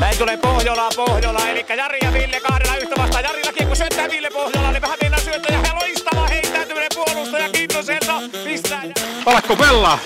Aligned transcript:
Näin 0.00 0.18
tulee 0.18 0.36
Pohjola, 0.36 0.88
Pohjola, 0.96 1.48
eli 1.48 1.66
Jari 1.76 1.98
ja 2.02 2.12
Ville 2.12 2.40
kahdella 2.40 2.76
yhtä 2.76 2.94
vastaan. 2.98 3.24
Jarillakin 3.24 3.66
kun 3.66 3.76
syöttää 3.76 4.10
Ville 4.10 4.30
Pohjola, 4.30 4.72
niin 4.72 4.82
vähän 4.82 4.98
mennään 5.02 5.22
syöttää 5.22 5.60
ja 5.64 5.74
loistava 5.74 6.26
heittäytyminen 6.26 6.88
puolustaja, 6.94 7.48
kiitos 7.48 7.88
Elsa, 7.88 8.20
pistää. 8.44 8.82
Alakko 9.26 9.56
pelaa? 9.56 9.98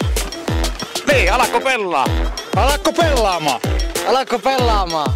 Niin, 1.13 1.33
alakko 1.33 1.61
pelaa? 1.61 2.07
Alakko 2.57 2.93
pelaamaan? 2.93 3.61
Alakko 4.09 4.39
pelaamaan? 4.39 5.15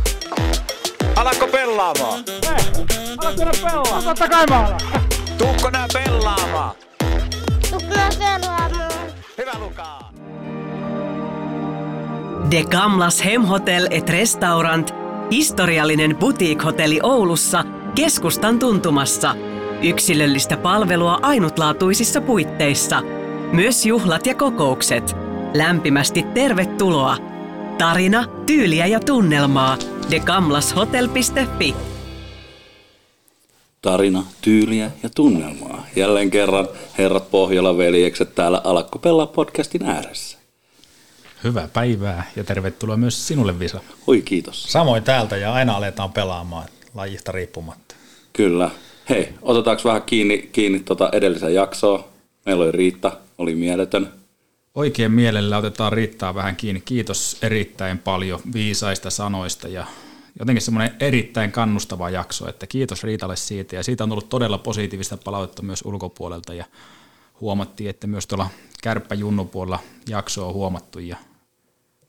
Alakko 1.16 1.46
pelaamaan? 1.46 2.24
Totta 4.04 4.28
kai 4.28 4.46
mä 4.46 4.66
alan. 4.66 4.80
Tuukko 5.38 5.70
nää 5.70 5.86
pelaamaan? 5.92 6.74
Tukna 7.70 8.08
pelaamaan. 8.18 8.90
Hyvä 9.38 9.52
Lukaa. 9.58 10.05
De 12.50 12.64
Gamlas 12.64 13.24
Hemhotel 13.24 13.86
et 13.90 14.08
Restaurant, 14.10 14.94
historiallinen 15.30 16.16
boutique-hotelli 16.16 17.00
Oulussa, 17.02 17.64
keskustan 17.94 18.58
tuntumassa. 18.58 19.34
Yksilöllistä 19.82 20.56
palvelua 20.56 21.18
ainutlaatuisissa 21.22 22.20
puitteissa. 22.20 23.02
Myös 23.52 23.86
juhlat 23.86 24.26
ja 24.26 24.34
kokoukset. 24.34 25.16
Lämpimästi 25.54 26.22
tervetuloa. 26.22 27.16
Tarina, 27.78 28.24
tyyliä 28.46 28.86
ja 28.86 29.00
tunnelmaa. 29.00 29.78
degamlashotel.fi 30.10 31.74
Tarina, 33.82 34.24
tyyliä 34.40 34.90
ja 35.02 35.10
tunnelmaa. 35.14 35.86
Jälleen 35.96 36.30
kerran 36.30 36.68
herrat 36.98 37.30
Pohjola 37.30 37.76
veljekset 37.76 38.34
täällä 38.34 38.60
Alakko 38.64 38.98
pelaa 38.98 39.26
podcastin 39.26 39.82
ääressä. 39.82 40.45
Hyvää 41.46 41.68
päivää 41.72 42.30
ja 42.36 42.44
tervetuloa 42.44 42.96
myös 42.96 43.28
sinulle 43.28 43.58
Visa. 43.58 43.80
Oi 44.06 44.22
kiitos. 44.22 44.62
Samoin 44.72 45.02
täältä 45.02 45.36
ja 45.36 45.52
aina 45.52 45.76
aletaan 45.76 46.12
pelaamaan 46.12 46.68
lajista 46.94 47.32
riippumatta. 47.32 47.94
Kyllä. 48.32 48.70
Hei, 49.08 49.28
otetaanko 49.42 49.82
vähän 49.84 50.02
kiinni, 50.02 50.48
kiinni 50.52 50.80
tota 50.80 51.10
edellisen 51.12 51.54
jaksoa? 51.54 52.08
Meillä 52.46 52.64
oli 52.64 52.72
Riitta, 52.72 53.12
oli 53.38 53.54
mieletön. 53.54 54.12
Oikein 54.74 55.12
mielellä 55.12 55.58
otetaan 55.58 55.92
Riittaa 55.92 56.34
vähän 56.34 56.56
kiinni. 56.56 56.80
Kiitos 56.80 57.36
erittäin 57.42 57.98
paljon 57.98 58.40
viisaista 58.52 59.10
sanoista 59.10 59.68
ja 59.68 59.86
jotenkin 60.38 60.62
semmoinen 60.62 60.96
erittäin 61.00 61.52
kannustava 61.52 62.10
jakso, 62.10 62.48
että 62.48 62.66
kiitos 62.66 63.04
Riitalle 63.04 63.36
siitä 63.36 63.76
ja 63.76 63.82
siitä 63.82 64.04
on 64.04 64.10
tullut 64.10 64.28
todella 64.28 64.58
positiivista 64.58 65.16
palautetta 65.16 65.62
myös 65.62 65.82
ulkopuolelta 65.84 66.54
ja 66.54 66.64
huomattiin, 67.40 67.90
että 67.90 68.06
myös 68.06 68.26
tuolla 68.26 68.48
kärppäjunnupuolella 68.82 69.78
jakso 70.08 70.48
on 70.48 70.54
huomattu 70.54 70.98
ja 70.98 71.16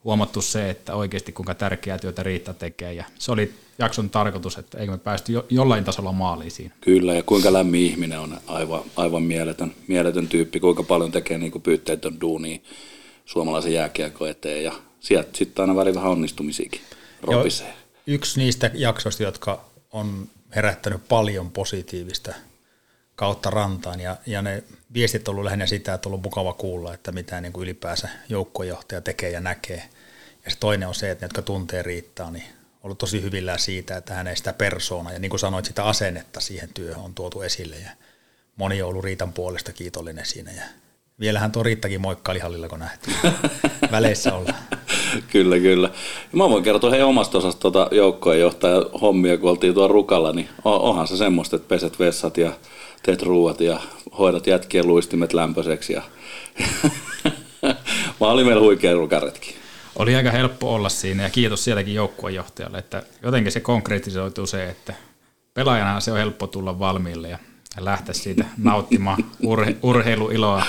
huomattu 0.08 0.42
se, 0.42 0.70
että 0.70 0.96
oikeasti 0.96 1.32
kuinka 1.32 1.54
tärkeää 1.54 1.98
työtä 1.98 2.24
Riitta 2.24 2.54
tekee 2.54 2.94
ja 2.94 3.06
se 3.20 3.32
oli 3.32 3.54
jakson 3.80 4.10
tarkoitus, 4.10 4.58
että 4.58 4.78
eikö 4.78 4.92
me 4.92 4.98
päästy 4.98 5.32
jo, 5.32 5.46
jollain 5.50 5.84
tasolla 5.84 6.12
maaliin 6.12 6.52
siinä. 6.52 6.76
Kyllä, 6.82 7.14
ja 7.14 7.24
kuinka 7.24 7.54
lämmin 7.54 7.82
ihminen 7.82 8.20
on 8.20 8.38
aivan, 8.48 8.82
aivan 8.96 9.24
mieletön, 9.24 9.76
mieletön 9.88 10.28
tyyppi, 10.28 10.60
kuinka 10.60 10.84
paljon 10.84 11.12
tekee 11.12 11.38
niin 11.38 11.62
pyytteetön 11.62 12.22
duunia 12.22 12.60
suomalaisen 13.26 13.74
jääkiekko 13.74 14.28
eteen 14.28 14.64
ja 14.64 14.74
sieltä 15.00 15.30
sitten 15.34 15.64
aina 15.64 15.76
välillä 15.76 15.96
vähän 15.96 16.12
onnistumisiakin 16.12 16.82
ropisee. 17.22 17.74
Yksi 18.08 18.40
niistä 18.40 18.72
jaksoista, 18.74 19.24
jotka 19.24 19.66
on 19.92 20.30
herättänyt 20.56 21.08
paljon 21.08 21.52
positiivista 21.52 22.34
kautta 23.16 23.50
rantaan 23.50 24.00
ja, 24.00 24.18
ja 24.26 24.42
ne 24.42 24.64
viestit 24.94 25.28
on 25.28 25.32
ollut 25.32 25.46
lähinnä 25.46 25.66
sitä, 25.66 25.94
että 25.94 26.10
on 26.10 26.12
ollut 26.12 26.24
mukava 26.24 26.54
kuulla, 26.54 26.94
että 26.94 27.12
mitä 27.12 27.42
niin 27.42 27.54
kuin 27.54 27.64
ylipäänsä 27.64 28.10
joukkuejohtaja 28.30 29.02
tekee 29.02 29.30
ja 29.30 29.40
näkee. 29.40 29.90
Ja 30.48 30.52
se 30.52 30.58
toinen 30.60 30.88
on 30.88 30.96
se, 30.96 31.12
että 31.12 31.24
ne, 31.24 31.26
jotka 31.26 31.42
tuntee 31.42 31.84
riittää, 31.84 32.32
niin 32.32 32.44
ollut 32.84 32.98
tosi 32.98 33.22
hyvillään 33.22 33.60
siitä, 33.60 33.98
että 33.98 34.14
hän 34.14 34.28
ei 34.28 34.36
sitä 34.36 34.54
persoonaa 34.54 35.14
ja 35.14 35.20
niin 35.20 35.30
kuin 35.30 35.40
sanoit, 35.40 35.66
sitä 35.66 35.84
asennetta 35.84 36.40
siihen 36.40 36.70
työhön 36.74 37.04
on 37.04 37.14
tuotu 37.14 37.42
esille 37.42 37.76
ja 37.76 37.90
moni 38.56 38.82
on 38.82 38.90
ollut 38.90 39.04
Riitan 39.04 39.34
puolesta 39.34 39.74
kiitollinen 39.74 40.26
siinä 40.26 40.52
ja 40.52 40.62
vielähän 41.20 41.52
tuo 41.52 41.64
Riittakin 41.64 42.02
moikkaili 42.02 42.40
hallilla, 42.40 42.70
kun 42.70 42.80
nähtiin. 42.80 43.18
Väleissä 43.92 44.34
ollaan. 44.34 44.58
kyllä, 45.32 45.60
kyllä. 45.60 45.90
Mä 46.32 46.50
voin 46.50 46.64
kertoa 46.64 46.92
hei 46.92 47.02
omasta 47.02 47.38
osasta 47.38 47.62
tuota 47.62 47.90
joukkojen 47.92 48.42
johtaja 48.42 48.86
hommia, 49.02 49.38
kun 49.38 49.50
oltiin 49.50 49.74
tuolla 49.74 49.94
rukalla, 49.94 50.34
niin 50.34 50.50
onhan 50.64 51.08
se 51.08 51.18
semmoista, 51.18 51.56
että 51.56 51.68
peset 51.68 52.00
vessat 52.00 52.38
ja 52.38 52.52
teet 53.04 53.22
ruuat 53.22 53.62
ja 53.62 53.80
hoidat 54.18 54.48
jätkien 54.48 54.88
luistimet 54.88 55.34
lämpöiseksi. 55.34 55.94
Ja 55.94 56.02
mä 58.20 58.28
olin 58.28 58.46
meillä 58.46 58.62
huikea 58.62 58.94
rukaretki. 58.94 59.67
Oli 59.98 60.16
aika 60.16 60.32
helppo 60.32 60.74
olla 60.74 60.90
siinä 60.90 61.24
ja 61.24 61.30
kiitos 61.30 61.64
sielläkin 61.64 61.94
joukkuejohtajalle, 61.94 62.78
että 62.78 63.04
jotenkin 63.22 63.52
se 63.52 63.60
konkretisoituu 63.60 64.46
se, 64.46 64.70
että 64.70 64.94
pelaajana 65.54 66.00
se 66.00 66.12
on 66.12 66.18
helppo 66.18 66.48
tulla 66.48 66.80
valmiille 66.80 67.30
ja 67.30 67.40
lähteä 67.80 68.14
siitä 68.14 68.46
nauttimaan 68.58 69.18
urhe- 69.44 69.76
urheiluiloa, 69.82 70.66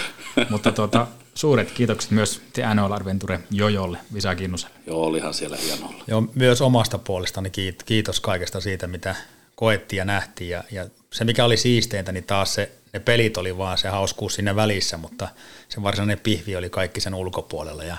mutta 0.50 0.72
tuota, 0.72 1.06
suuret 1.34 1.70
kiitokset 1.70 2.10
myös 2.10 2.42
te 2.52 2.74
NHL 2.74 2.92
Adventure 2.92 3.40
Jojolle, 3.50 3.98
Visa 4.14 4.34
Kinnuselle. 4.34 4.74
Joo, 4.86 5.02
olihan 5.04 5.34
siellä 5.34 5.56
hienolla. 5.56 6.04
Joo, 6.06 6.24
myös 6.34 6.62
omasta 6.62 6.98
puolestani 6.98 7.50
kiitos 7.86 8.20
kaikesta 8.20 8.60
siitä, 8.60 8.86
mitä 8.86 9.16
koettiin 9.54 9.98
ja 9.98 10.04
nähtiin. 10.04 10.50
Ja, 10.50 10.64
ja 10.70 10.86
se, 11.12 11.24
mikä 11.24 11.44
oli 11.44 11.56
siisteintä, 11.56 12.12
niin 12.12 12.24
taas 12.24 12.54
se, 12.54 12.72
ne 12.92 13.00
pelit 13.00 13.36
oli 13.36 13.58
vaan 13.58 13.78
se 13.78 13.88
hauskuus 13.88 14.34
sinne 14.34 14.56
välissä, 14.56 14.96
mutta 14.96 15.28
se 15.68 15.82
varsinainen 15.82 16.20
pihvi 16.20 16.56
oli 16.56 16.70
kaikki 16.70 17.00
sen 17.00 17.14
ulkopuolella. 17.14 17.84
Ja 17.84 17.96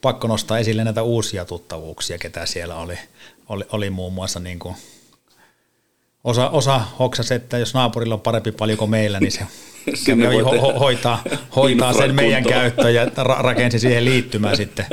pakko 0.00 0.28
nostaa 0.28 0.58
esille 0.58 0.84
näitä 0.84 1.02
uusia 1.02 1.44
tuttavuuksia, 1.44 2.18
ketä 2.18 2.46
siellä 2.46 2.76
oli. 2.76 2.98
Oli, 3.48 3.64
oli 3.72 3.90
muun 3.90 4.12
muassa 4.12 4.40
niin 4.40 4.58
kuin 4.58 4.74
osa, 6.24 6.48
osa 6.48 6.80
hoksasi, 6.98 7.34
että 7.34 7.58
jos 7.58 7.74
naapurilla 7.74 8.14
on 8.14 8.20
parempi 8.20 8.52
paljon 8.52 8.78
kuin 8.78 8.90
meillä, 8.90 9.20
niin 9.20 9.32
se 9.32 9.38
kävi 10.06 10.40
ho- 10.40 10.60
ho- 10.60 10.78
hoitaa, 10.78 11.22
hoitaa 11.56 11.92
sen 11.92 12.14
meidän 12.14 12.44
käyttöön 12.44 12.94
ja 12.94 13.04
ra- 13.04 13.40
rakensi 13.42 13.78
siihen 13.78 14.04
liittymään 14.04 14.56
sitten 14.56 14.86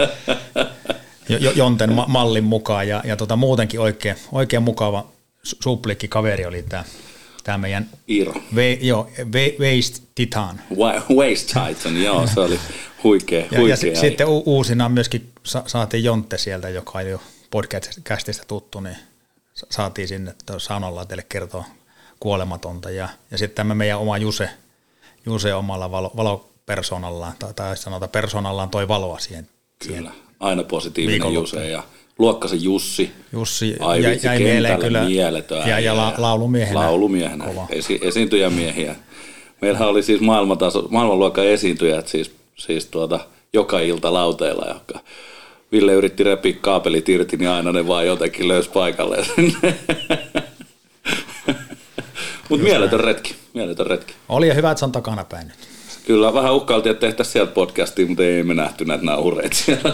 Jonten 1.55 1.93
ma- 1.93 2.05
mallin 2.07 2.43
mukaan. 2.43 2.87
Ja, 2.87 3.01
ja 3.05 3.15
tota, 3.15 3.35
muutenkin 3.35 3.79
oikein, 3.79 4.15
oikein 4.31 4.63
mukava 4.63 5.07
suplikki 5.43 6.07
kaveri 6.07 6.45
oli 6.45 6.63
tämä 6.63 6.83
tämä 7.47 7.57
meidän 7.57 7.89
Iiro. 8.09 8.33
Ve, 8.55 8.71
joo, 8.81 9.09
ve, 9.33 9.55
Waste 9.59 10.01
Titan. 10.15 10.61
Waste 11.15 11.53
Titan, 11.67 12.03
joo, 12.03 12.27
se 12.33 12.39
oli 12.39 12.59
huikea. 13.03 13.45
ja, 13.51 13.59
huikea 13.59 13.89
ja 13.89 13.95
s- 13.95 13.99
sitten 13.99 14.27
u- 14.27 14.43
uusina 14.45 14.89
myöskin 14.89 15.31
sa- 15.43 15.63
saatiin 15.67 16.03
Jontte 16.03 16.37
sieltä, 16.37 16.69
joka 16.69 16.99
on 16.99 17.07
jo 17.09 17.21
podcastista 17.51 18.43
tuttu, 18.47 18.79
niin 18.79 18.95
sa- 19.53 19.67
saatiin 19.69 20.07
sinne 20.07 20.35
saunalla 20.57 21.05
teille 21.05 21.25
kertoa 21.29 21.65
kuolematonta. 22.19 22.89
Ja, 22.91 23.09
ja 23.31 23.37
sitten 23.37 23.55
tämä 23.55 23.75
meidän 23.75 23.99
oma 23.99 24.17
Juse, 24.17 24.49
Juse 25.25 25.53
omalla 25.53 25.91
valo, 25.91 26.11
valopersonallaan, 26.17 27.33
tai, 27.39 27.53
tai 27.53 27.77
sanotaan 27.77 28.09
persoonallaan 28.09 28.69
toi 28.69 28.87
valoa 28.87 29.19
siihen. 29.19 29.47
Kyllä, 29.87 30.11
aina 30.39 30.63
positiivinen. 30.63 31.33
Juse 31.33 31.69
ja 31.69 31.83
Luokkasen 32.19 32.63
Jussi. 32.63 33.11
Jussi 33.33 33.75
Ai 33.79 34.03
jäi, 34.03 34.19
jäi 34.23 34.39
mieleen 34.39 34.79
kyllä. 34.79 35.03
mieletön 35.03 35.69
Ja, 35.69 35.79
ja 35.79 35.97
la, 35.97 36.13
laulumiehenä. 36.17 36.79
Laulumiehenä, 36.79 37.45
Kova. 37.45 37.67
esi, 37.69 37.99
esiintyjämiehiä. 38.01 38.95
Meillähän 39.61 39.87
oli 39.87 40.03
siis 40.03 40.21
maailmantaso, 40.21 40.87
maailmanluokan 40.89 41.45
esiintyjät 41.45 42.07
siis, 42.07 42.31
siis 42.55 42.85
tuota, 42.85 43.19
joka 43.53 43.79
ilta 43.79 44.13
lauteilla, 44.13 44.65
joka 44.67 44.99
Ville 45.71 45.93
yritti 45.93 46.23
repiä 46.23 46.55
kaapelit 46.61 47.09
irti, 47.09 47.37
niin 47.37 47.49
aina 47.49 47.71
ne 47.71 47.87
vaan 47.87 48.07
jotenkin 48.07 48.47
löysi 48.47 48.69
paikalle. 48.69 49.17
Mutta 52.49 52.63
mieletön 52.63 52.99
retki, 52.99 53.35
mieletön 53.53 53.87
retki. 53.87 54.13
Oli 54.29 54.47
ja 54.47 54.53
hyvä, 54.53 54.71
että 54.71 54.79
se 54.79 54.85
on 54.85 54.91
takanapäin 54.91 55.47
nyt. 55.47 55.57
Kyllä 56.05 56.33
vähän 56.33 56.53
uhkailtiin, 56.55 56.91
että 56.91 57.07
tehtäisiin 57.07 57.33
sieltä 57.33 57.51
podcastia, 57.51 58.05
mutta 58.05 58.23
ei 58.23 58.43
me 58.43 58.53
nähty 58.53 58.85
näitä 58.85 59.05
naureita 59.05 59.55
siellä. 59.55 59.93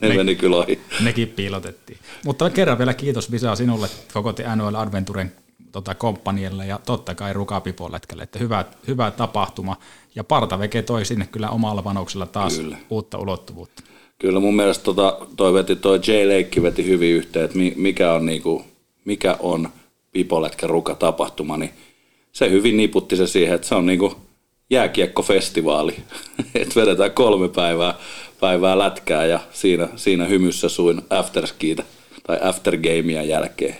Ne 0.00 0.08
Me- 0.08 0.14
meni 0.16 0.34
kyllä 0.34 0.56
ohi. 0.56 0.80
Nekin 1.00 1.28
piilotettiin. 1.28 1.98
Mutta 2.24 2.50
kerran 2.50 2.78
vielä 2.78 2.94
kiitos 2.94 3.30
Visa 3.30 3.56
sinulle 3.56 3.88
koko 4.12 4.34
NHL 4.56 4.74
Adventuren 4.76 5.32
tota, 5.72 5.94
komppanielle 5.94 6.66
ja 6.66 6.80
totta 6.86 7.14
kai 7.14 7.32
Rukapipolätkälle, 7.32 8.22
että 8.22 8.38
hyvä, 8.38 8.64
hyvä 8.86 9.10
tapahtuma. 9.10 9.76
Ja 10.14 10.24
Partaveke 10.24 10.82
toi 10.82 11.04
sinne 11.04 11.26
kyllä 11.32 11.50
omalla 11.50 11.82
panoksella 11.82 12.26
taas 12.26 12.58
Kyllä. 12.58 12.76
uutta 12.90 13.18
ulottuvuutta. 13.18 13.82
Kyllä 14.18 14.40
mun 14.40 14.56
mielestä 14.56 14.84
tota, 14.84 15.18
toi, 15.36 15.54
veti, 15.54 15.76
toi 15.76 15.98
J. 16.06 16.28
Leikki 16.28 16.62
veti 16.62 16.86
hyvin 16.86 17.14
yhteen, 17.14 17.44
että 17.44 17.58
mi- 17.58 17.74
mikä 17.76 18.12
on, 18.12 18.26
niinku, 18.26 18.64
mikä 19.04 19.36
on 19.40 19.68
Pipolätkä 20.12 20.66
ruka 20.66 20.94
tapahtuma, 20.94 21.56
niin 21.56 21.70
se 22.32 22.50
hyvin 22.50 22.76
niputti 22.76 23.16
se 23.16 23.26
siihen, 23.26 23.54
että 23.54 23.68
se 23.68 23.74
on 23.74 23.86
niinku 23.86 24.16
jääkiekkofestivaali. 24.70 25.96
että 26.54 26.80
vedetään 26.80 27.12
kolme 27.12 27.48
päivää, 27.48 27.94
päivää 28.40 28.78
lätkää 28.78 29.26
ja 29.26 29.40
siinä, 29.50 29.88
siinä 29.96 30.24
hymyssä 30.24 30.68
suin 30.68 31.02
afterskiitä 31.10 31.82
tai 32.26 32.38
aftergamea 32.42 33.22
jälkeen. 33.22 33.76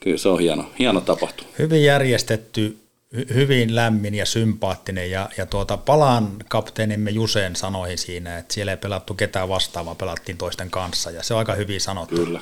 Kyllä 0.00 0.16
se 0.16 0.28
on 0.28 0.40
hieno, 0.40 0.70
hieno 0.78 1.00
tapahtuma. 1.00 1.50
Hyvin 1.58 1.84
järjestetty 1.84 2.78
hy- 3.16 3.34
hyvin 3.34 3.74
lämmin 3.74 4.14
ja 4.14 4.26
sympaattinen 4.26 5.10
ja, 5.10 5.28
ja 5.38 5.46
tuota, 5.46 5.76
palaan 5.76 6.28
kapteenimme 6.48 7.10
Juseen 7.10 7.56
sanoihin 7.56 7.98
siinä, 7.98 8.38
että 8.38 8.54
siellä 8.54 8.72
ei 8.72 8.76
pelattu 8.76 9.14
ketään 9.14 9.48
vastaan, 9.48 9.86
vaan 9.86 9.96
pelattiin 9.96 10.38
toisten 10.38 10.70
kanssa 10.70 11.10
ja 11.10 11.22
se 11.22 11.34
on 11.34 11.38
aika 11.38 11.54
hyvin 11.54 11.80
sanottu. 11.80 12.16
Kyllä. 12.16 12.40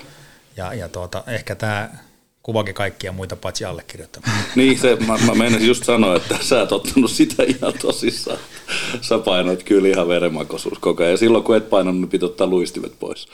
Ja, 0.56 0.74
ja 0.74 0.88
tuota, 0.88 1.24
ehkä 1.26 1.54
tämä 1.54 1.90
kuvakin 2.48 2.74
kaikkia 2.74 3.12
muita 3.12 3.36
paitsi 3.36 3.64
allekirjoittamaan. 3.64 4.38
Niin, 4.56 4.78
se, 4.78 4.96
mä, 5.06 5.18
mä 5.26 5.34
meinasin 5.34 5.66
just 5.66 5.84
sanoa, 5.84 6.16
että 6.16 6.38
sä 6.40 6.62
et 6.62 6.72
ottanut 6.72 7.10
sitä 7.10 7.42
ihan 7.42 7.72
tosissaan. 7.82 8.38
Sä 9.00 9.18
painoit 9.18 9.62
kyllä 9.62 9.88
ihan 9.88 10.08
verenmakoisuus 10.08 10.78
koko 10.78 11.02
ajan. 11.02 11.10
Ja 11.10 11.16
silloin 11.16 11.44
kun 11.44 11.56
et 11.56 11.70
painanut, 11.70 12.00
niin 12.00 12.08
piti 12.08 12.24
ottaa 12.24 12.46
luistimet 12.46 12.98
pois. 12.98 13.28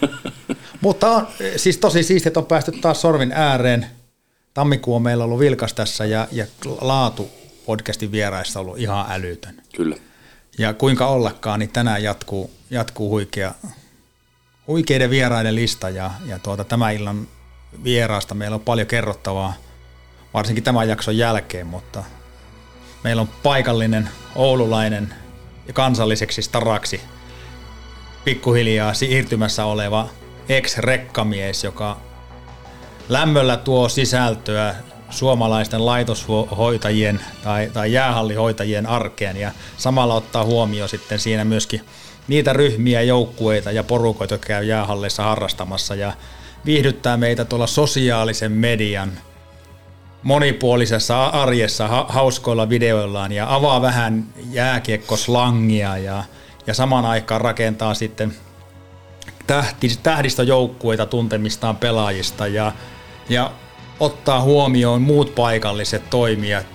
Mutta 0.80 1.10
on, 1.10 1.26
siis 1.56 1.78
tosi 1.78 2.02
siistiä, 2.02 2.28
että 2.28 2.40
on 2.40 2.46
päästy 2.46 2.72
taas 2.72 3.00
sorvin 3.00 3.32
ääreen. 3.32 3.86
Tammikuu 4.54 4.94
on 4.94 5.02
meillä 5.02 5.24
ollut 5.24 5.40
vilkas 5.40 5.74
tässä 5.74 6.04
ja, 6.04 6.28
ja 6.32 6.46
laatu 6.80 7.28
podcastin 7.66 8.12
vieraissa 8.12 8.60
on 8.60 8.66
ollut 8.66 8.78
ihan 8.78 9.06
älytön. 9.08 9.62
Kyllä. 9.76 9.96
Ja 10.58 10.74
kuinka 10.74 11.06
ollakaan, 11.06 11.60
niin 11.60 11.70
tänään 11.70 12.02
jatkuu, 12.02 12.50
jatkuu 12.70 13.10
huikea, 13.10 13.54
huikeiden 14.66 15.10
vieraiden 15.10 15.54
lista 15.54 15.90
ja, 15.90 16.10
ja 16.26 16.38
tuota, 16.38 16.64
tämän 16.64 16.94
illan 16.94 17.28
vieraasta. 17.84 18.34
Meillä 18.34 18.54
on 18.54 18.60
paljon 18.60 18.86
kerrottavaa, 18.86 19.52
varsinkin 20.34 20.64
tämän 20.64 20.88
jakson 20.88 21.16
jälkeen, 21.16 21.66
mutta 21.66 22.04
meillä 23.04 23.22
on 23.22 23.28
paikallinen 23.42 24.08
oululainen 24.34 25.14
ja 25.66 25.72
kansalliseksi 25.72 26.42
staraksi 26.42 27.00
pikkuhiljaa 28.24 28.94
siirtymässä 28.94 29.64
oleva 29.64 30.08
ex-rekkamies, 30.48 31.64
joka 31.64 32.00
lämmöllä 33.08 33.56
tuo 33.56 33.88
sisältöä 33.88 34.74
suomalaisten 35.10 35.86
laitoshoitajien 35.86 37.20
tai, 37.44 37.70
tai 37.72 37.92
jäähallihoitajien 37.92 38.86
arkeen 38.86 39.36
ja 39.36 39.50
samalla 39.76 40.14
ottaa 40.14 40.44
huomioon 40.44 40.88
sitten 40.88 41.18
siinä 41.18 41.44
myöskin 41.44 41.80
niitä 42.28 42.52
ryhmiä, 42.52 43.02
joukkueita 43.02 43.72
ja 43.72 43.84
porukoita, 43.84 44.34
jotka 44.34 44.46
käy 44.46 44.64
jäähallissa 44.64 45.22
harrastamassa. 45.22 45.94
Ja 45.94 46.12
viihdyttää 46.66 47.16
meitä 47.16 47.44
tuolla 47.44 47.66
sosiaalisen 47.66 48.52
median 48.52 49.12
monipuolisessa 50.22 51.26
arjessa 51.26 51.88
ha- 51.88 52.06
hauskoilla 52.08 52.68
videoillaan 52.68 53.32
ja 53.32 53.54
avaa 53.54 53.82
vähän 53.82 54.24
jääkiekkoslangia 54.50 55.98
ja, 55.98 56.24
ja 56.66 56.74
saman 56.74 57.04
aikaan 57.04 57.40
rakentaa 57.40 57.94
sitten 57.94 58.34
tähti, 59.46 59.90
tähdistöjoukkueita 60.02 61.06
tuntemistaan 61.06 61.76
pelaajista 61.76 62.46
ja, 62.46 62.72
ja 63.28 63.50
ottaa 64.00 64.40
huomioon 64.40 65.02
muut 65.02 65.34
paikalliset 65.34 66.10
toimijat, 66.10 66.66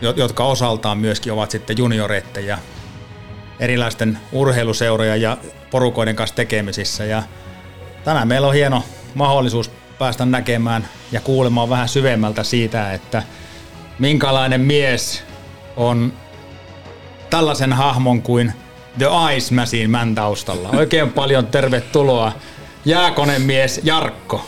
jo- 0.00 0.14
jotka 0.16 0.44
osaltaan 0.44 0.98
myöskin 0.98 1.32
ovat 1.32 1.50
sitten 1.50 1.78
junioreita 1.78 2.40
ja 2.40 2.58
erilaisten 3.60 4.18
urheiluseuroja 4.32 5.16
ja 5.16 5.36
porukoiden 5.70 6.16
kanssa 6.16 6.36
tekemisissä. 6.36 7.04
Ja 7.04 7.22
tänään 8.06 8.28
meillä 8.28 8.46
on 8.46 8.54
hieno 8.54 8.82
mahdollisuus 9.14 9.70
päästä 9.98 10.24
näkemään 10.24 10.88
ja 11.12 11.20
kuulemaan 11.20 11.70
vähän 11.70 11.88
syvemmältä 11.88 12.42
siitä, 12.42 12.92
että 12.92 13.22
minkälainen 13.98 14.60
mies 14.60 15.22
on 15.76 16.12
tällaisen 17.30 17.72
hahmon 17.72 18.22
kuin 18.22 18.52
The 18.98 19.06
Ice 19.36 19.54
Machine 19.54 19.88
Man 19.88 20.14
taustalla. 20.14 20.68
Oikein 20.68 21.12
paljon 21.12 21.46
tervetuloa 21.46 22.32
jääkonemies 22.84 23.80
Jarkko. 23.84 24.46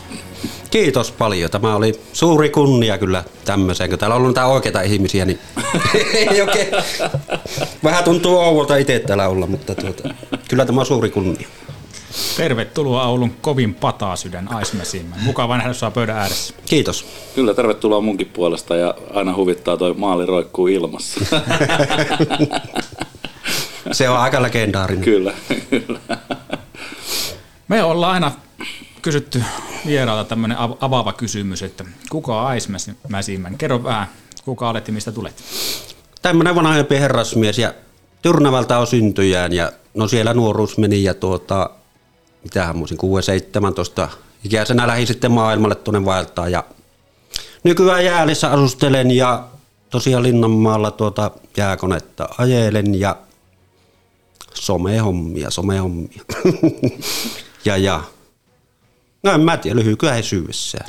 Kiitos 0.71 1.11
paljon. 1.11 1.51
Tämä 1.51 1.75
oli 1.75 2.01
suuri 2.13 2.49
kunnia 2.49 2.97
kyllä 2.97 3.23
tämmöiseen. 3.45 3.89
Kun 3.89 3.99
täällä 3.99 4.15
on 4.15 4.21
ollut 4.21 4.35
näitä 4.35 4.47
oikeita 4.47 4.81
ihmisiä, 4.81 5.25
niin 5.25 5.39
ei 6.31 6.41
oikein. 6.41 6.67
Vähän 7.83 8.03
tuntuu 8.03 8.37
ouvolta 8.37 8.75
itse 8.75 8.99
täällä 8.99 9.27
olla, 9.27 9.47
mutta 9.47 9.75
tuota, 9.75 10.09
kyllä 10.47 10.65
tämä 10.65 10.79
on 10.79 10.85
suuri 10.85 11.09
kunnia. 11.09 11.47
Tervetuloa 12.37 13.07
Oulun 13.07 13.35
kovin 13.41 13.75
pataa 13.75 14.15
sydän 14.15 14.53
Aismesiin. 14.53 15.05
Mukava 15.21 15.57
nähdä 15.57 15.73
sua 15.73 15.91
pöydän 15.91 16.17
ääressä. 16.17 16.53
Kiitos. 16.65 17.05
Kyllä, 17.35 17.53
tervetuloa 17.53 18.01
munkin 18.01 18.27
puolesta 18.27 18.75
ja 18.75 18.93
aina 19.13 19.35
huvittaa 19.35 19.77
toi 19.77 19.93
maali 19.93 20.25
roikkuu 20.25 20.67
ilmassa. 20.67 21.19
Se 23.91 24.09
on 24.09 24.17
aika 24.17 24.41
legendaarinen. 24.41 25.03
kyllä, 25.03 25.33
kyllä. 25.69 25.99
Me 27.67 27.83
ollaan 27.83 28.13
aina 28.13 28.31
kysytty 29.01 29.43
vieraalta 29.85 30.29
tämmöinen 30.29 30.57
avaava 30.81 31.13
kysymys, 31.13 31.63
että 31.63 31.85
kuka 32.09 32.41
on 32.41 32.47
Aismäsimän? 32.47 33.57
Kerro 33.57 33.83
vähän, 33.83 34.07
kuka 34.45 34.69
olet 34.69 34.87
ja 34.87 34.93
mistä 34.93 35.11
tulet? 35.11 35.43
Tämmöinen 36.21 36.55
vanhempi 36.55 36.99
herrasmies 36.99 37.57
ja 37.57 37.73
Tyrnävältä 38.21 38.79
on 38.79 38.87
syntyjään 38.87 39.53
ja 39.53 39.71
no 39.93 40.07
siellä 40.07 40.33
nuoruus 40.33 40.77
meni 40.77 41.03
ja 41.03 41.13
tuota, 41.13 41.69
mitähän 42.43 42.77
muisin, 42.77 42.97
6-17 44.05 44.09
ikäisenä 44.43 44.87
lähdin 44.87 45.07
sitten 45.07 45.31
maailmalle 45.31 45.75
tuonne 45.75 46.05
vaeltaa 46.05 46.49
ja 46.49 46.63
nykyään 47.63 48.05
jäälissä 48.05 48.51
asustelen 48.51 49.11
ja 49.11 49.47
tosiaan 49.89 50.23
Linnanmaalla 50.23 50.91
tuota 50.91 51.31
jääkonetta 51.57 52.29
ajelen 52.37 52.99
ja 52.99 53.15
somehommia, 54.53 55.49
somehommia. 55.49 56.21
ja, 57.65 57.77
ja. 57.77 58.03
No 59.23 59.31
en 59.31 59.41
mä 59.41 59.57
tiedä, 59.57 59.79
lyhykäisyydessään. 59.79 60.87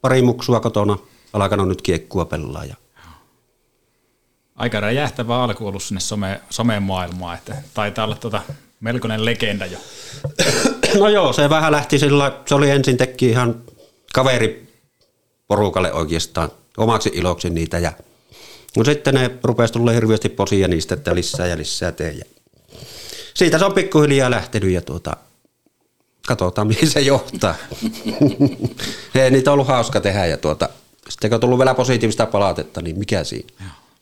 Pari 0.00 0.22
muksua 0.22 0.60
kotona, 0.60 0.98
alkanut 1.32 1.68
nyt 1.68 1.82
kiekkua 1.82 2.24
pelaa. 2.24 2.64
Ja. 2.64 2.74
Aika 4.56 4.80
räjähtävä 4.80 5.42
alku 5.42 5.66
ollut 5.66 5.82
sinne 5.82 6.00
some, 6.00 6.40
someen 6.50 6.82
maailmaan, 6.82 7.38
että 7.38 7.56
taitaa 7.74 8.04
olla 8.04 8.16
tota 8.16 8.42
melkoinen 8.80 9.24
legenda 9.24 9.66
jo. 9.66 9.78
No 10.98 11.08
joo, 11.08 11.32
se 11.32 11.50
vähän 11.50 11.72
lähti 11.72 11.98
sillä, 11.98 12.40
se 12.46 12.54
oli 12.54 12.70
ensin 12.70 12.96
teki 12.96 13.28
ihan 13.28 13.62
kaveri 14.12 14.72
porukalle 15.48 15.92
oikeastaan 15.92 16.50
omaksi 16.76 17.10
iloksi 17.14 17.50
niitä 17.50 17.78
ja 17.78 17.92
no 18.76 18.84
sitten 18.84 19.14
ne 19.14 19.30
rupesi 19.44 19.72
tulla 19.72 19.90
hirveästi 19.90 20.28
posia 20.28 20.68
niistä, 20.68 20.94
että 20.94 21.14
lisää 21.14 21.46
ja 21.46 21.56
lisää 21.56 21.92
tee. 21.92 22.12
Ja 22.12 22.24
siitä 23.34 23.58
se 23.58 23.64
on 23.64 23.72
pikkuhiljaa 23.72 24.30
lähtenyt 24.30 24.70
ja 24.70 24.80
tuota, 24.80 25.16
katsotaan 26.26 26.66
mihin 26.72 26.90
se 26.90 27.00
johtaa. 27.00 27.54
Ei 29.14 29.30
niitä 29.30 29.50
on 29.50 29.52
ollut 29.52 29.68
hauska 29.68 30.00
tehdä 30.00 30.26
ja 30.26 30.36
tuota, 30.36 30.68
sitten 31.08 31.30
kun 31.30 31.34
on 31.34 31.40
tullut 31.40 31.58
vielä 31.58 31.74
positiivista 31.74 32.26
palautetta, 32.26 32.82
niin 32.82 32.98
mikä 32.98 33.24
siinä? 33.24 33.48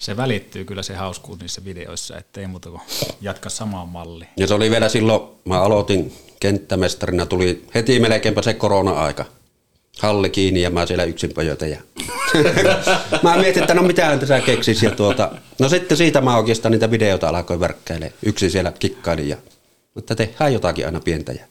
Se 0.04 0.16
välittyy 0.16 0.64
kyllä 0.64 0.82
se 0.82 0.94
hauskuus 0.94 1.40
niissä 1.40 1.64
videoissa, 1.64 2.18
ettei 2.18 2.46
muuta 2.46 2.70
kuin 2.70 2.82
jatka 3.20 3.48
samaan 3.48 3.88
malliin. 3.88 4.30
Ja 4.36 4.46
se 4.46 4.54
oli 4.54 4.70
vielä 4.70 4.88
silloin, 4.88 5.22
mä 5.44 5.60
aloitin 5.60 6.12
kenttämestarina, 6.40 7.26
tuli 7.26 7.64
heti 7.74 8.00
melkeinpä 8.00 8.42
se 8.42 8.54
korona-aika. 8.54 9.24
Halli 9.98 10.30
kiinni 10.30 10.62
ja 10.62 10.70
mä 10.70 10.86
siellä 10.86 11.04
yksin 11.04 11.34
pöjötä. 11.34 11.66
Ja 11.66 11.80
mä 13.22 13.36
mietin, 13.36 13.62
että 13.62 13.74
no 13.74 13.82
mitähän 13.82 14.18
tässä 14.20 14.40
keksis. 14.40 14.82
Ja 14.82 14.90
tuota, 14.90 15.30
no 15.58 15.68
sitten 15.68 15.96
siitä 15.96 16.20
mä 16.20 16.36
oikeastaan 16.36 16.72
niitä 16.72 16.90
videoita 16.90 17.28
alkoin 17.28 17.60
verkkäilee. 17.60 18.12
Yksi 18.22 18.50
siellä 18.50 18.72
kikkaili 18.78 19.28
ja 19.28 19.36
mutta 19.94 20.14
tehdään 20.14 20.52
jotakin 20.52 20.86
aina 20.86 21.00
pientä. 21.00 21.32
Ja 21.32 21.46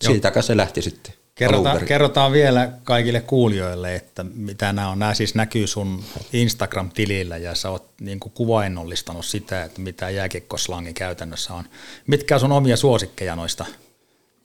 siitä 0.00 0.42
se 0.42 0.56
lähti 0.56 0.82
sitten. 0.82 1.14
Kerrotaan, 1.38 1.84
kerrotaan 1.86 2.32
vielä 2.32 2.70
kaikille 2.84 3.20
kuulijoille, 3.20 3.94
että 3.94 4.24
mitä 4.34 4.72
nämä 4.72 4.88
on. 4.88 4.98
Nämä 4.98 5.14
siis 5.14 5.34
näkyy 5.34 5.66
sun 5.66 6.04
Instagram-tilillä 6.32 7.36
ja 7.36 7.54
sä 7.54 7.70
oot 7.70 7.90
niin 8.00 8.20
kuin 8.20 8.32
kuvainnollistanut 8.32 9.24
sitä, 9.24 9.64
että 9.64 9.80
mitä 9.80 10.10
jääkiekkoslangi 10.10 10.92
käytännössä 10.92 11.54
on. 11.54 11.64
Mitkä 12.06 12.34
on 12.34 12.40
sun 12.40 12.52
omia 12.52 12.76
suosikkeja 12.76 13.36
noista 13.36 13.64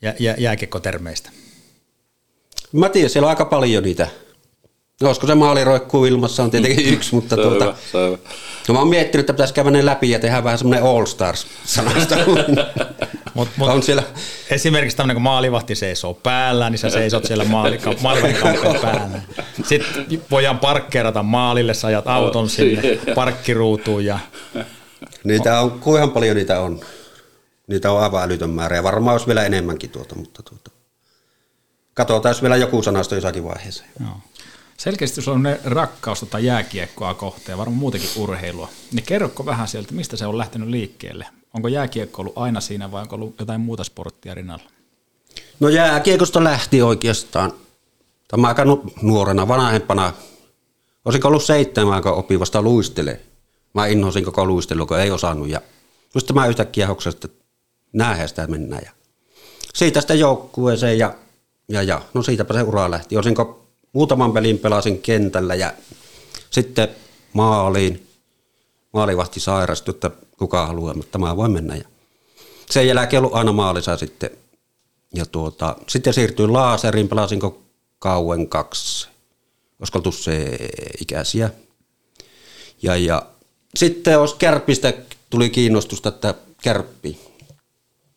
jä, 0.02 0.16
jä, 0.20 0.36
jääkiekkotermeistä? 0.38 1.30
Mä 2.72 2.90
tiedän, 2.90 3.10
siellä 3.10 3.26
on 3.26 3.30
aika 3.30 3.46
paljon 3.46 3.84
niitä. 3.84 4.08
Olisiko 5.04 5.28
se 5.28 5.36
maali 5.36 5.64
roikkuu 5.64 6.06
ilmassa 6.06 6.44
on 6.44 6.52
tietenkin 6.52 6.94
yksi, 6.94 7.16
mutta 7.16 7.36
tuota, 7.44 7.76
no 8.68 8.74
mä 8.74 8.80
oon 8.80 8.88
miettinyt, 8.88 9.24
että 9.24 9.34
pitäisi 9.34 9.54
käydä 9.54 9.72
ne 9.72 9.86
läpi 9.86 10.10
ja 10.10 10.20
tehdä 10.20 10.44
vähän 10.44 10.58
semmoinen 10.58 10.84
All 10.84 11.06
Stars 11.06 11.48
sanasta. 11.66 12.16
Mut, 13.34 13.50
mut, 13.58 13.70
on 13.70 13.84
siellä, 13.84 14.04
Esimerkiksi 14.50 14.98
tämmöinen, 14.98 15.16
kun 15.16 15.22
maalivahti 15.22 15.76
seisoo 15.76 16.14
päällä, 16.14 16.70
niin 16.70 16.80
sä 16.80 16.90
seisot 16.90 17.26
siellä 17.26 17.44
maalika- 17.44 18.02
maalivahdin 18.02 18.82
päällä. 18.82 19.22
Sitten 19.66 20.22
voidaan 20.32 20.60
parkkeerata 20.60 21.24
maalille, 21.24 21.74
sä 21.74 21.88
ajat 21.88 22.08
auton 22.08 22.50
sinne 22.50 22.82
parkkiruutuun 23.16 24.06
ja 24.06 24.20
niitä 25.24 25.60
on, 25.60 25.72
kuinka 25.72 26.08
paljon 26.08 26.36
niitä 26.36 26.60
on. 26.60 26.80
Niitä 27.68 27.92
on 27.92 28.04
aivan 28.04 28.24
älytön 28.24 28.50
määrä 28.50 28.76
ja 28.76 28.84
varmaan 28.84 29.14
olisi 29.14 29.28
vielä 29.28 29.44
enemmänkin 29.44 29.90
tuota, 29.90 30.16
mutta 30.16 30.44
tuota. 30.44 30.72
Katsotaan, 31.94 32.32
jos 32.32 32.42
vielä 32.42 32.56
joku 32.56 32.82
sanasto 32.82 33.16
jossakin 33.16 33.44
vaiheessa. 33.44 33.84
Joo. 34.00 34.18
Selkeästi 34.78 35.22
sulla 35.22 35.36
on 35.36 35.44
ne 35.44 35.60
rakkaus 35.64 36.20
tota 36.20 36.40
jääkiekkoa 36.40 37.14
kohtaan 37.14 37.54
ja 37.54 37.58
varmaan 37.58 37.78
muutenkin 37.78 38.10
urheilua. 38.16 38.70
Niin 38.92 39.06
kerrokko 39.06 39.46
vähän 39.46 39.68
sieltä, 39.68 39.94
mistä 39.94 40.18
se 40.18 40.26
on 40.26 40.38
lähtenyt 40.38 40.70
liikkeelle? 40.70 41.26
Onko 41.54 41.68
jääkiekko 41.68 42.22
ollut 42.22 42.38
aina 42.38 42.62
siinä 42.62 42.92
vai 42.92 43.02
onko 43.02 43.16
ollut 43.16 43.36
jotain 43.40 43.62
muuta 43.62 43.84
sporttia 43.84 44.34
rinnalla? 44.34 44.64
No 45.60 45.70
jääkiekosta 45.70 46.44
lähti 46.44 46.82
oikeastaan. 46.82 47.54
Tämä 48.28 48.48
aika 48.48 48.66
nu- 48.66 48.94
nuorena, 49.02 49.48
vanhempana 49.48 50.14
Olisinko 51.06 51.28
ollut 51.28 51.44
seitsemän, 51.44 52.04
kun 52.04 52.12
opin 52.12 52.40
vasta 52.40 52.62
luistelee. 52.62 53.22
Mä 53.74 53.88
inhosin 53.88 54.26
koko 54.26 54.46
luistelua, 54.46 54.86
kun 54.86 55.00
ei 55.00 55.12
osannut. 55.12 55.50
Ja 55.50 55.62
just 56.16 56.32
mä 56.32 56.48
yhtäkkiä 56.48 56.88
hoksasin, 56.88 57.18
että 57.26 57.44
näinhän 57.94 58.30
sitä 58.30 58.48
mennään. 58.48 58.82
Ja 58.86 58.92
siitä 59.74 60.02
sitten 60.02 60.20
joukkueeseen 60.20 60.98
ja, 60.98 61.14
ja, 61.70 61.84
ja 61.84 62.02
no 62.14 62.24
siitäpä 62.24 62.54
se 62.54 62.62
ura 62.62 62.92
lähti. 62.92 63.18
Olisinko 63.18 63.66
muutaman 63.94 64.34
pelin 64.34 64.60
pelasin 64.60 65.02
kentällä 65.02 65.56
ja 65.56 65.74
sitten 66.50 66.88
maaliin. 67.34 68.08
Maalivahti 68.94 69.40
sairastui, 69.40 69.94
että 69.94 70.12
kuka 70.38 70.66
haluaa, 70.66 70.94
mutta 70.94 71.18
mä 71.18 71.38
voin 71.38 71.52
mennä. 71.52 71.76
Ja 71.76 71.86
sen 72.70 72.88
jälkeen 72.88 73.24
ollut 73.24 73.36
aina 73.36 73.52
maalissa 73.52 73.98
sitten. 73.98 74.30
Ja 75.16 75.26
tuota, 75.26 75.76
sitten 75.88 76.14
siirtyin 76.14 76.54
laaseriin, 76.54 77.08
pelasinko 77.08 77.62
kauan 78.00 78.48
kaksi. 78.48 79.08
Olisiko 79.80 80.00
oltu 80.00 80.12
se 80.12 80.58
ikäisiä. 81.02 81.50
Ja, 82.82 82.96
ja 82.96 83.26
sitten 83.76 84.20
olisi 84.20 84.36
kärpistä 84.36 84.94
tuli 85.30 85.50
kiinnostusta, 85.50 86.10
että 86.10 86.34
kärppi. 86.62 87.20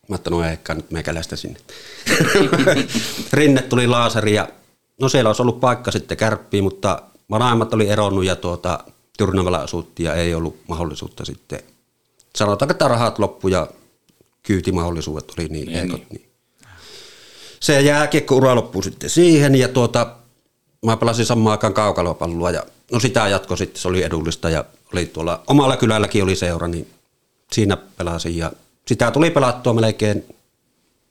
Mä 0.09 0.15
ajattelin, 0.15 0.39
no 0.39 0.45
ehkä 0.45 0.75
nyt 0.75 0.91
meikäläistä 0.91 1.37
sinne. 1.37 1.61
Rinne 3.33 3.63
tuli 3.63 3.87
laaseri 3.87 4.35
ja 4.35 4.49
no 5.01 5.09
siellä 5.09 5.29
olisi 5.29 5.43
ollut 5.43 5.61
paikka 5.61 5.91
sitten 5.91 6.17
kärppiin, 6.17 6.65
mutta 6.65 7.03
vanhemmat 7.31 7.75
oli 7.75 7.89
eronnut 7.89 8.25
ja 8.25 8.37
tuota, 8.37 8.85
Tyrnävällä 9.17 9.59
asuttiin 9.59 10.05
ja 10.05 10.15
ei 10.15 10.35
ollut 10.35 10.61
mahdollisuutta 10.69 11.25
sitten. 11.25 11.61
Sanotaanko, 12.37 12.71
että 12.71 12.89
rahat 12.89 13.19
loppu 13.19 13.49
ja 13.49 13.69
kyytimahdollisuudet 14.43 15.33
oli 15.39 15.49
niin, 15.49 15.67
niin 15.67 15.79
heikot. 15.79 16.11
Niin. 16.11 16.27
Se 17.61 17.81
jääkiekko-ura 17.81 18.55
loppui 18.55 18.83
sitten 18.83 19.11
siihen 19.11 19.55
ja 19.55 19.69
tuota, 19.69 20.17
mä 20.85 20.97
pelasin 20.97 21.27
samaan 21.27 21.53
aikaan 21.53 21.75
kaukalopallua 21.75 22.51
ja 22.51 22.63
no 22.93 23.01
sitä 23.01 23.29
jatko 23.29 23.57
sitten, 23.57 23.83
se 23.83 23.89
oli 23.89 24.03
edullista 24.03 24.51
ja 24.51 24.65
oli 24.93 25.07
tuolla 25.07 25.43
omalla 25.47 25.77
kylälläkin 25.77 26.23
oli 26.23 26.37
seura, 26.37 26.69
niin 26.69 26.91
siinä 27.53 27.77
pelasin 27.77 28.37
ja 28.37 28.53
sitä 28.87 29.11
tuli 29.11 29.31
pelattua 29.31 29.73
melkein 29.73 30.25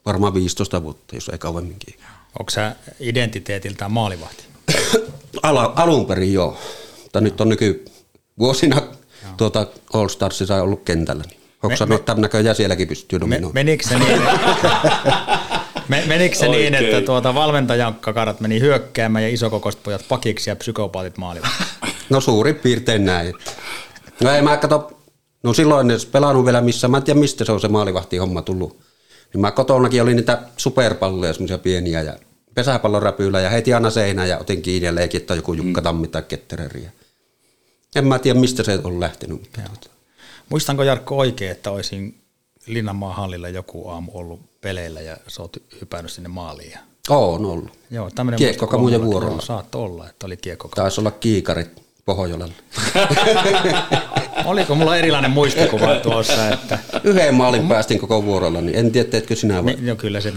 varmaan 0.05 0.33
15 0.33 0.83
vuotta, 0.83 1.15
jos 1.15 1.29
ei 1.29 1.37
kauemminkin. 1.37 1.95
Onko 2.39 2.49
sä 2.49 2.75
identiteetiltään 2.99 3.91
maalivahti? 3.91 4.43
Ala, 5.43 5.73
alun 5.75 6.05
perin 6.05 6.33
joo, 6.33 6.57
mutta 7.03 7.21
nyt 7.21 7.41
on 7.41 7.49
nykyvuosina 8.35 8.81
tuota 9.37 9.67
All 9.93 10.07
Starsissa 10.07 10.63
ollut 10.63 10.83
kentällä. 10.83 11.23
Niin. 11.29 11.39
Onko 11.63 11.77
sanoa, 11.77 11.95
että 11.95 12.13
näköjään 12.13 12.55
sielläkin 12.55 12.87
pystyy 12.87 13.19
dominoimaan? 13.19 13.53
Me, 13.57 13.63
menikö 13.63 13.87
se 13.87 13.99
niin, 13.99 14.21
menikö 16.07 16.35
se 16.35 16.47
niin 16.47 16.75
että 16.75 17.01
tuota 17.01 17.35
valmentajan 17.35 17.95
kakarat 17.95 18.39
meni 18.39 18.59
hyökkäämään 18.59 19.23
ja 19.23 19.29
isokokoiset 19.29 19.83
pojat 19.83 20.05
pakiksi 20.09 20.49
ja 20.49 20.55
psykopaatit 20.55 21.17
maalivahti? 21.17 21.63
No 22.09 22.21
suurin 22.21 22.55
piirtein 22.55 23.05
näin. 23.05 23.33
No 24.23 24.31
ei 24.31 24.41
mä 24.41 24.57
kato, 24.57 24.99
no 25.43 25.53
silloin 25.53 25.91
en 25.91 25.99
pelannut 26.11 26.45
vielä 26.45 26.61
missä, 26.61 26.87
mä 26.87 26.97
en 26.97 27.03
tiedä 27.03 27.19
mistä 27.19 27.45
se 27.45 27.51
on 27.51 27.61
se 27.61 27.67
maalivahti 27.67 28.17
homma 28.17 28.41
tullut. 28.41 28.79
Niin 29.33 29.41
mä 29.41 29.51
kotonakin 29.51 30.01
oli 30.01 30.13
niitä 30.13 30.39
superpalloja, 30.57 31.33
semmoisia 31.33 31.57
pieniä 31.57 32.01
ja 32.01 32.13
pesäpalloräpyillä 32.53 33.41
ja 33.41 33.49
heti 33.49 33.73
aina 33.73 33.89
seinään 33.89 34.29
ja 34.29 34.37
otin 34.37 34.61
kiinni 34.61 34.85
ja 34.85 34.95
leikin, 34.95 35.21
että 35.21 35.35
joku 35.35 35.53
Jukka 35.53 35.81
mm. 35.81 35.83
Tammi 35.83 36.07
tai 36.07 36.23
Kettereri. 36.27 36.87
En 37.95 38.07
mä 38.07 38.19
tiedä 38.19 38.39
mistä 38.39 38.63
se 38.63 38.79
on 38.83 38.99
lähtenyt. 38.99 39.39
Mutta 39.39 39.61
tuota. 39.61 39.89
Muistanko 40.49 40.83
Jarkko 40.83 41.17
oikein, 41.17 41.51
että 41.51 41.71
olisin 41.71 42.21
Linnanmaan 42.67 43.15
hallilla 43.15 43.49
joku 43.49 43.89
aamu 43.89 44.11
ollut 44.13 44.61
peleillä 44.61 45.01
ja 45.01 45.17
sä 45.27 45.41
oot 45.41 45.57
hypännyt 45.81 46.11
sinne 46.11 46.29
maaliin? 46.29 46.71
Ja... 46.71 46.79
On 47.09 47.45
ollut. 47.45 47.71
Joo, 47.91 48.09
Kiekkokamujen 48.37 49.05
vuorolla. 49.05 49.41
Saat 49.41 49.75
olla, 49.75 50.09
että 50.09 50.25
oli 50.25 50.37
kiekko. 50.37 50.67
Taisi 50.75 51.01
olla 51.01 51.11
kiikarit 51.11 51.85
Pohjolalla. 52.05 52.53
Oliko 54.45 54.75
mulla 54.75 54.97
erilainen 54.97 55.31
muistikuva 55.31 55.95
tuossa? 55.95 56.49
Että... 56.49 56.79
Yhden 57.03 57.35
maalin 57.35 57.67
päästin 57.67 57.99
koko 57.99 58.23
vuorolla, 58.23 58.61
niin 58.61 58.77
en 58.77 58.91
tiedä, 58.91 59.09
teetkö 59.09 59.35
sinä 59.35 59.63
vai? 59.63 59.73
Niin, 59.73 59.85
no 59.85 59.95
kyllä 59.95 60.21
se. 60.21 60.33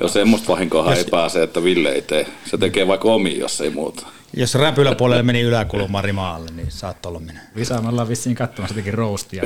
jos 0.00 0.12
semmoista 0.12 0.48
vahinkoa 0.48 0.94
ei 0.94 1.04
pääse, 1.10 1.42
että 1.42 1.64
Ville 1.64 1.88
ei 1.88 2.02
tee. 2.02 2.26
Se 2.50 2.58
tekee 2.58 2.86
vaikka 2.86 3.08
omi, 3.08 3.38
jos 3.38 3.60
ei 3.60 3.70
muuta. 3.70 4.06
Jos 4.36 4.54
räpyläpuolelle 4.54 5.22
meni 5.22 5.40
yläkulmaan 5.40 6.04
rimaalle, 6.04 6.50
niin 6.50 6.70
saat 6.70 7.06
olla 7.06 7.20
minä. 7.20 7.40
Visa, 7.56 7.82
me 7.82 7.88
ollaan 7.88 8.08
vissiin 8.08 8.36
katsomassa 8.36 8.72
jotenkin 8.72 8.94
roustia. 8.94 9.42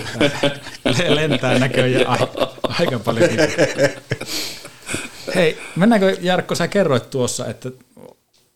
Lentää 1.08 1.58
näköjään 1.58 2.06
aika, 2.06 2.52
aika 2.62 2.98
paljon. 2.98 3.30
Hei, 5.34 5.58
mennäänkö 5.76 6.16
Jarkko, 6.20 6.54
sä 6.54 6.68
kerroit 6.68 7.10
tuossa, 7.10 7.46
että 7.46 7.70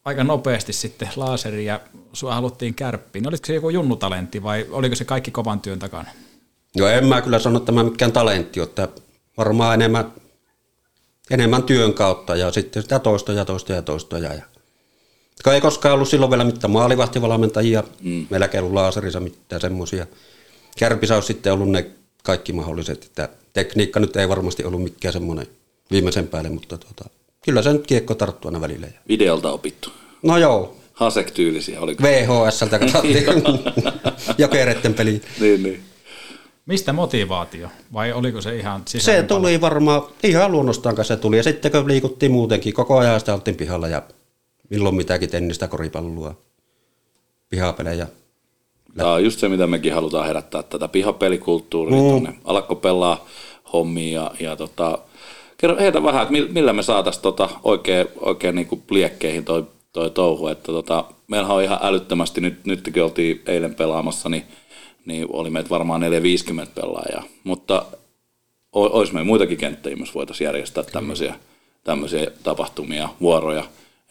aika 0.04 0.24
nopeasti 0.24 0.72
sitten 0.72 1.08
laaseri 1.16 1.64
ja 1.64 1.80
sua 2.12 2.34
haluttiin 2.34 2.74
kärppiin. 2.74 3.28
Oliko 3.28 3.46
se 3.46 3.54
joku 3.54 3.70
junnutalentti 3.70 4.42
vai 4.42 4.66
oliko 4.70 4.94
se 4.94 5.04
kaikki 5.04 5.30
kovan 5.30 5.60
työn 5.60 5.78
takana? 5.78 6.10
Joo, 6.74 6.88
en 6.88 7.06
mä 7.06 7.22
kyllä 7.22 7.38
sano, 7.38 7.56
että 7.56 7.66
tämä 7.66 7.84
mikään 7.84 8.12
talentti, 8.12 8.60
että 8.60 8.88
varmaan 9.38 9.74
enemmän, 9.74 10.12
enemmän 11.30 11.62
työn 11.62 11.94
kautta 11.94 12.36
ja 12.36 12.52
sitten 12.52 12.82
sitä 12.82 12.98
toista 12.98 13.32
ja 13.32 13.44
toista 13.84 14.18
ja 14.18 14.34
ja. 15.46 15.52
ei 15.52 15.60
koskaan 15.60 15.94
ollut 15.94 16.08
silloin 16.08 16.30
vielä 16.30 16.44
mitään 16.44 16.70
maalivahtivalmentajia, 16.70 17.84
mm. 18.00 18.26
meilläkään 18.30 18.64
ollut 18.64 18.74
laaserissa 18.74 19.20
mitään 19.20 19.60
semmoisia. 19.60 20.06
Kärpissä 20.78 21.14
olisi 21.14 21.26
sitten 21.26 21.52
ollut 21.52 21.70
ne 21.70 21.90
kaikki 22.22 22.52
mahdolliset, 22.52 23.04
että 23.04 23.28
tekniikka 23.52 24.00
nyt 24.00 24.16
ei 24.16 24.28
varmasti 24.28 24.64
ollut 24.64 24.82
mikään 24.82 25.12
semmoinen 25.12 25.46
viimeisen 25.90 26.28
päälle, 26.28 26.50
mutta 26.50 26.78
tuota, 26.78 27.04
kyllä 27.44 27.62
se 27.62 27.72
nyt 27.72 27.86
kiekko 27.86 28.14
tarttuu 28.14 28.48
aina 28.48 28.60
välillä. 28.60 28.86
Videolta 29.08 29.52
opittu. 29.52 29.90
No 30.22 30.38
joo. 30.38 30.76
Hasek-tyylisiä, 30.92 31.80
oliko? 31.80 32.02
VHSltä 32.02 32.78
katsottiin 32.78 33.24
jokeretten 34.38 34.94
peli. 34.94 35.22
Niin, 35.40 35.62
niin. 35.62 35.80
Mistä 36.66 36.92
motivaatio? 36.92 37.68
Vai 37.92 38.12
oliko 38.12 38.40
se 38.40 38.56
ihan 38.56 38.82
Se 38.86 39.22
tuli 39.22 39.60
varmaan 39.60 40.02
ihan 40.22 40.52
luonnostaan 40.52 40.94
kanssa 40.94 41.14
se 41.14 41.20
tuli. 41.20 41.36
Ja 41.36 41.42
sitten 41.42 41.72
kun 41.72 41.88
liikuttiin 41.88 42.32
muutenkin, 42.32 42.74
koko 42.74 42.98
ajan 42.98 43.20
sitä 43.20 43.34
oltiin 43.34 43.56
pihalla 43.56 43.88
ja 43.88 44.02
milloin 44.74 44.94
mitäkin 44.94 45.30
tennistä, 45.30 45.68
koripalloa, 45.68 46.34
pihapelejä. 47.48 48.06
Tämä 48.96 49.12
on 49.12 49.24
just 49.24 49.38
se, 49.38 49.48
mitä 49.48 49.66
mekin 49.66 49.94
halutaan 49.94 50.26
herättää, 50.26 50.62
tätä 50.62 50.88
pihapelikulttuuria 50.88 52.02
mm. 52.02 52.08
tuonne. 52.08 52.34
Alakko 52.44 52.74
pelaa 52.74 53.26
hommia 53.72 54.20
ja, 54.20 54.30
ja 54.40 54.56
tota, 54.56 54.98
kerro 55.56 55.76
heitä 55.76 56.02
vähän, 56.02 56.22
että 56.22 56.52
millä 56.52 56.72
me 56.72 56.82
saataisiin 56.82 57.22
tota 57.22 57.48
oikein, 57.62 58.06
oikein 58.20 58.54
niin 58.54 58.82
liekkeihin 58.90 59.44
toi, 59.44 59.64
toi 59.92 60.10
touhu. 60.10 60.46
Että 60.46 60.72
tota, 60.72 61.04
meillähän 61.28 61.56
on 61.56 61.62
ihan 61.62 61.78
älyttömästi, 61.82 62.40
nyt, 62.40 62.64
nytkin 62.64 63.02
oltiin 63.02 63.42
eilen 63.46 63.74
pelaamassa, 63.74 64.28
niin, 64.28 64.44
niin 65.06 65.26
oli 65.32 65.50
meitä 65.50 65.70
varmaan 65.70 66.00
450 66.00 66.80
pelaajaa. 66.80 67.24
Mutta 67.44 67.84
olisi 68.72 69.12
meillä 69.12 69.26
muitakin 69.26 69.58
kenttäjiä, 69.58 69.96
jos 70.00 70.14
voitaisiin 70.14 70.46
järjestää 70.46 70.84
tämmöisiä, 70.84 71.34
tämmöisiä 71.84 72.26
tapahtumia, 72.42 73.08
vuoroja, 73.20 73.64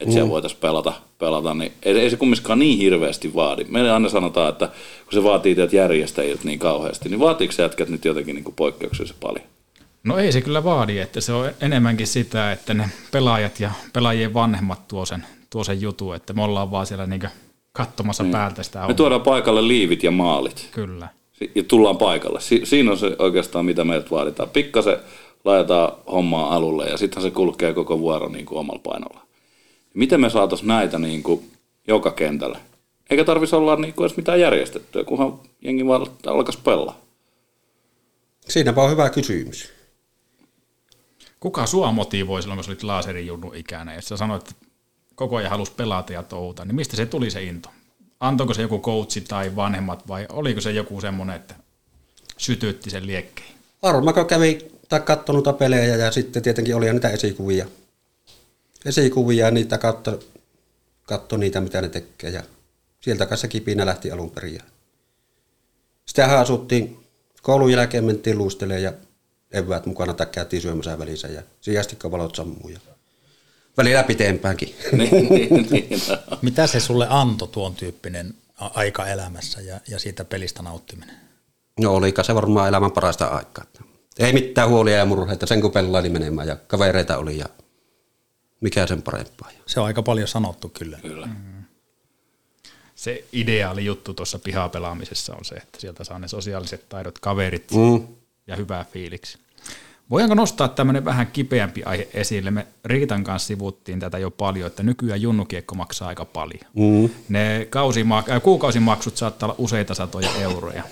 että 0.04 0.10
mm. 0.10 0.14
siellä 0.14 0.30
voitaisiin 0.30 0.62
pelata, 0.62 0.94
pelata 1.20 1.54
niin 1.54 1.72
ei, 1.84 2.00
ei 2.00 2.10
se 2.10 2.18
kumminkaan 2.18 2.60
niin 2.60 2.78
hirveästi 2.78 3.34
vaadi. 3.36 3.66
Meille 3.70 3.92
aina 3.92 4.10
sanotaan, 4.10 4.50
että 4.50 4.68
kun 5.04 5.14
se 5.14 5.24
vaatii 5.24 5.56
teidät 5.56 5.74
järjestäjiltä 5.74 6.44
niin 6.44 6.60
kauheasti, 6.60 7.10
niin 7.10 7.20
vaatiiko 7.20 7.54
se 7.54 7.64
jätkät 7.64 7.90
nyt 7.90 8.06
jotenkin 8.06 8.36
niin 8.36 8.54
poikkeuksellisen 8.56 9.18
paljon? 9.20 9.46
No 10.04 10.18
ei 10.18 10.32
se 10.32 10.42
kyllä 10.42 10.64
vaadi, 10.64 11.00
että 11.00 11.22
se 11.22 11.34
on 11.34 11.52
enemmänkin 11.62 12.08
sitä, 12.08 12.52
että 12.52 12.74
ne 12.74 12.90
pelaajat 13.12 13.60
ja 13.60 13.72
pelaajien 13.94 14.34
vanhemmat 14.34 14.88
tuo 14.88 15.06
sen, 15.06 15.26
tuo 15.50 15.64
sen 15.64 15.82
jutun, 15.82 16.16
että 16.16 16.34
me 16.34 16.44
ollaan 16.44 16.72
vaan 16.72 16.86
siellä 16.86 17.08
niinku 17.08 17.28
katsomassa 17.72 18.24
mm. 18.24 18.32
päältä 18.32 18.64
sitä. 18.64 18.88
Me 18.88 18.94
tuodaan 18.94 19.22
paikalle 19.22 19.68
liivit 19.68 20.04
ja 20.04 20.12
maalit. 20.12 20.70
Kyllä. 20.72 21.08
Ja 21.56 21.64
tullaan 21.64 21.98
paikalle. 21.98 22.42
Si- 22.42 22.62
siinä 22.64 22.92
on 22.92 22.98
se 22.98 23.16
oikeastaan, 23.20 23.66
mitä 23.66 23.84
meiltä 23.84 24.10
vaaditaan. 24.12 24.50
Pikkasen 24.50 24.98
laitetaan 25.46 25.92
hommaa 26.12 26.56
alulle 26.56 26.86
ja 26.86 26.98
sitten 26.98 27.24
se 27.24 27.32
kulkee 27.32 27.74
koko 27.74 28.00
vuoro 28.00 28.30
niin 28.30 28.46
kuin 28.46 28.60
omalla 28.60 28.82
painolla. 28.84 29.23
Miten 29.94 30.22
me 30.22 30.30
saataisiin 30.30 30.68
näitä 30.68 31.00
niin 31.00 31.24
kuin 31.24 31.52
joka 31.88 32.12
kentälle? 32.12 32.60
Eikä 33.10 33.24
tarvitsisi 33.24 33.56
olla 33.56 33.76
niin 33.76 33.94
kuin 33.94 34.06
edes 34.06 34.18
mitään 34.18 34.40
järjestettyä, 34.40 35.04
kunhan 35.04 35.40
jengi 35.62 35.88
vaan 35.88 36.08
alkaisi 36.26 36.60
pelaa. 36.64 37.02
Siinäpä 38.50 38.82
on 38.82 38.92
hyvä 38.92 39.10
kysymys. 39.10 39.70
Kuka 41.40 41.66
sua 41.66 41.92
motivoi 41.92 42.42
silloin, 42.42 42.60
kun 42.60 42.70
olit 42.70 42.84
laserin 42.84 43.28
junnu 43.28 43.52
ikänä, 43.56 43.94
ja 43.94 44.02
sä 44.02 44.18
sanoit, 44.18 44.50
että 44.50 44.66
koko 45.16 45.36
ajan 45.36 45.50
halusi 45.50 45.72
pelata 45.72 46.14
ja 46.14 46.24
touhuta, 46.24 46.66
niin 46.66 46.76
mistä 46.76 46.96
se 46.96 47.06
tuli 47.06 47.32
se 47.32 47.44
into? 47.44 47.70
Antoiko 48.20 48.54
se 48.54 48.62
joku 48.62 48.80
coachi 48.80 49.22
tai 49.22 49.56
vanhemmat 49.56 50.08
vai 50.08 50.26
oliko 50.30 50.62
se 50.62 50.72
joku 50.72 51.02
semmoinen, 51.02 51.36
että 51.36 51.56
sytytti 52.38 52.90
sen 52.90 53.08
liekkeen? 53.08 53.50
Varmaan 53.84 54.26
kävi 54.26 54.58
tai 54.90 55.00
katsonut 55.00 55.58
pelejä 55.58 55.96
ja 55.96 56.12
sitten 56.12 56.44
tietenkin 56.44 56.76
oli 56.76 56.94
niitä 56.94 57.10
esikuvia. 57.10 57.66
Esikuvia 58.86 59.46
ja 59.46 59.52
niitä 59.52 59.78
kautta 59.78 60.18
katso 61.04 61.38
niitä, 61.38 61.62
mitä 61.62 61.82
ne 61.82 61.90
tekee 61.90 62.30
ja 62.30 62.44
sieltä 63.02 63.26
kanssa 63.26 63.48
kipinä 63.48 63.86
lähti 63.86 64.12
alun 64.12 64.32
perin. 64.32 64.60
Sitten 66.06 66.30
asuttiin, 66.30 67.00
koulun 67.42 67.72
jälkeen 67.72 68.04
mentiin 68.04 68.38
luistelemaan 68.38 68.84
ja 68.84 68.94
eväät 69.52 69.86
mukana 69.86 70.14
tai 70.14 70.26
käytiin 70.26 70.62
syömässä 70.62 71.00
välissä 71.00 71.28
ja 71.28 71.42
sijasti 71.62 71.98
valot 72.12 72.36
sammuu. 72.36 72.70
Ja 72.70 72.80
välillä 73.78 74.04
pitempäänkin. 74.04 74.76
niin, 74.92 75.30
niin, 75.30 75.68
niin. 75.72 76.02
Mitä 76.42 76.68
se 76.68 76.80
sulle 76.80 77.08
antoi 77.10 77.48
tuon 77.48 77.76
tyyppinen 77.76 78.34
aika 78.58 79.08
elämässä 79.08 79.62
ja, 79.62 79.80
ja 79.88 80.00
siitä 80.00 80.26
pelistä 80.26 80.64
nauttiminen? 80.64 81.16
No 81.80 81.94
olikä 81.94 82.24
se 82.24 82.36
varmaan 82.36 82.68
elämän 82.68 82.92
parasta 82.92 83.26
aikaa. 83.26 83.66
Ei 84.20 84.34
mitään 84.34 84.70
huolia 84.70 84.98
ja 84.98 85.06
murheita, 85.06 85.46
sen 85.46 85.62
kun 85.62 85.72
pelaili 85.72 86.10
menemään 86.10 86.48
ja 86.48 86.56
kavereita 86.56 87.18
oli 87.18 87.38
ja 87.38 87.46
mikä 88.64 88.88
sen 88.88 89.02
parempaa. 89.02 89.50
Se 89.66 89.80
on 89.80 89.86
aika 89.86 90.04
paljon 90.04 90.28
sanottu 90.28 90.70
kyllä. 90.70 91.00
Kyllä. 91.02 91.30
Se 92.96 93.24
ideaali 93.34 93.86
juttu 93.86 94.14
tuossa 94.14 94.40
pihapelaamisessa 94.40 95.36
on 95.36 95.46
se, 95.46 95.56
että 95.56 95.82
sieltä 95.82 96.04
saa 96.04 96.20
ne 96.20 96.28
sosiaaliset 96.28 96.90
taidot, 96.90 97.20
kaverit 97.20 97.72
Mm. 97.72 98.08
ja 98.48 98.56
hyvää 98.56 98.86
fiiliksi. 98.92 99.38
Voidaanko 100.10 100.36
nostaa 100.36 100.68
tämmöinen 100.68 101.06
vähän 101.06 101.28
kipeämpi 101.28 101.84
aihe 101.84 102.08
esille? 102.14 102.52
Me 102.52 102.68
Riitan 102.86 103.24
kanssa 103.24 103.48
sivuttiin 103.48 104.00
tätä 104.00 104.18
jo 104.18 104.32
paljon, 104.32 104.68
että 104.68 104.84
nykyään 104.84 105.22
junnukiekko 105.22 105.76
maksaa 105.76 106.08
aika 106.08 106.26
paljon. 106.26 106.62
Mm. 106.74 107.10
Ne 107.30 107.68
kausima- 107.70 108.24
äh, 108.32 108.42
kuukausimaksut 108.42 109.18
saattaa 109.18 109.48
olla 109.48 109.56
useita 109.58 109.94
satoja 109.94 110.30
euroja. 110.42 110.84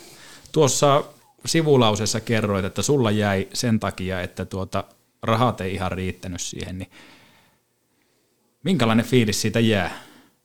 Tuossa 0.51 1.03
sivulauseessa 1.45 2.19
kerroit, 2.19 2.65
että 2.65 2.81
sulla 2.81 3.11
jäi 3.11 3.47
sen 3.53 3.79
takia, 3.79 4.21
että 4.21 4.45
tuota 4.45 4.83
rahat 5.23 5.61
ei 5.61 5.73
ihan 5.73 5.91
riittänyt 5.91 6.41
siihen, 6.41 6.77
niin 6.77 6.91
minkälainen 8.63 9.05
fiilis 9.05 9.41
siitä 9.41 9.59
jää? 9.59 10.03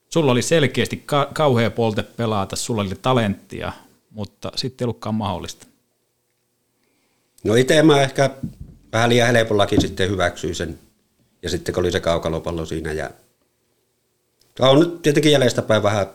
Sulla 0.09 0.33
oli 0.33 0.43
selkeästi 0.43 0.97
ka- 0.97 1.31
kauhea 1.35 1.71
polte 1.71 2.03
pelata, 2.03 2.57
sulla 2.57 2.83
oli 2.83 2.95
talenttia, 3.03 3.73
mutta 4.11 4.53
sitten 4.57 4.85
ei 4.85 4.87
ollutkaan 4.87 5.15
mahdollista. 5.15 5.67
No 7.45 7.55
itse 7.55 7.83
mä 7.83 8.03
ehkä 8.03 8.31
vähän 8.93 9.11
liian 9.11 9.33
helpollakin 9.33 9.81
sitten 9.81 10.11
hyväksyin 10.11 10.55
sen. 10.55 10.79
Ja 11.43 11.51
sitten 11.51 11.75
kun 11.75 11.85
oli 11.85 11.93
se 11.93 12.01
kaukalopallo 12.01 12.67
siinä 12.67 12.93
ja 12.93 13.11
on 14.61 14.81
nyt 14.81 15.03
tietenkin 15.03 15.33
jäljestäpäin 15.33 15.83
vähän, 15.83 16.07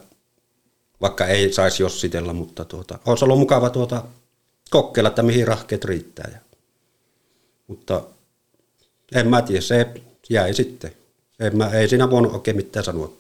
vaikka 1.02 1.28
ei 1.28 1.54
saisi 1.54 1.84
jossitella, 1.84 2.34
mutta 2.34 2.66
tuota, 2.66 3.00
olisi 3.06 3.26
ollut 3.26 3.40
mukava 3.40 3.70
tuota 3.70 4.04
kokeilla, 4.70 5.10
että 5.10 5.24
mihin 5.24 5.48
rahkeet 5.48 5.86
riittää. 5.86 6.30
Ja, 6.34 6.40
mutta 7.68 8.04
en 9.16 9.28
mä 9.28 9.42
tiedä, 9.42 9.62
se 9.62 9.88
jäi 10.30 10.54
sitten. 10.54 11.01
En 11.42 11.58
mä, 11.58 11.70
ei 11.70 11.88
siinä 11.88 12.12
voinut 12.12 12.34
oikein 12.34 12.58
mitään 12.58 12.86
sanoa. 12.86 13.12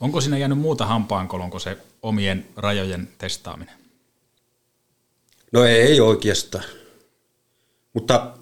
Onko 0.00 0.20
siinä 0.20 0.38
jäänyt 0.38 0.58
muuta 0.58 0.86
hampaankolon 0.86 1.50
kuin 1.50 1.60
se 1.60 1.78
omien 2.02 2.46
rajojen 2.56 3.08
testaaminen? 3.18 3.74
No 5.52 5.64
ei 5.64 6.00
oikeastaan. 6.00 6.64
Mutta 7.92 8.32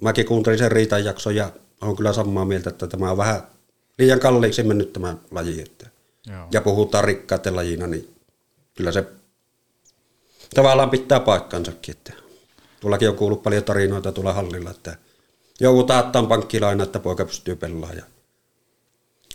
mäkin 0.00 0.26
kuuntelin 0.26 0.58
sen 0.58 0.72
Riitan 0.72 1.04
jakson 1.04 1.36
ja 1.36 1.50
olen 1.80 1.96
kyllä 1.96 2.12
samaa 2.12 2.44
mieltä, 2.44 2.70
että 2.70 2.86
tämä 2.86 3.10
on 3.10 3.16
vähän 3.16 3.42
liian 3.98 4.20
kalliiksi 4.20 4.62
mennyt 4.62 4.92
tämä 4.92 5.16
laji. 5.30 5.60
Että 5.62 5.86
Joo. 6.26 6.46
ja 6.52 6.60
puhutaan 6.60 7.04
rikkaiden 7.04 7.56
lajina, 7.56 7.86
niin 7.86 8.14
kyllä 8.74 8.92
se 8.92 9.04
tavallaan 10.54 10.90
pitää 10.90 11.20
paikkansakin. 11.20 11.96
Että 11.96 12.12
tuollakin 12.80 13.08
on 13.08 13.16
kuullut 13.16 13.42
paljon 13.42 13.64
tarinoita 13.64 14.12
tuolla 14.12 14.32
hallilla, 14.32 14.70
että 14.70 14.96
joudutaan 15.60 16.04
ottaa 16.04 16.26
pankkilaina, 16.26 16.84
että 16.84 16.98
poika 16.98 17.24
pystyy 17.24 17.56
pelaamaan. 17.56 18.11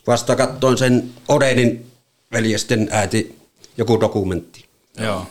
Vasta 0.07 0.35
katsoin 0.35 0.77
sen 0.77 1.09
Odenin 1.27 1.91
veljesten 2.31 2.87
äiti 2.91 3.35
joku 3.77 3.99
dokumentti. 3.99 4.65
Joo. 4.99 5.25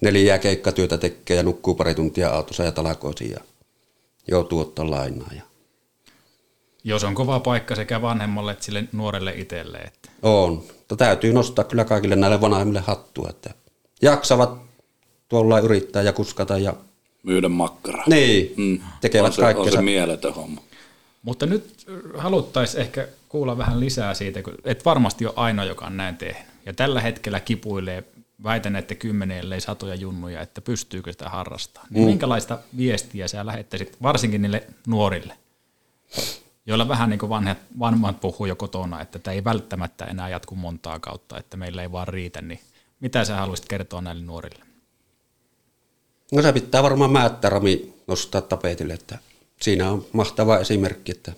Neljää 0.00 0.38
keikkatyötä 0.38 0.98
tekee 0.98 1.36
ja 1.36 1.42
nukkuu 1.42 1.74
pari 1.74 1.94
tuntia 1.94 2.30
autossa 2.30 2.62
ja 2.64 2.72
talakoisiin 2.72 3.30
ja 3.30 3.40
joutuu 4.28 4.60
ottaa 4.60 4.90
lainaa. 4.90 5.30
Ja 5.36 5.42
Jos 6.84 7.04
on 7.04 7.14
kova 7.14 7.40
paikka 7.40 7.76
sekä 7.76 8.02
vanhemmalle 8.02 8.52
että 8.52 8.64
sille 8.64 8.84
nuorelle 8.92 9.32
itselle. 9.36 9.78
Että. 9.78 10.10
on. 10.22 10.52
Mutta 10.78 10.96
täytyy 10.96 11.32
nostaa 11.32 11.64
kyllä 11.64 11.84
kaikille 11.84 12.16
näille 12.16 12.40
vanhemmille 12.40 12.80
hattua, 12.80 13.26
että 13.30 13.50
jaksavat 14.02 14.58
tuolla 15.28 15.58
yrittää 15.58 16.02
ja 16.02 16.12
kuskata 16.12 16.58
ja 16.58 16.74
Myydä 17.22 17.48
makkaraa. 17.48 18.04
niin, 18.06 18.54
Mm. 18.56 18.80
tekevät 19.00 19.26
on 19.26 19.32
se, 19.32 19.42
on 19.56 19.72
se 19.72 19.82
mieletön 19.82 20.34
homma. 20.34 20.62
Mutta 21.22 21.46
nyt 21.46 21.86
haluttaisiin 22.18 22.80
ehkä 22.80 23.08
kuulla 23.30 23.58
vähän 23.58 23.80
lisää 23.80 24.14
siitä, 24.14 24.42
kun 24.42 24.54
et 24.64 24.84
varmasti 24.84 25.26
ole 25.26 25.34
ainoa, 25.36 25.64
joka 25.64 25.86
on 25.86 25.96
näin 25.96 26.16
tehnyt. 26.16 26.48
Ja 26.66 26.72
tällä 26.72 27.00
hetkellä 27.00 27.40
kipuilee, 27.40 28.04
väitän, 28.44 28.76
että 28.76 28.94
kymmenen 28.94 29.38
ellei 29.38 29.60
satoja 29.60 29.94
junnuja, 29.94 30.40
että 30.40 30.60
pystyykö 30.60 31.12
sitä 31.12 31.28
harrastamaan. 31.28 31.88
Niin 31.90 32.06
minkälaista 32.06 32.58
viestiä 32.76 33.28
sä 33.28 33.46
lähettäisit 33.46 33.96
varsinkin 34.02 34.42
niille 34.42 34.66
nuorille, 34.86 35.34
joilla 36.66 36.88
vähän 36.88 37.10
niin 37.10 37.18
kuin 37.18 37.30
vanhat, 37.30 37.58
vanhemmat 37.78 38.20
puhuu 38.20 38.46
jo 38.46 38.56
kotona, 38.56 39.00
että 39.00 39.18
tämä 39.18 39.34
ei 39.34 39.44
välttämättä 39.44 40.04
enää 40.04 40.28
jatku 40.28 40.54
montaa 40.54 40.98
kautta, 40.98 41.38
että 41.38 41.56
meillä 41.56 41.82
ei 41.82 41.92
vaan 41.92 42.08
riitä, 42.08 42.42
niin 42.42 42.60
mitä 43.00 43.24
sä 43.24 43.36
haluaisit 43.36 43.68
kertoa 43.68 44.00
näille 44.00 44.22
nuorille? 44.22 44.64
No 46.32 46.42
se 46.42 46.52
pitää 46.52 46.82
varmaan 46.82 47.12
Määttärami 47.12 47.94
nostaa 48.06 48.40
tapetille, 48.40 48.94
että 48.94 49.18
siinä 49.60 49.90
on 49.90 50.06
mahtava 50.12 50.58
esimerkki, 50.58 51.12
että 51.12 51.32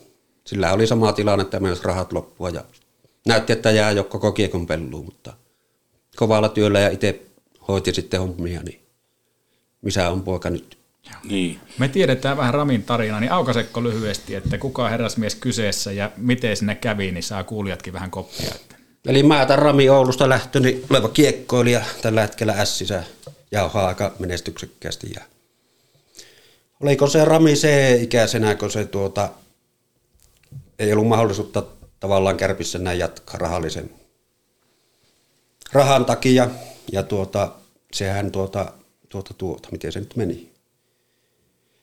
sillä 0.44 0.72
oli 0.72 0.87
sama 0.87 1.12
tilanne, 1.12 1.42
että 1.42 1.61
myös 1.61 1.83
rahat 1.83 2.12
loppua 2.12 2.50
ja 2.50 2.64
näytti, 3.26 3.52
että 3.52 3.70
jää 3.70 3.90
jo 3.90 4.05
koko 4.05 4.33
kiekon 4.33 4.66
pelluun, 4.66 5.05
mutta 5.05 5.33
kovalla 6.16 6.48
työllä 6.48 6.81
ja 6.81 6.88
itse 6.88 7.22
hoiti 7.68 7.94
sitten 7.94 8.20
hommia, 8.20 8.62
niin 8.62 8.83
missä 9.83 10.11
on 10.11 10.22
poika 10.22 10.50
nyt? 10.50 10.78
Niin. 11.24 11.61
Me 11.78 11.88
tiedetään 11.88 12.37
vähän 12.37 12.55
Ramin 12.55 12.83
tarina, 12.83 13.20
niin 13.20 13.33
aukasekko 13.33 13.83
lyhyesti, 13.83 14.35
että 14.35 14.59
kuka 14.59 14.85
on 14.85 14.90
herrasmies 14.90 15.35
kyseessä 15.35 15.92
ja 15.92 16.11
miten 16.16 16.57
sinne 16.57 16.74
kävi, 16.74 17.12
niin 17.12 17.22
saa 17.22 17.44
kuulijatkin 17.44 17.92
vähän 17.92 18.11
koppia. 18.11 18.50
Että. 18.55 18.76
Eli 19.07 19.22
Määtän 19.22 19.59
Rami 19.59 19.88
Oulusta 19.88 20.28
lähtöni 20.28 20.85
oleva 20.90 21.09
kiekkoilija 21.09 21.85
tällä 22.02 22.20
hetkellä 22.20 22.52
Ässissä 22.52 23.05
jauhaa 23.50 23.87
aika 23.87 24.14
menestyksekkäästi. 24.18 25.12
Ja 25.14 25.20
oliko 26.81 27.07
se 27.07 27.24
Rami 27.24 27.57
se 27.57 27.94
ikäisenä, 27.94 28.55
kun 28.55 28.70
se 28.70 28.85
tuota, 28.85 29.28
ei 30.83 30.92
ollut 30.92 31.09
mahdollisuutta 31.09 31.62
tavallaan 32.01 32.37
kärpissä 32.37 32.79
näin 32.79 32.99
jatkaa 32.99 33.38
rahallisen 33.38 33.90
rahan 35.73 36.05
takia. 36.05 36.49
Ja 36.92 37.03
tuota, 37.03 37.53
sehän 37.92 38.33
tuota, 38.33 38.73
tuota, 39.09 39.35
tuota, 39.35 39.68
miten 39.73 39.92
se 39.92 40.01
nyt 40.01 40.16
meni. 40.16 40.53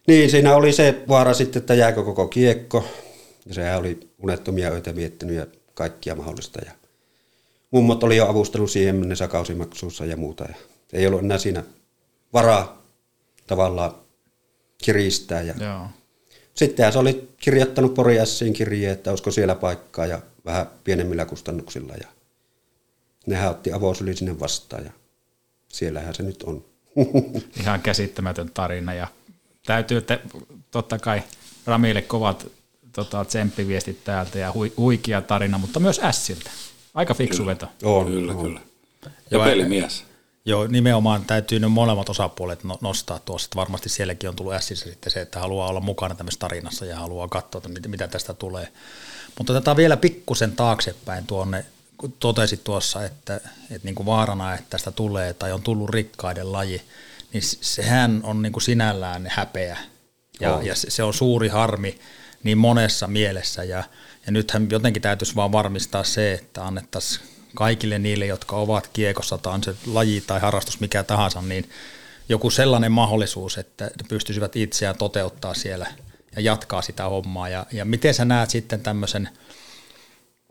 Niin, 0.07 0.29
siinä 0.31 0.55
oli 0.55 0.73
se 0.73 1.03
vaara 1.07 1.33
sitten, 1.33 1.59
että 1.59 1.73
jääkö 1.73 2.03
koko 2.03 2.27
kiekko. 2.27 2.85
Ja 3.45 3.53
sehän 3.53 3.79
oli 3.79 4.09
unettomia 4.23 4.69
öitä 4.69 4.95
viettänyt 4.95 5.35
ja 5.35 5.47
kaikkia 5.73 6.15
mahdollista. 6.15 6.59
Ja 6.65 6.71
mummot 7.71 8.03
oli 8.03 8.17
jo 8.17 8.29
avustellut 8.29 8.71
siihen 8.71 8.95
mennessä 8.95 9.27
kausimaksuussa 9.27 10.05
ja 10.05 10.17
muuta. 10.17 10.43
Ja 10.43 10.55
ei 10.93 11.07
ollut 11.07 11.23
enää 11.23 11.37
siinä 11.37 11.63
varaa 12.33 12.81
tavallaan 13.47 13.95
kiristää. 14.77 15.41
Ja 15.41 15.53
Joo. 15.59 15.87
Sittenhän 16.53 16.93
se 16.93 16.99
oli 16.99 17.29
kirjoittanut 17.37 17.93
Pori 17.93 18.19
Ässiin 18.19 18.53
kirjeen, 18.53 18.93
että 18.93 19.09
olisiko 19.09 19.31
siellä 19.31 19.55
paikkaa 19.55 20.05
ja 20.05 20.21
vähän 20.45 20.67
pienemmillä 20.83 21.25
kustannuksilla. 21.25 21.93
Ja 21.93 22.07
nehän 23.25 23.49
otti 23.51 23.71
avosyli 23.73 24.15
sinne 24.15 24.39
vastaan 24.39 24.85
ja 24.85 24.91
siellähän 25.67 26.15
se 26.15 26.23
nyt 26.23 26.43
on. 26.43 26.65
Ihan 27.61 27.81
käsittämätön 27.81 28.51
tarina 28.53 28.93
ja 28.93 29.07
täytyy, 29.65 29.97
että 29.97 30.19
totta 30.71 30.99
kai 30.99 31.23
Ramille 31.65 32.01
kovat 32.01 32.47
tota, 32.91 33.25
tsemppiviestit 33.25 34.03
täältä 34.03 34.39
ja 34.39 34.51
hui, 34.51 34.73
huikea 34.77 35.21
tarina, 35.21 35.57
mutta 35.57 35.79
myös 35.79 35.99
Ässiltä. 36.03 36.49
Aika 36.93 37.13
fiksu 37.13 37.45
veto. 37.45 37.67
on, 37.83 38.05
Kyllä, 38.05 38.33
on. 38.33 38.41
kyllä. 38.41 38.59
Ja 39.05 39.11
Joo, 39.31 39.45
pelimies. 39.45 40.08
Joo, 40.49 40.67
nimenomaan 40.67 41.25
täytyy 41.25 41.59
nyt 41.59 41.71
molemmat 41.71 42.09
osapuolet 42.09 42.63
no- 42.63 42.77
nostaa 42.81 43.19
tuossa. 43.19 43.45
että 43.45 43.55
Varmasti 43.55 43.89
sielläkin 43.89 44.29
on 44.29 44.35
tullut 44.35 44.53
ässissä 44.53 44.89
sitten 44.89 45.11
se, 45.11 45.21
että 45.21 45.39
haluaa 45.39 45.69
olla 45.69 45.79
mukana 45.79 46.15
tämmöisessä 46.15 46.39
tarinassa 46.39 46.85
ja 46.85 46.99
haluaa 46.99 47.27
katsoa, 47.27 47.61
että 47.75 47.89
mitä- 47.89 48.07
tästä 48.07 48.33
tulee. 48.33 48.67
Mutta 49.37 49.53
otetaan 49.53 49.77
vielä 49.77 49.97
pikkusen 49.97 50.51
taaksepäin 50.51 51.27
tuonne, 51.27 51.65
kun 51.97 52.13
totesit 52.19 52.63
tuossa, 52.63 53.05
että, 53.05 53.35
että 53.71 53.79
niin 53.83 53.95
kuin 53.95 54.05
vaarana, 54.05 54.53
että 54.53 54.65
tästä 54.69 54.91
tulee 54.91 55.33
tai 55.33 55.51
on 55.51 55.61
tullut 55.61 55.89
rikkaiden 55.89 56.51
laji, 56.51 56.81
niin 57.33 57.43
sehän 57.43 58.21
on 58.23 58.41
niin 58.41 58.51
kuin 58.53 58.63
sinällään 58.63 59.27
häpeä. 59.29 59.77
Ja, 60.39 60.55
On. 60.55 60.65
ja 60.65 60.75
se 60.75 60.89
se 60.89 61.03
on 61.03 61.13
suuri 61.13 61.47
harmi 61.47 61.99
niin 62.43 62.57
monessa 62.57 63.07
mielessä. 63.07 63.63
Ja, 63.63 63.83
ja 64.25 64.31
nythän 64.31 64.67
jotenkin 64.71 65.01
täytyisi 65.01 65.35
vaan 65.35 65.51
varmistaa 65.51 66.03
se, 66.03 66.33
että 66.33 66.65
annettaisiin 66.65 67.38
kaikille 67.55 67.99
niille, 67.99 68.25
jotka 68.25 68.55
ovat 68.55 68.89
kiekossa, 68.93 69.37
tai 69.37 69.53
on 69.53 69.63
se 69.63 69.75
laji 69.85 70.21
tai 70.21 70.39
harrastus 70.39 70.79
mikä 70.79 71.03
tahansa, 71.03 71.41
niin 71.41 71.69
joku 72.29 72.49
sellainen 72.49 72.91
mahdollisuus, 72.91 73.57
että 73.57 73.85
ne 73.85 74.07
pystyisivät 74.09 74.55
itseään 74.55 74.97
toteuttaa 74.97 75.53
siellä 75.53 75.87
ja 76.35 76.41
jatkaa 76.41 76.81
sitä 76.81 77.03
hommaa. 77.03 77.49
Ja, 77.49 77.65
ja 77.71 77.85
miten 77.85 78.13
sä 78.13 78.25
näet 78.25 78.49
sitten 78.49 78.81
tämmöisen 78.81 79.29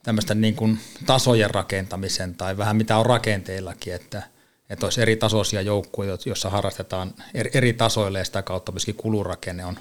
tämmöistä 0.02 0.34
niin 0.34 0.56
kuin 0.56 0.78
tasojen 1.06 1.50
rakentamisen 1.50 2.34
tai 2.34 2.56
vähän 2.56 2.76
mitä 2.76 2.96
on 2.96 3.06
rakenteillakin, 3.06 3.94
että, 3.94 4.22
että 4.70 4.86
olisi 4.86 5.02
eri 5.02 5.16
tasoisia 5.16 5.62
joukkueita, 5.62 6.28
joissa 6.28 6.50
harrastetaan 6.50 7.14
eri, 7.34 7.50
eri 7.54 7.72
tasoille 7.72 8.18
ja 8.18 8.24
sitä 8.24 8.42
kautta 8.42 8.72
myöskin 8.72 8.94
kulurakenne 8.94 9.64
on, 9.64 9.78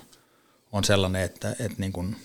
on 0.72 0.84
sellainen, 0.84 1.22
että, 1.22 1.50
että 1.50 1.78
niin 1.78 1.94
kuin 1.94 2.16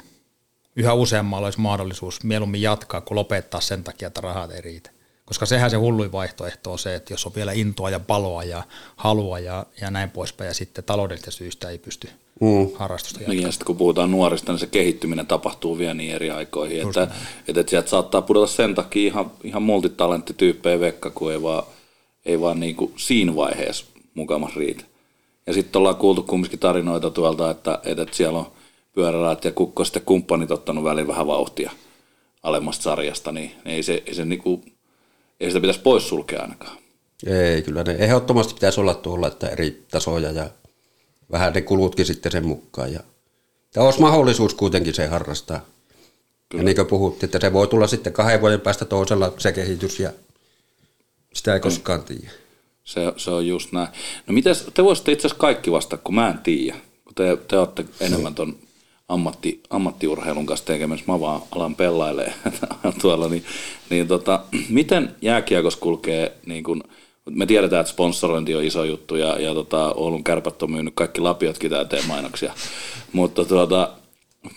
yhä 0.76 0.94
useammalla 0.94 1.46
olisi 1.46 1.60
mahdollisuus 1.60 2.24
mieluummin 2.24 2.62
jatkaa 2.62 3.00
kuin 3.00 3.16
lopettaa 3.16 3.60
sen 3.60 3.84
takia, 3.84 4.08
että 4.08 4.20
rahat 4.20 4.50
ei 4.50 4.60
riitä. 4.60 4.90
Koska 5.24 5.46
sehän 5.46 5.70
se 5.70 5.76
hulluin 5.76 6.12
vaihtoehto 6.12 6.72
on 6.72 6.78
se, 6.78 6.94
että 6.94 7.12
jos 7.12 7.26
on 7.26 7.32
vielä 7.34 7.52
intoa 7.52 7.90
ja 7.90 8.00
paloa 8.00 8.44
ja 8.44 8.62
halua 8.96 9.38
ja, 9.38 9.66
ja 9.80 9.90
näin 9.90 10.10
poispäin, 10.10 10.48
ja 10.48 10.54
sitten 10.54 10.84
taloudellisista 10.84 11.30
syistä 11.30 11.68
ei 11.68 11.78
pysty 11.78 12.08
mm. 12.40 12.68
harrastusta 12.74 13.18
jatkamaan. 13.18 13.36
Niin, 13.36 13.46
ja 13.46 13.52
sitten 13.52 13.66
kun 13.66 13.76
puhutaan 13.76 14.10
nuorista, 14.10 14.52
niin 14.52 14.58
se 14.58 14.66
kehittyminen 14.66 15.26
tapahtuu 15.26 15.78
vielä 15.78 15.94
niin 15.94 16.14
eri 16.14 16.30
aikoihin, 16.30 16.86
että, 16.86 17.02
että, 17.02 17.60
että 17.60 17.70
sieltä 17.70 17.90
saattaa 17.90 18.22
pudota 18.22 18.46
sen 18.46 18.74
takia 18.74 19.06
ihan, 19.06 19.30
ihan 19.44 19.62
multitalenttityyppejä 19.62 20.80
vekka, 20.80 21.10
kun 21.10 21.32
ei 21.32 21.42
vaan, 21.42 21.62
ei 22.24 22.40
vaan 22.40 22.60
niin 22.60 22.76
kuin 22.76 22.92
siinä 22.96 23.36
vaiheessa 23.36 23.84
mukamas 24.14 24.56
riitä. 24.56 24.84
Ja 25.46 25.52
sitten 25.52 25.78
ollaan 25.78 25.96
kuultu 25.96 26.22
kumminkin 26.22 26.58
tarinoita 26.58 27.10
tuolta, 27.10 27.50
että, 27.50 27.78
että, 27.84 28.02
että 28.02 28.16
siellä 28.16 28.38
on 28.38 28.52
pyöräraat 28.92 29.44
ja 29.44 29.52
kukko 29.52 29.84
sitten 29.84 30.02
kumppanit 30.02 30.50
ottanut 30.50 30.84
välillä 30.84 31.08
vähän 31.08 31.26
vauhtia 31.26 31.70
alemmasta 32.42 32.82
sarjasta, 32.82 33.32
niin 33.32 33.52
ei 33.64 33.82
se, 33.82 34.02
ei 34.06 34.14
se 34.14 34.24
niinku, 34.24 34.64
ei 35.40 35.50
sitä 35.50 35.60
pitäisi 35.60 35.80
poissulkea 35.80 36.42
ainakaan. 36.42 36.76
Ei, 37.26 37.62
kyllä 37.62 37.82
ne 37.82 37.92
ehdottomasti 37.92 38.54
pitäisi 38.54 38.80
olla 38.80 38.94
tuolla, 38.94 39.28
että 39.28 39.48
eri 39.48 39.82
tasoja 39.90 40.30
ja 40.30 40.50
vähän 41.30 41.52
ne 41.52 41.60
kulutkin 41.60 42.06
sitten 42.06 42.32
sen 42.32 42.46
mukaan. 42.46 42.92
Ja, 42.92 43.00
ja 43.74 43.82
olisi 43.82 44.00
mahdollisuus 44.00 44.54
kuitenkin 44.54 44.94
se 44.94 45.06
harrastaa. 45.06 45.60
Kyllä. 46.48 46.62
Ja 46.62 46.64
niin 46.64 46.76
kuin 46.76 46.86
puhuttiin, 46.86 47.28
että 47.28 47.40
se 47.40 47.52
voi 47.52 47.68
tulla 47.68 47.86
sitten 47.86 48.12
kahden 48.12 48.40
vuoden 48.40 48.60
päästä 48.60 48.84
toisella 48.84 49.32
se 49.38 49.52
kehitys 49.52 50.00
ja 50.00 50.12
sitä 51.32 51.54
ei 51.54 51.60
koskaan 51.60 52.02
tiedä. 52.02 52.30
Se, 52.84 53.00
se 53.16 53.30
on 53.30 53.46
just 53.46 53.72
näin. 53.72 53.88
No 54.26 54.34
miten 54.34 54.54
te 54.74 54.84
voisitte 54.84 55.12
itse 55.12 55.26
asiassa 55.26 55.40
kaikki 55.40 55.72
vastata, 55.72 56.02
kun 56.04 56.14
mä 56.14 56.28
en 56.28 56.38
tiedä, 56.38 56.78
kun 57.04 57.14
te, 57.14 57.38
te 57.48 57.58
olette 57.58 57.84
enemmän 58.00 58.34
ton 58.34 58.58
ammatti, 59.12 59.60
ammattiurheilun 59.70 60.46
kanssa 60.46 60.66
tekemässä, 60.66 61.04
mä 61.08 61.20
vaan 61.20 61.42
alan 61.50 61.74
pellailee 61.74 62.34
tuolla, 63.02 63.28
niin, 63.28 63.44
niin 63.90 64.08
tota, 64.08 64.40
miten 64.68 65.14
jääkiekos 65.22 65.76
kulkee, 65.76 66.32
niin 66.46 66.64
kun, 66.64 66.82
me 67.30 67.46
tiedetään, 67.46 67.80
että 67.80 67.92
sponsorointi 67.92 68.54
on 68.54 68.64
iso 68.64 68.84
juttu 68.84 69.16
ja, 69.16 69.40
ja 69.40 69.54
tota, 69.54 69.92
Oulun 69.92 70.24
kärpät 70.24 70.62
on 70.62 70.70
myynyt 70.70 70.94
kaikki 70.96 71.20
lapiotkin 71.20 71.70
täyteen 71.70 72.06
mainoksia, 72.06 72.52
mutta 73.12 73.44
tuota, 73.44 73.90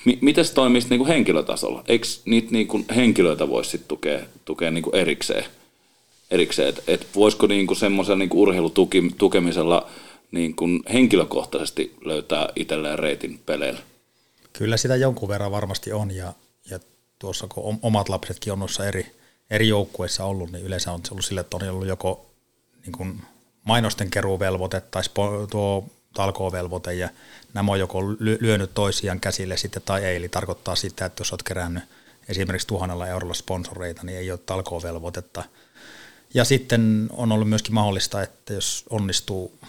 mi, 0.06 0.18
miten 0.22 0.46
se 0.46 0.54
toimisi 0.54 0.90
niin 0.90 1.06
henkilötasolla? 1.06 1.84
Eikö 1.88 2.08
niitä 2.26 2.48
niin 2.52 2.68
kuin 2.68 2.86
henkilöitä 2.96 3.50
voisi 3.50 3.70
sitten 3.70 3.88
tukea, 3.88 4.20
tukea 4.46 4.72
niin 4.72 4.86
erikseen? 4.94 5.46
erikseen 6.32 6.70
että 6.70 6.82
et 6.88 7.08
voisiko 7.16 7.48
niin 7.48 7.76
semmoisen 7.76 8.20
niin 8.20 8.30
urheilutukemisella 8.34 9.90
niin 10.32 10.56
kuin 10.56 10.80
henkilökohtaisesti 10.94 11.96
löytää 12.06 12.50
itselleen 12.56 13.00
reitin 13.00 13.40
peleillä? 13.46 13.80
Kyllä 14.58 14.78
sitä 14.78 14.96
jonkun 14.96 15.30
verran 15.30 15.52
varmasti 15.52 15.94
on 15.94 16.12
ja, 16.12 16.34
ja 16.70 16.80
tuossa 17.20 17.48
kun 17.48 17.80
omat 17.82 18.10
lapsetkin 18.10 18.54
on 18.54 18.60
noissa 18.60 18.86
eri, 18.86 19.16
eri 19.50 19.68
joukkueissa 19.68 20.26
ollut, 20.26 20.52
niin 20.52 20.66
yleensä 20.66 20.92
on 20.92 21.02
ollut 21.12 21.26
sille, 21.26 21.42
että 21.42 21.58
on 21.58 21.70
ollut 21.70 21.88
joko 21.88 22.26
niin 22.82 22.92
kuin 22.92 23.22
mainosten 23.64 24.10
keruuvelvoite 24.10 24.82
tai 24.82 25.04
spo, 25.04 25.48
tuo 25.52 25.86
talkoovelvoite 26.14 26.94
ja 26.94 27.10
nämä 27.54 27.72
on 27.72 27.80
joko 27.80 28.02
lyönyt 28.20 28.74
toisiaan 28.74 29.20
käsille 29.20 29.58
sitten 29.58 29.82
tai 29.86 30.06
ei, 30.06 30.16
eli 30.16 30.30
tarkoittaa 30.30 30.76
sitä, 30.76 31.06
että 31.06 31.22
jos 31.22 31.32
olet 31.32 31.44
kerännyt 31.44 31.84
esimerkiksi 32.30 32.68
tuhannella 32.68 33.08
eurolla 33.08 33.34
sponsoreita, 33.34 34.04
niin 34.04 34.18
ei 34.18 34.32
ole 34.32 34.40
talkoovelvoitetta. 34.46 35.44
Ja 36.34 36.46
sitten 36.46 37.10
on 37.12 37.32
ollut 37.32 37.50
myöskin 37.50 37.74
mahdollista, 37.74 38.22
että 38.22 38.54
jos 38.54 38.86
onnistuu 38.90 39.60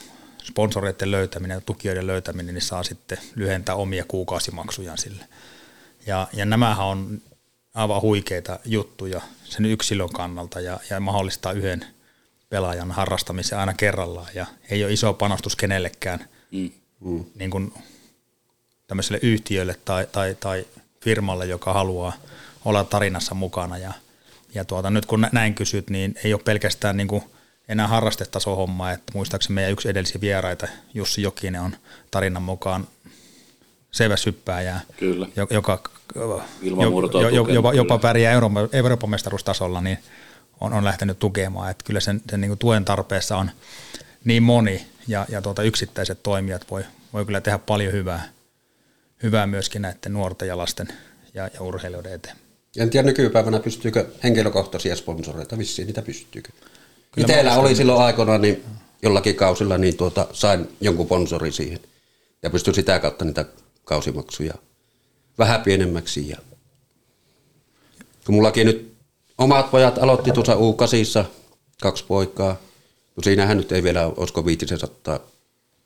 sponsoreiden 0.48 1.10
löytäminen 1.10 1.54
ja 1.54 1.60
tukijoiden 1.60 2.06
löytäminen, 2.06 2.54
niin 2.54 2.62
saa 2.62 2.82
sitten 2.82 3.18
lyhentää 3.34 3.74
omia 3.74 4.04
kuukausimaksujaan 4.08 4.98
sille. 4.98 5.24
Ja, 6.06 6.28
ja 6.32 6.44
nämähän 6.44 6.86
on 6.86 7.22
aivan 7.74 8.02
huikeita 8.02 8.58
juttuja 8.64 9.20
sen 9.44 9.64
yksilön 9.66 10.12
kannalta 10.12 10.60
ja, 10.60 10.80
ja 10.90 11.00
mahdollistaa 11.00 11.52
yhden 11.52 11.86
pelaajan 12.48 12.90
harrastamisen 12.90 13.58
aina 13.58 13.74
kerrallaan 13.74 14.28
ja 14.34 14.46
ei 14.70 14.84
ole 14.84 14.92
iso 14.92 15.14
panostus 15.14 15.56
kenellekään 15.56 16.28
mm. 16.52 16.70
Mm. 17.00 17.24
Niin 17.34 17.50
kuin 17.50 17.74
tämmöiselle 18.86 19.18
yhtiölle 19.22 19.76
tai, 19.84 20.06
tai, 20.12 20.36
tai 20.40 20.66
firmalle, 21.00 21.46
joka 21.46 21.72
haluaa 21.72 22.12
olla 22.64 22.84
tarinassa 22.84 23.34
mukana 23.34 23.78
ja, 23.78 23.92
ja 24.54 24.64
tuota, 24.64 24.90
nyt 24.90 25.06
kun 25.06 25.28
näin 25.32 25.54
kysyt, 25.54 25.90
niin 25.90 26.14
ei 26.24 26.34
ole 26.34 26.42
pelkästään 26.44 26.96
niin 26.96 27.08
kuin– 27.08 27.22
enää 27.68 27.86
harrastetaso 27.86 28.56
hommaa, 28.56 28.92
että 28.92 29.12
muistaakseni 29.14 29.54
meidän 29.54 29.72
yksi 29.72 29.88
edellisiä 29.88 30.20
vieraita, 30.20 30.68
Jussi 30.94 31.22
Jokinen 31.22 31.60
on 31.60 31.76
tarinan 32.10 32.42
mukaan 32.42 32.86
seiväshyppääjä, 33.90 34.80
Kyllä. 34.98 35.28
joka 35.50 35.82
jo, 36.14 37.28
jo, 37.28 37.46
jopa, 37.48 37.74
jopa 37.74 37.98
pärjää 37.98 38.32
Euroopan, 38.32 38.68
Euroopan 38.72 39.10
mestaruustasolla, 39.10 39.80
niin 39.80 39.98
on, 40.60 40.72
on 40.72 40.84
lähtenyt 40.84 41.18
tukemaan. 41.18 41.70
Että 41.70 41.84
kyllä 41.84 42.00
sen, 42.00 42.22
sen 42.30 42.40
niin 42.40 42.58
tuen 42.58 42.84
tarpeessa 42.84 43.36
on 43.36 43.50
niin 44.24 44.42
moni 44.42 44.86
ja, 45.08 45.26
ja 45.28 45.42
tuota 45.42 45.62
yksittäiset 45.62 46.22
toimijat 46.22 46.70
voi, 46.70 46.84
voi 47.12 47.24
kyllä 47.24 47.40
tehdä 47.40 47.58
paljon 47.58 47.92
hyvää, 47.92 48.28
hyvää 49.22 49.46
myöskin 49.46 49.82
näiden 49.82 50.12
nuorten 50.12 50.48
ja 50.48 50.56
lasten 50.56 50.88
ja, 51.34 51.50
ja 51.54 51.60
urheilijoiden 51.60 52.12
eteen. 52.12 52.36
En 52.78 52.90
tiedä 52.90 53.06
nykypäivänä 53.06 53.60
pystyykö 53.60 54.06
henkilökohtaisia 54.22 54.96
sponsoreita, 54.96 55.58
vissiin 55.58 55.86
niitä 55.86 56.02
pystyykö. 56.02 56.48
Itellä 57.16 57.54
oli 57.54 57.74
silloin 57.74 58.02
aikoinaan 58.02 58.42
niin 58.42 58.64
jollakin 59.02 59.34
kausilla, 59.34 59.78
niin 59.78 59.96
tuota, 59.96 60.26
sain 60.32 60.68
jonkun 60.80 61.06
sponsori 61.06 61.52
siihen. 61.52 61.80
Ja 62.42 62.50
pystyin 62.50 62.74
sitä 62.74 62.98
kautta 62.98 63.24
niitä 63.24 63.44
kausimaksuja 63.84 64.54
vähän 65.38 65.60
pienemmäksi. 65.60 66.28
Ja 66.28 66.36
kun 68.26 68.34
mullakin 68.34 68.66
nyt 68.66 68.94
omat 69.38 69.70
pojat 69.70 69.98
aloitti 69.98 70.32
tuossa 70.32 70.54
U8, 70.54 71.24
kaksi 71.82 72.04
poikaa. 72.08 72.56
No 73.16 73.22
siinähän 73.22 73.56
nyt 73.56 73.72
ei 73.72 73.82
vielä, 73.82 74.06
olisiko 74.16 74.46
viitisen 74.46 74.78
sattaa 74.78 75.20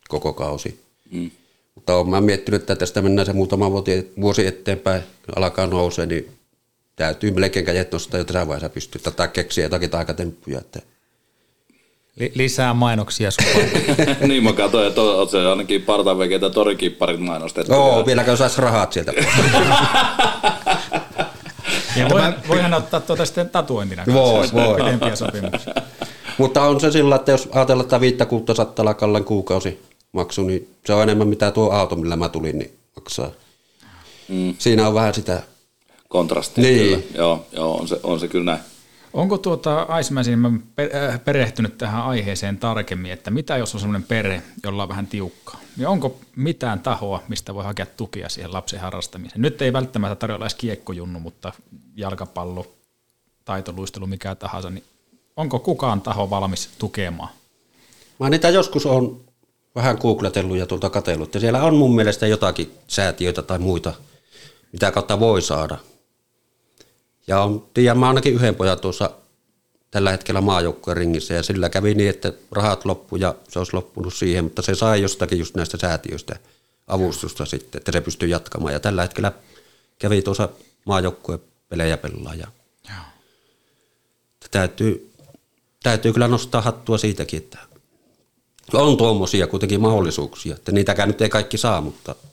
koko 0.08 0.32
kausi. 0.32 0.80
Mm. 1.10 1.30
Mutta 1.74 1.96
olen 1.96 2.08
mä 2.08 2.20
miettinyt, 2.20 2.60
että 2.60 2.76
tästä 2.76 3.02
mennään 3.02 3.26
se 3.26 3.32
muutama 3.32 3.70
vuosi 4.20 4.46
eteenpäin, 4.46 5.02
kun 5.02 5.38
alkaa 5.44 5.66
nousee, 5.66 6.06
niin 6.06 6.30
täytyy 6.96 7.30
melkein 7.30 7.64
kädet 7.64 7.92
nostaa 7.92 8.18
jo 8.18 8.24
tässä 8.24 8.48
vaiheessa 8.48 8.68
pystyä 8.68 9.00
tätä 9.04 9.28
keksiä 9.28 9.64
jotakin 9.64 9.90
taikatemppuja. 9.90 10.58
Että 10.58 10.82
lisää 12.34 12.74
mainoksia 12.74 13.30
niin 14.28 14.44
mä 14.44 14.52
katsoin, 14.52 14.88
että 14.88 15.00
on 15.00 15.28
se 15.28 15.38
ainakin 15.46 15.82
partavekeitä 15.82 16.50
torikipparit 16.50 17.20
mainostettu. 17.20 17.72
Joo, 17.72 18.06
vieläkö 18.06 18.36
saisi 18.36 18.60
rahat 18.60 18.92
sieltä. 18.92 19.12
ja 21.96 22.08
voi, 22.10 22.22
voihan 22.48 22.74
ottaa 22.74 23.00
tuota 23.00 23.24
sitten 23.24 23.50
tatuointina. 23.50 24.04
Voi, 24.12 24.48
voi. 24.52 24.78
Mutta 26.38 26.62
on 26.62 26.80
se 26.80 26.90
sillä, 26.90 27.16
että 27.16 27.32
jos 27.32 27.48
ajatellaan, 27.52 27.84
että 27.84 28.00
viittä 28.00 28.26
kuutta 28.26 28.54
sattaa 28.54 28.94
kallan 28.94 29.24
kuukausi 29.24 29.82
maksu, 30.12 30.42
niin 30.42 30.68
se 30.86 30.94
on 30.94 31.02
enemmän 31.02 31.28
mitä 31.28 31.50
tuo 31.50 31.70
auto, 31.70 31.96
millä 31.96 32.16
mä 32.16 32.28
tulin, 32.28 32.58
niin 32.58 32.70
maksaa. 32.96 33.30
Mm. 34.28 34.54
Siinä 34.58 34.88
on 34.88 34.94
vähän 34.94 35.14
sitä... 35.14 35.42
Kontrastia 36.08 36.64
niin. 36.64 36.78
kyllä. 36.78 37.02
Joo, 37.14 37.46
joo 37.52 37.74
on, 37.74 37.88
se, 37.88 38.00
on 38.02 38.20
se 38.20 38.28
kyllä 38.28 38.44
näin. 38.44 38.60
Onko 39.12 39.38
tuota 39.38 39.86
Icemansin 40.00 40.44
äh, 40.46 41.24
perehtynyt 41.24 41.78
tähän 41.78 42.02
aiheeseen 42.02 42.58
tarkemmin, 42.58 43.12
että 43.12 43.30
mitä 43.30 43.56
jos 43.56 43.74
on 43.74 43.80
sellainen 43.80 44.08
perhe, 44.08 44.42
jolla 44.64 44.82
on 44.82 44.88
vähän 44.88 45.06
tiukkaa? 45.06 45.60
Niin 45.76 45.88
onko 45.88 46.18
mitään 46.36 46.80
tahoa, 46.80 47.22
mistä 47.28 47.54
voi 47.54 47.64
hakea 47.64 47.86
tukea 47.86 48.28
siihen 48.28 48.52
lapsen 48.52 48.80
harrastamiseen? 48.80 49.42
Nyt 49.42 49.62
ei 49.62 49.72
välttämättä 49.72 50.16
tarjolla 50.16 50.44
edes 50.44 50.54
kiekkojunnu, 50.54 51.20
mutta 51.20 51.52
jalkapallo, 51.96 52.66
taitoluistelu, 53.44 54.06
mikä 54.06 54.34
tahansa, 54.34 54.70
niin 54.70 54.84
onko 55.36 55.58
kukaan 55.58 56.00
taho 56.00 56.30
valmis 56.30 56.70
tukemaan? 56.78 57.30
Mä 58.18 58.30
niitä 58.30 58.48
joskus 58.48 58.86
on 58.86 59.20
vähän 59.74 59.98
googletellut 60.00 60.56
ja 60.56 60.66
tuolta 60.66 60.90
katsellut, 60.90 61.34
ja 61.34 61.40
siellä 61.40 61.62
on 61.62 61.76
mun 61.76 61.94
mielestä 61.94 62.26
jotakin 62.26 62.72
säätiöitä 62.86 63.42
tai 63.42 63.58
muita, 63.58 63.92
mitä 64.72 64.90
kautta 64.90 65.20
voi 65.20 65.42
saada– 65.42 65.78
ja 67.30 67.42
on, 67.42 67.66
tiedän, 67.74 67.98
mä 67.98 68.08
ainakin 68.08 68.34
yhden 68.34 68.54
pojan 68.54 68.80
tuossa 68.80 69.10
tällä 69.90 70.10
hetkellä 70.10 70.40
maajoukkueen 70.40 70.96
ringissä 70.96 71.34
ja 71.34 71.42
sillä 71.42 71.68
kävi 71.68 71.94
niin, 71.94 72.10
että 72.10 72.32
rahat 72.52 72.84
loppu 72.84 73.16
ja 73.16 73.34
se 73.48 73.58
olisi 73.58 73.74
loppunut 73.74 74.14
siihen, 74.14 74.44
mutta 74.44 74.62
se 74.62 74.74
sai 74.74 75.02
jostakin 75.02 75.38
just 75.38 75.54
näistä 75.54 75.78
säätiöistä 75.78 76.36
avustusta 76.86 77.46
sitten, 77.46 77.78
että 77.78 77.92
se 77.92 78.00
pystyy 78.00 78.28
jatkamaan. 78.28 78.72
Ja 78.72 78.80
tällä 78.80 79.02
hetkellä 79.02 79.32
kävi 79.98 80.22
tuossa 80.22 80.48
maajoukkueen 80.84 81.40
pelejä 81.68 81.96
pelaa. 81.96 82.34
Ja 82.34 82.46
täytyy, 84.50 85.10
täytyy 85.82 86.12
kyllä 86.12 86.28
nostaa 86.28 86.62
hattua 86.62 86.98
siitäkin, 86.98 87.38
että 87.38 87.58
on 88.72 88.96
tuommoisia 88.96 89.46
kuitenkin 89.46 89.80
mahdollisuuksia, 89.80 90.54
että 90.54 90.72
niitäkään 90.72 91.08
nyt 91.08 91.20
ei 91.20 91.28
kaikki 91.28 91.58
saa, 91.58 91.80
mutta– 91.80 92.14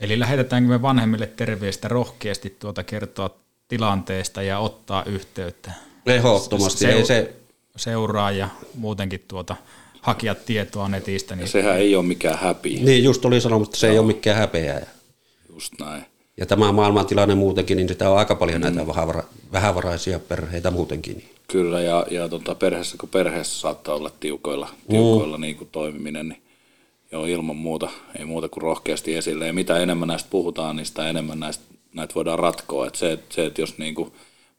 Eli 0.00 0.18
lähetetäänkö 0.18 0.68
me 0.68 0.82
vanhemmille 0.82 1.26
terveistä 1.26 1.88
rohkeasti 1.88 2.56
tuota 2.58 2.84
kertoa 2.84 3.30
tilanteesta 3.68 4.42
ja 4.42 4.58
ottaa 4.58 5.04
yhteyttä? 5.04 5.72
Ehdottomasti. 6.06 6.78
Se, 6.78 6.92
ei 6.92 7.06
se... 7.06 7.34
Seuraa 7.76 8.30
ja 8.30 8.48
muutenkin 8.74 9.24
tuota, 9.28 9.56
hakea 10.00 10.34
tietoa 10.34 10.88
netistä. 10.88 11.36
Niin... 11.36 11.48
Sehän 11.48 11.78
ei 11.78 11.96
ole 11.96 12.04
mikään 12.04 12.38
häpi. 12.38 12.80
Niin, 12.82 13.04
just 13.04 13.24
oli 13.24 13.40
sanomassa, 13.40 13.70
että 13.70 13.78
se 13.78 13.86
no. 13.86 13.92
ei 13.92 13.98
ole 13.98 14.06
mikään 14.06 14.36
häpeä. 14.36 14.86
Just 15.52 15.72
näin. 15.80 16.04
Ja 16.36 16.46
tämä 16.46 16.72
maailmantilanne 16.72 17.34
muutenkin, 17.34 17.76
niin 17.76 17.88
sitä 17.88 18.10
on 18.10 18.18
aika 18.18 18.34
paljon 18.34 18.60
näitä 18.60 18.80
mm. 18.80 18.88
vähävaraisia 19.52 20.18
perheitä 20.18 20.70
muutenkin. 20.70 21.24
Kyllä, 21.48 21.80
ja, 21.80 22.06
ja 22.10 22.28
tota, 22.28 22.54
perheessä 22.54 22.96
kun 23.00 23.08
perheessä 23.08 23.60
saattaa 23.60 23.94
olla 23.94 24.10
tiukoilla, 24.20 24.68
tiukoilla 24.90 25.36
mm. 25.36 25.40
niin 25.40 25.56
kuin 25.56 25.70
toimiminen, 25.72 26.28
niin 26.28 26.42
joo, 27.14 27.26
ilman 27.26 27.56
muuta, 27.56 27.88
ei 28.18 28.24
muuta 28.24 28.48
kuin 28.48 28.62
rohkeasti 28.62 29.14
esille. 29.16 29.46
Ja 29.46 29.52
mitä 29.52 29.78
enemmän 29.78 30.08
näistä 30.08 30.30
puhutaan, 30.30 30.76
niin 30.76 30.86
sitä 30.86 31.08
enemmän 31.08 31.40
näistä, 31.40 31.64
näitä 31.94 32.14
voidaan 32.14 32.38
ratkoa. 32.38 32.86
Et 32.86 32.94
se, 32.94 33.18
se, 33.30 33.46
että 33.46 33.60
jos 33.60 33.78
niin 33.78 33.94
kuin 33.94 34.12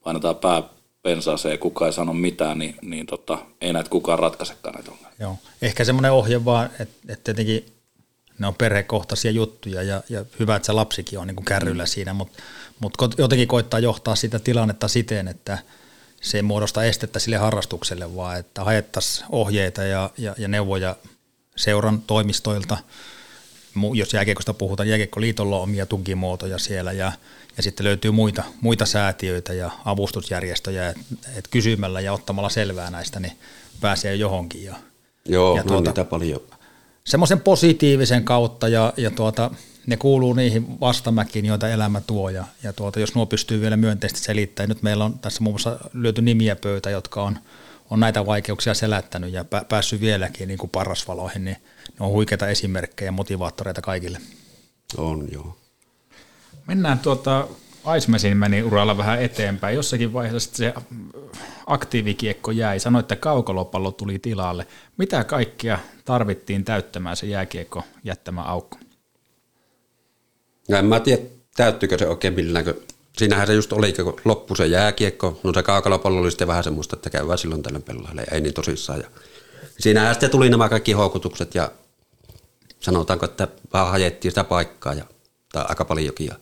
painetaan 0.03 0.35
pää 0.35 0.63
pensaaseen 1.01 1.51
ja 1.51 1.57
kukaan 1.57 1.89
ei 1.89 1.93
sano 1.93 2.13
mitään, 2.13 2.59
niin, 2.59 2.75
niin 2.81 3.05
tota, 3.05 3.37
ei 3.61 3.73
näitä 3.73 3.89
kukaan 3.89 4.19
ratkaisekaan 4.19 4.75
näitä 4.75 4.91
ongelmia. 4.91 5.13
Joo. 5.19 5.37
Ehkä 5.61 5.83
semmoinen 5.83 6.11
ohje 6.11 6.45
vaan, 6.45 6.65
että, 6.65 6.95
että 7.09 7.23
tietenkin 7.23 7.65
ne 8.39 8.47
on 8.47 8.55
perhekohtaisia 8.55 9.31
juttuja 9.31 9.83
ja, 9.83 10.01
ja 10.09 10.25
hyvä, 10.39 10.55
että 10.55 10.65
se 10.65 10.71
lapsikin 10.71 11.19
on 11.19 11.27
niin 11.27 11.35
kuin 11.35 11.45
kärryllä 11.45 11.83
mm. 11.83 11.87
siinä, 11.87 12.13
mutta, 12.13 12.43
mutta 12.79 13.09
jotenkin 13.17 13.47
koittaa 13.47 13.79
johtaa 13.79 14.15
sitä 14.15 14.39
tilannetta 14.39 14.87
siten, 14.87 15.27
että 15.27 15.57
se 16.21 16.37
ei 16.37 16.41
muodosta 16.41 16.83
estettä 16.83 17.19
sille 17.19 17.37
harrastukselle, 17.37 18.15
vaan 18.15 18.39
että 18.39 18.63
haettaisiin 18.63 19.25
ohjeita 19.29 19.83
ja, 19.83 20.09
ja, 20.17 20.35
ja 20.37 20.47
neuvoja 20.47 20.95
seuran 21.55 22.01
toimistoilta. 22.01 22.77
Jos 23.93 24.13
jääkiekosta 24.13 24.53
puhutaan, 24.53 24.89
jääkiekkoliitolla 24.89 25.57
on 25.57 25.63
omia 25.63 25.85
tukimuotoja 25.85 26.59
siellä 26.59 26.91
ja, 26.91 27.11
ja 27.57 27.63
sitten 27.63 27.83
löytyy 27.83 28.11
muita, 28.11 28.43
muita 28.61 28.85
säätiöitä 28.85 29.53
ja 29.53 29.71
avustusjärjestöjä, 29.85 30.89
että 30.89 31.03
et 31.35 31.47
kysymällä 31.47 32.01
ja 32.01 32.13
ottamalla 32.13 32.49
selvää 32.49 32.91
näistä, 32.91 33.19
niin 33.19 33.33
pääsee 33.81 34.15
johonkin. 34.15 34.63
Ja, 34.63 34.75
Joo, 35.25 35.57
ja 35.57 35.63
no 35.63 35.67
tuota, 35.67 35.89
niitä 35.89 36.03
paljon. 36.03 36.41
Semmoisen 37.03 37.39
positiivisen 37.39 38.23
kautta 38.23 38.67
ja, 38.67 38.93
ja 38.97 39.11
tuota, 39.11 39.51
ne 39.87 39.97
kuuluu 39.97 40.33
niihin 40.33 40.79
vastamäkiin, 40.79 41.45
joita 41.45 41.69
elämä 41.69 42.01
tuo. 42.01 42.29
Ja, 42.29 42.45
ja 42.63 42.73
tuota, 42.73 42.99
jos 42.99 43.15
nuo 43.15 43.25
pystyy 43.25 43.61
vielä 43.61 43.77
myönteisesti 43.77 44.25
selittämään, 44.25 44.69
nyt 44.69 44.83
meillä 44.83 45.05
on 45.05 45.19
tässä 45.19 45.43
muun 45.43 45.53
muassa 45.53 45.79
löyty 45.93 46.21
nimiä 46.21 46.55
pöytä, 46.55 46.89
jotka 46.89 47.23
on, 47.23 47.39
on 47.89 47.99
näitä 47.99 48.25
vaikeuksia 48.25 48.73
selättänyt 48.73 49.33
ja 49.33 49.45
päässyt 49.69 50.01
vieläkin 50.01 50.47
niin 50.47 50.57
kuin 50.57 50.69
parasvaloihin, 50.69 51.45
niin 51.45 51.57
ne 51.99 52.05
on 52.05 52.11
huikeita 52.11 52.47
esimerkkejä 52.47 53.07
ja 53.07 53.11
motivaattoreita 53.11 53.81
kaikille. 53.81 54.19
On, 54.97 55.27
joo. 55.31 55.57
Mennään 56.67 56.99
tuota, 56.99 57.47
Icemesin 57.97 58.37
meni 58.37 58.63
uralla 58.63 58.97
vähän 58.97 59.21
eteenpäin. 59.21 59.75
Jossakin 59.75 60.13
vaiheessa 60.13 60.55
se 60.55 60.73
aktiivikiekko 61.67 62.51
jäi. 62.51 62.79
Sanoit, 62.79 63.03
että 63.03 63.15
kaukolopallo 63.15 63.91
tuli 63.91 64.19
tilalle. 64.19 64.67
Mitä 64.97 65.23
kaikkea 65.23 65.79
tarvittiin 66.05 66.65
täyttämään 66.65 67.17
se 67.17 67.27
jääkiekko 67.27 67.83
jättämä 68.03 68.41
aukko? 68.41 68.77
Ja 70.67 70.79
en 70.79 70.85
mä 70.85 70.99
tiedä, 70.99 71.21
täyttyykö 71.55 71.97
se 71.97 72.07
oikein 72.07 72.33
millään. 72.33 72.65
Siinähän 73.17 73.47
se 73.47 73.53
just 73.53 73.73
oli, 73.73 73.93
kun 73.93 74.21
loppu 74.25 74.55
se 74.55 74.67
jääkiekko. 74.67 75.39
No 75.43 75.53
se 75.53 75.63
kaukalopallo 75.63 76.19
oli 76.19 76.31
sitten 76.31 76.47
vähän 76.47 76.63
semmoista, 76.63 76.95
että 76.95 77.09
käydään 77.09 77.37
silloin 77.37 77.63
tällöin 77.63 77.83
pelaille. 77.83 78.23
Ei 78.31 78.41
niin 78.41 78.53
tosissaan. 78.53 78.99
Ja 78.99 79.07
siinähän 79.79 80.15
sitten 80.15 80.29
tuli 80.29 80.49
nämä 80.49 80.69
kaikki 80.69 80.91
houkutukset 80.91 81.55
ja 81.55 81.71
sanotaanko, 82.79 83.25
että 83.25 83.47
vähän 83.73 83.87
hajettiin 83.87 84.31
sitä 84.31 84.43
paikkaa 84.43 84.93
ja, 84.93 85.05
tai 85.51 85.65
aika 85.69 85.85
paljonkin. 85.85 86.27
Ja 86.27 86.35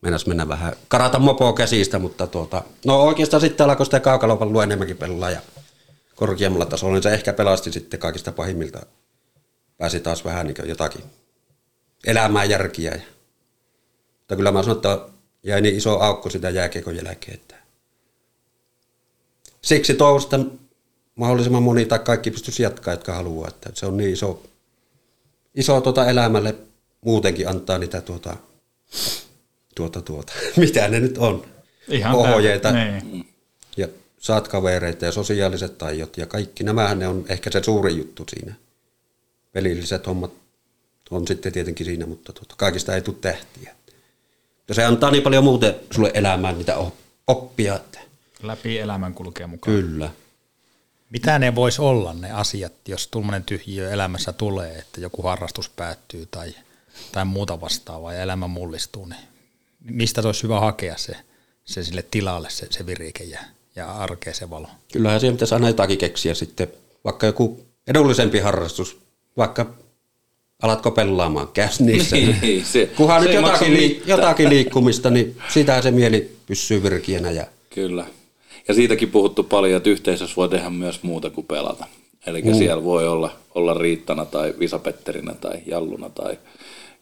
mennäs 0.00 0.26
mennä 0.26 0.48
vähän 0.48 0.72
karata 0.88 1.18
mopoa 1.18 1.52
käsistä, 1.52 1.98
mutta 1.98 2.26
tuota, 2.26 2.62
no 2.86 3.02
oikeastaan 3.02 3.40
sitten 3.40 3.64
alkoi 3.64 3.86
sitä 3.86 4.00
kaukalopallua 4.00 4.64
enemmänkin 4.64 4.96
pelaa 4.96 5.30
ja 5.30 5.40
korkeammalla 6.14 6.66
tasolla, 6.66 6.94
niin 6.94 7.02
se 7.02 7.14
ehkä 7.14 7.32
pelasti 7.32 7.72
sitten 7.72 8.00
kaikista 8.00 8.32
pahimmilta. 8.32 8.86
Pääsi 9.78 10.00
taas 10.00 10.24
vähän 10.24 10.46
niin 10.46 10.68
jotakin 10.68 11.04
elämää 12.06 12.44
järkiä. 12.44 12.90
Ja, 12.90 13.00
mutta 14.18 14.36
kyllä 14.36 14.52
mä 14.52 14.62
sanon, 14.62 14.76
että 14.76 14.98
jäi 15.48 15.60
niin 15.60 15.76
iso 15.76 15.98
aukko 15.98 16.30
sitä 16.30 16.50
jääkiekon 16.50 16.96
jälkeen, 16.96 17.34
että 17.34 17.54
siksi 19.62 19.94
toivon, 19.94 20.22
että 20.22 20.38
mahdollisimman 21.14 21.62
moni 21.62 21.84
tai 21.84 21.98
kaikki 21.98 22.30
pystyisi 22.30 22.62
jatkaa, 22.62 22.94
jotka 22.94 23.14
haluaa, 23.14 23.48
että 23.48 23.70
se 23.74 23.86
on 23.86 23.96
niin 23.96 24.12
iso, 24.12 24.42
iso 25.54 25.80
tuota 25.80 26.10
elämälle 26.10 26.54
muutenkin 27.00 27.48
antaa 27.48 27.78
niitä 27.78 28.00
tuota, 28.00 28.36
tuota, 29.74 30.02
tuota, 30.02 30.32
mitä 30.56 30.88
ne 30.88 31.00
nyt 31.00 31.18
on, 31.18 31.46
Ihan 31.88 32.14
ohjeita 32.14 32.72
niin. 32.72 33.28
ja 33.76 33.88
saat 34.18 34.48
kavereita 34.48 35.04
ja 35.04 35.12
sosiaaliset 35.12 35.78
taidot 35.78 36.16
ja 36.16 36.26
kaikki. 36.26 36.64
Nämähän 36.64 36.98
ne 36.98 37.08
on 37.08 37.24
ehkä 37.28 37.50
se 37.50 37.62
suuri 37.62 37.96
juttu 37.96 38.24
siinä. 38.30 38.54
Pelilliset 39.52 40.06
hommat 40.06 40.32
on 41.10 41.26
sitten 41.26 41.52
tietenkin 41.52 41.86
siinä, 41.86 42.06
mutta 42.06 42.32
tuota, 42.32 42.54
kaikista 42.58 42.94
ei 42.94 43.02
tule 43.02 43.16
tähtiä. 43.20 43.77
Ja 44.68 44.74
se 44.74 44.84
antaa 44.84 45.10
niin 45.10 45.22
paljon 45.22 45.44
muuten 45.44 45.74
sulle 45.90 46.10
elämään 46.14 46.58
niitä 46.58 46.76
oppia. 47.26 47.76
Että. 47.76 47.98
Läpi 48.42 48.78
elämän 48.78 49.14
kulkee 49.14 49.46
mukaan. 49.46 49.76
Kyllä. 49.76 50.10
Mitä 51.10 51.38
ne 51.38 51.54
vois 51.54 51.78
olla 51.78 52.12
ne 52.12 52.32
asiat, 52.32 52.72
jos 52.88 53.08
tuommoinen 53.08 53.44
tyhjiö 53.44 53.90
elämässä 53.90 54.32
tulee, 54.32 54.78
että 54.78 55.00
joku 55.00 55.22
harrastus 55.22 55.68
päättyy 55.68 56.28
tai, 56.30 56.54
tai 57.12 57.24
muuta 57.24 57.60
vastaavaa 57.60 58.12
ja 58.12 58.22
elämä 58.22 58.46
mullistuu, 58.46 59.04
niin 59.04 59.20
mistä 59.80 60.20
olisi 60.24 60.42
hyvä 60.42 60.60
hakea 60.60 60.98
se, 60.98 61.16
se 61.64 61.84
sille 61.84 62.04
tilalle 62.10 62.50
se, 62.50 62.66
se 62.70 62.86
virike 62.86 63.24
ja, 63.24 63.40
ja 63.76 63.92
arkea 63.92 64.34
se 64.34 64.50
valo? 64.50 64.68
Kyllähän 64.92 65.20
siihen 65.20 65.34
pitäisi 65.34 65.54
aina 65.54 65.68
jotakin 65.68 65.98
keksiä 65.98 66.34
sitten, 66.34 66.68
vaikka 67.04 67.26
joku 67.26 67.66
edullisempi 67.86 68.38
harrastus, 68.38 68.98
vaikka 69.36 69.74
alatko 70.62 70.90
pelaamaan 70.90 71.48
käsnissä. 71.48 72.16
Niin, 72.16 72.64
se, 72.64 72.90
Kunhan 72.96 73.22
se 73.22 73.28
nyt 73.28 73.34
jotakin, 73.34 73.72
li, 73.72 74.02
jotakin 74.06 74.48
liikkumista, 74.48 75.10
niin 75.10 75.36
sitä 75.48 75.82
se 75.82 75.90
mieli 75.90 76.36
pysyy 76.46 76.82
virkienä. 76.82 77.30
Ja... 77.30 77.46
Kyllä. 77.70 78.06
Ja 78.68 78.74
siitäkin 78.74 79.10
puhuttu 79.10 79.42
paljon, 79.42 79.76
että 79.76 79.90
yhteisössä 79.90 80.36
voi 80.36 80.48
tehdä 80.48 80.70
myös 80.70 81.02
muuta 81.02 81.30
kuin 81.30 81.46
pelata. 81.46 81.86
Eli 82.26 82.42
mm. 82.42 82.54
siellä 82.54 82.84
voi 82.84 83.08
olla, 83.08 83.36
olla 83.54 83.74
Riittana 83.74 84.24
tai 84.24 84.54
Visapetterinä 84.58 85.34
tai 85.34 85.58
Jalluna 85.66 86.10
tai 86.10 86.38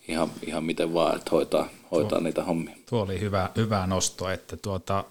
ihan, 0.09 0.31
ihan 0.47 0.65
miten 0.65 0.95
vaan, 0.95 1.17
että 1.17 1.31
hoitaa, 1.31 1.69
hoitaa 1.91 2.19
tuo, 2.19 2.25
niitä 2.25 2.45
hommia. 2.45 2.77
Tuo 2.91 3.03
oli 3.03 3.21
hyvä, 3.21 3.51
hyvä 3.57 3.87
nosto, 3.87 4.31
että 4.31 4.57
tuota, 4.57 5.05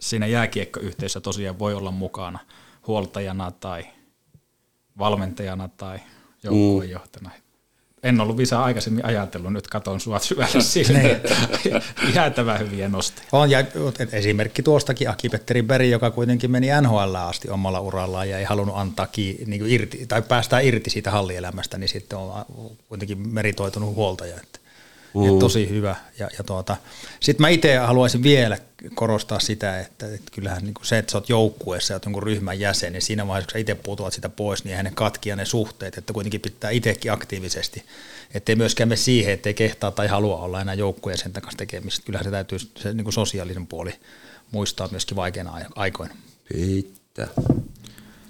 siinä 0.00 0.26
jääkiekkoyhteisössä 0.26 1.20
tosiaan 1.20 1.58
voi 1.58 1.74
olla 1.74 1.90
mukana 1.90 2.38
huoltajana 2.86 3.50
tai 3.50 3.84
valmentajana 4.98 5.68
tai 5.76 5.98
joukkueenjohtajana. 6.42 7.30
Mm 7.36 7.43
en 8.04 8.20
ollut 8.20 8.36
Visa 8.36 8.62
aikaisemmin 8.62 9.04
ajatellut, 9.04 9.52
nyt 9.52 9.66
katon 9.66 10.00
sua 10.00 10.18
syvälle 10.18 10.60
sinne. 10.62 11.20
Jäätävän 12.14 12.58
hyviä 12.58 12.88
nosteja. 12.88 13.28
On, 13.32 13.50
ja 13.50 13.64
esimerkki 14.12 14.62
tuostakin 14.62 15.10
Aki-Petteri 15.10 15.62
Beri, 15.62 15.90
joka 15.90 16.10
kuitenkin 16.10 16.50
meni 16.50 16.68
NHL 16.82 17.14
asti 17.14 17.50
omalla 17.50 17.80
urallaan 17.80 18.28
ja 18.28 18.38
ei 18.38 18.44
halunnut 18.44 18.76
antaa 18.78 19.06
ki, 19.06 19.38
niin 19.46 19.66
irti, 19.66 20.06
tai 20.06 20.22
päästää 20.22 20.60
irti 20.60 20.90
siitä 20.90 21.10
hallielämästä, 21.10 21.78
niin 21.78 21.88
sitten 21.88 22.18
on 22.18 22.44
kuitenkin 22.88 23.28
meritoitunut 23.28 23.94
huoltaja. 23.94 24.36
Että, 24.36 24.58
mm. 25.14 25.24
että 25.24 25.40
tosi 25.40 25.68
hyvä. 25.68 25.96
Ja, 26.18 26.28
ja 26.38 26.44
tuota, 26.44 26.76
sitten 27.20 27.44
mä 27.44 27.48
itse 27.48 27.76
haluaisin 27.76 28.22
vielä 28.22 28.58
korostaa 28.94 29.40
sitä, 29.40 29.80
että, 29.80 30.06
että 30.06 30.30
kyllähän 30.32 30.62
niin 30.62 30.74
kuin 30.74 30.86
se, 30.86 30.98
että 30.98 31.12
sä 31.12 31.18
oot 31.18 31.28
joukkueessa 31.28 31.94
ja 31.94 32.00
jonkun 32.04 32.22
ryhmän 32.22 32.60
jäsen, 32.60 32.92
niin 32.92 33.02
siinä 33.02 33.26
vaiheessa, 33.26 33.46
kun 33.46 33.52
sä 33.52 33.58
itse 33.58 33.74
putoat 33.74 34.12
sitä 34.12 34.28
pois, 34.28 34.64
niin 34.64 34.76
hänen 34.76 34.94
katkia 34.94 35.36
ne 35.36 35.44
suhteet, 35.44 35.98
että 35.98 36.12
kuitenkin 36.12 36.40
pitää 36.40 36.70
itsekin 36.70 37.12
aktiivisesti, 37.12 37.84
ettei 38.34 38.56
myöskään 38.56 38.88
me 38.88 38.96
siihen, 38.96 39.32
ettei 39.32 39.54
kehtaa 39.54 39.90
tai 39.90 40.06
halua 40.06 40.36
olla 40.36 40.60
enää 40.60 40.74
joukkueen 40.74 41.18
sen 41.18 41.32
kanssa 41.32 41.58
tekemistä. 41.58 42.06
Kyllähän 42.06 42.24
se 42.24 42.30
täytyy 42.30 42.58
se 42.58 42.94
niin 42.94 43.04
kuin 43.04 43.14
sosiaalinen 43.14 43.66
puoli 43.66 43.94
muistaa 44.50 44.88
myöskin 44.90 45.16
vaikeina 45.16 45.60
aikoina. 45.74 46.14
Pitää. 46.52 47.28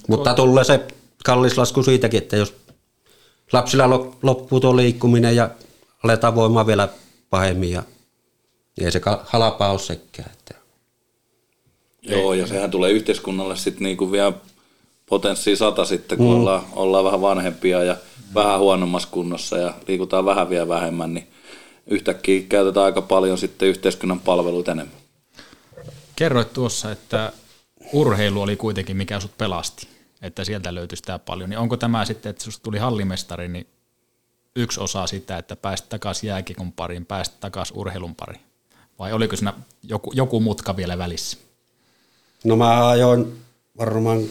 Mutta 0.08 0.34
tulee 0.34 0.64
se 0.64 0.80
kallis 1.24 1.58
lasku 1.58 1.82
siitäkin, 1.82 2.22
että 2.22 2.36
jos 2.36 2.54
lapsilla 3.52 3.88
loppuu 4.22 4.60
tuo 4.60 4.76
liikkuminen 4.76 5.36
ja 5.36 5.50
aletaan 6.04 6.34
voimaan 6.34 6.66
vielä 6.66 6.88
pahemmin 7.30 7.70
ja 7.70 7.82
ei 8.80 8.92
se 8.92 9.00
halpaa 9.24 9.70
ole 9.70 9.78
sekään. 9.78 10.30
Että. 10.32 10.54
Joo, 12.02 12.34
ja 12.34 12.46
sehän 12.46 12.70
tulee 12.70 12.90
yhteiskunnalle 12.90 13.56
sitten 13.56 13.82
niinku 13.82 14.12
vielä 14.12 14.32
potenssia 15.06 15.56
sata 15.56 15.84
sitten, 15.84 16.18
kun 16.18 16.26
mm. 16.26 16.34
ollaan, 16.34 16.62
ollaan 16.72 17.04
vähän 17.04 17.20
vanhempia 17.20 17.82
ja 17.82 17.92
mm. 17.94 18.34
vähän 18.34 18.58
huonommassa 18.60 19.08
kunnossa 19.10 19.58
ja 19.58 19.74
liikutaan 19.88 20.24
vähän 20.24 20.50
vielä 20.50 20.68
vähemmän, 20.68 21.14
niin 21.14 21.28
yhtäkkiä 21.86 22.42
käytetään 22.48 22.86
aika 22.86 23.02
paljon 23.02 23.38
sitten 23.38 23.68
yhteiskunnan 23.68 24.20
palveluita 24.20 24.72
enemmän. 24.72 24.96
Kerroit 26.16 26.52
tuossa, 26.52 26.92
että 26.92 27.32
urheilu 27.92 28.42
oli 28.42 28.56
kuitenkin 28.56 28.96
mikä 28.96 29.20
sut 29.20 29.38
pelasti, 29.38 29.88
että 30.22 30.44
sieltä 30.44 30.74
löytyi 30.74 30.96
sitä 30.96 31.18
paljon. 31.18 31.50
Niin 31.50 31.58
onko 31.58 31.76
tämä 31.76 32.04
sitten, 32.04 32.30
että 32.30 32.42
sinusta 32.42 32.62
tuli 32.62 32.78
hallimestari, 32.78 33.48
niin 33.48 33.66
yksi 34.56 34.80
osa 34.80 35.06
sitä, 35.06 35.38
että 35.38 35.56
pääsit 35.56 35.88
takaisin 35.88 36.28
jääkikon 36.28 36.72
pariin, 36.72 37.06
pääsit 37.06 37.40
takaisin 37.40 37.78
urheilun 37.78 38.14
pariin? 38.14 38.40
Vai 38.98 39.12
oliko 39.12 39.36
siinä 39.36 39.54
joku, 39.82 40.12
joku 40.14 40.40
mutka 40.40 40.76
vielä 40.76 40.98
välissä? 40.98 41.38
No 42.44 42.56
mä 42.56 42.88
ajoin 42.88 43.38
varmaan 43.78 44.22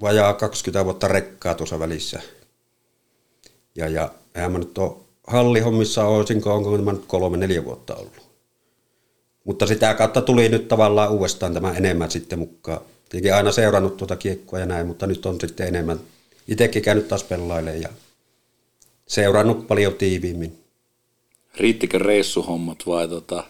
vajaa 0.00 0.34
20 0.34 0.84
vuotta 0.84 1.08
rekkaa 1.08 1.54
tuossa 1.54 1.78
välissä. 1.78 2.20
Ja, 3.74 3.88
ja 3.88 4.10
eihän 4.34 4.52
mä 4.52 4.58
nyt 4.58 4.78
ole 4.78 4.96
hallihommissa 5.26 6.04
olisinko, 6.04 6.54
onko 6.54 6.78
tämä 6.78 6.92
nyt 6.92 7.04
kolme, 7.06 7.36
neljä 7.36 7.64
vuotta 7.64 7.94
ollut. 7.94 8.28
Mutta 9.44 9.66
sitä 9.66 9.94
kautta 9.94 10.22
tuli 10.22 10.48
nyt 10.48 10.68
tavallaan 10.68 11.10
uudestaan 11.10 11.54
tämä 11.54 11.72
enemmän 11.72 12.10
sitten 12.10 12.38
mukaan. 12.38 12.80
Tietenkin 13.08 13.34
aina 13.34 13.52
seurannut 13.52 13.96
tuota 13.96 14.16
kiekkoa 14.16 14.58
ja 14.58 14.66
näin, 14.66 14.86
mutta 14.86 15.06
nyt 15.06 15.26
on 15.26 15.40
sitten 15.40 15.68
enemmän 15.68 16.00
itsekin 16.48 16.82
käynyt 16.82 17.08
taas 17.08 17.24
pelailemaan 17.24 17.82
ja 17.82 17.88
seurannut 19.08 19.66
paljon 19.66 19.94
tiiviimmin. 19.94 20.58
Riittikö 21.56 21.98
reissuhommat 21.98 22.86
vai 22.86 23.08
tota, 23.08 23.44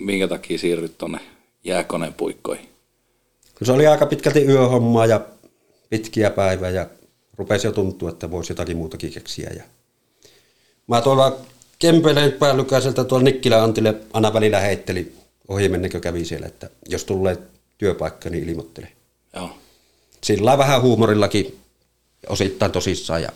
minkä 0.00 0.28
takia 0.28 0.58
siirryt 0.58 0.98
tuonne 0.98 1.18
jääkoneen 1.64 2.14
puikkoihin? 2.14 2.68
Se 3.62 3.72
oli 3.72 3.86
aika 3.86 4.06
pitkälti 4.06 4.44
yöhommaa 4.44 5.06
ja 5.06 5.20
pitkiä 5.90 6.30
päivää 6.30 6.70
ja 6.70 6.86
rupesi 7.36 7.66
jo 7.66 7.72
tuntua, 7.72 8.10
että 8.10 8.30
voisi 8.30 8.52
jotakin 8.52 8.76
muutakin 8.76 9.12
keksiä. 9.12 9.50
Ja 9.56 9.62
mä 10.86 11.00
tuolla 11.00 11.36
Kempeleen 11.78 12.32
päällykäiseltä 12.32 13.04
tuolla 13.04 13.24
Nikkilä 13.24 13.62
Antille 13.62 13.94
aina 14.12 14.32
välillä 14.32 14.60
heitteli 14.60 15.12
ohi 15.48 15.68
mennekö 15.68 16.00
kävi 16.00 16.24
siellä, 16.24 16.46
että 16.46 16.70
jos 16.88 17.04
tulee 17.04 17.38
työpaikka, 17.78 18.30
niin 18.30 18.48
ilmoittele. 18.48 18.88
Joo. 19.36 19.50
Sillä 20.24 20.58
vähän 20.58 20.82
huumorillakin 20.82 21.58
osittain 22.28 22.72
tosissaan. 22.72 23.22
Ja 23.22 23.32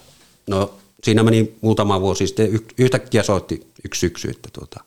no, 0.47 0.75
siinä 1.05 1.23
meni 1.23 1.55
muutama 1.61 2.01
vuosi 2.01 2.27
sitten 2.27 2.61
yhtäkkiä 2.79 3.23
soitti 3.23 3.67
yksi 3.85 4.01
syksy, 4.01 4.31
että 4.31 4.49
tuota, 4.53 4.81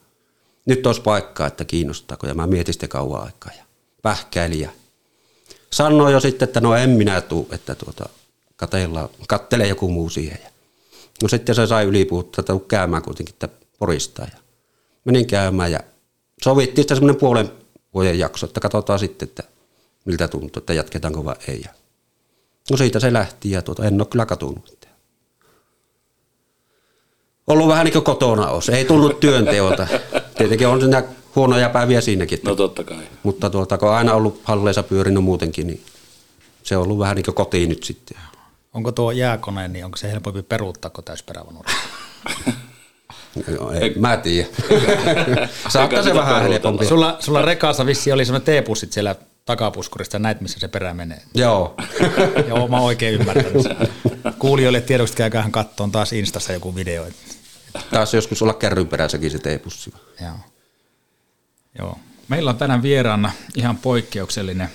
nyt 0.65 0.87
olisi 0.87 1.01
paikkaa, 1.01 1.47
että 1.47 1.65
kiinnostaako. 1.65 2.27
Ja 2.27 2.33
mä 2.33 2.47
mietin 2.47 2.73
sitten 2.73 2.89
kauan 2.89 3.23
aikaa 3.23 3.51
ja 3.57 3.63
pähkäili 4.01 4.59
ja 4.59 4.69
sanoi 5.71 6.11
jo 6.11 6.19
sitten, 6.19 6.47
että 6.47 6.61
no 6.61 6.75
en 6.75 6.89
minä 6.89 7.21
tuu, 7.21 7.47
että 7.51 7.75
tuota, 7.75 8.09
katella, 8.55 9.09
kattelee 9.27 9.67
joku 9.67 9.87
muu 9.87 10.09
siihen. 10.09 10.39
Ja 10.43 10.49
no 11.21 11.27
sitten 11.27 11.55
se 11.55 11.67
sai 11.67 11.85
ylipuutta, 11.85 12.43
käymään 12.67 13.03
kuitenkin 13.03 13.33
että 13.33 13.49
porista 13.79 14.21
ja 14.21 14.37
menin 15.05 15.27
käymään 15.27 15.71
ja 15.71 15.79
sovittiin 16.43 16.83
sitten 16.83 16.97
semmoinen 16.97 17.19
puolen 17.19 17.51
vuoden 17.93 18.19
jakso, 18.19 18.45
että 18.45 18.59
katsotaan 18.59 18.99
sitten, 18.99 19.27
että 19.27 19.43
miltä 20.05 20.27
tuntuu, 20.27 20.59
että 20.59 20.73
jatketaanko 20.73 21.25
vai 21.25 21.35
ei. 21.47 21.63
No 22.71 22.77
siitä 22.77 22.99
se 22.99 23.13
lähti 23.13 23.51
ja 23.51 23.61
tuota, 23.61 23.85
en 23.85 24.01
ole 24.01 24.07
kyllä 24.07 24.25
katunut. 24.25 24.82
Ollut 27.47 27.67
vähän 27.67 27.85
niin 27.85 27.93
kuin 27.93 28.03
kotona 28.03 28.47
os. 28.47 28.69
Ei 28.69 28.85
tullut 28.85 29.19
työnteolta. 29.19 29.87
Tietenkin 30.37 30.67
on 30.67 30.81
siinä 30.81 31.03
huonoja 31.35 31.69
päiviä 31.69 32.01
siinäkin. 32.01 32.39
No 32.43 32.55
totta 32.55 32.83
kai. 32.83 33.03
Mutta 33.23 33.49
tuota, 33.49 33.77
kun 33.77 33.89
on 33.89 33.95
aina 33.95 34.13
ollut 34.13 34.41
halleissa 34.43 34.83
pyörinyt 34.83 35.23
muutenkin, 35.23 35.67
niin 35.67 35.81
se 36.63 36.77
on 36.77 36.83
ollut 36.83 36.99
vähän 36.99 37.15
niin 37.15 37.25
kuin 37.25 37.35
kotiin 37.35 37.69
nyt 37.69 37.83
sitten. 37.83 38.17
Onko 38.73 38.91
tuo 38.91 39.11
jääkone, 39.11 39.67
niin 39.67 39.85
onko 39.85 39.97
se 39.97 40.11
helpompi 40.11 40.43
peruuttaa 40.43 40.91
kuin 40.91 41.05
täysperävaunulla? 41.05 41.69
No, 43.59 43.71
ei, 43.71 43.93
mä 43.99 44.17
tiedä. 44.17 44.47
Saattaa 45.69 46.03
se 46.03 46.13
vähän 46.13 46.41
helpompi. 46.41 46.85
Sulla, 46.85 47.17
sulla 47.19 47.41
rekassa 47.41 47.85
vissi 47.85 48.11
oli 48.11 48.25
semmoinen 48.25 48.45
teepussit 48.45 48.93
siellä 48.93 49.15
takapuskurista, 49.45 50.19
näit 50.19 50.41
missä 50.41 50.59
se 50.59 50.67
perä 50.67 50.93
menee. 50.93 51.21
Joo. 51.33 51.75
Joo, 52.49 52.67
mä 52.67 52.77
oon 52.77 52.85
oikein 52.85 53.13
ymmärtänyt. 53.13 53.67
Kuulijoille 54.39 54.81
tiedoksi 54.81 55.13
käykään 55.13 55.51
kattoon 55.51 55.91
taas 55.91 56.13
Instassa 56.13 56.53
joku 56.53 56.75
video. 56.75 57.05
Taas 57.91 58.13
joskus 58.13 58.41
olla 58.41 58.53
kärrynperäissäkin 58.53 59.31
se 59.31 59.39
teepussi. 59.39 59.93
Joo. 60.21 60.35
Joo. 61.79 61.99
Meillä 62.27 62.49
on 62.49 62.57
tänään 62.57 62.81
vieraana 62.81 63.31
ihan 63.55 63.77
poikkeuksellinen 63.77 64.69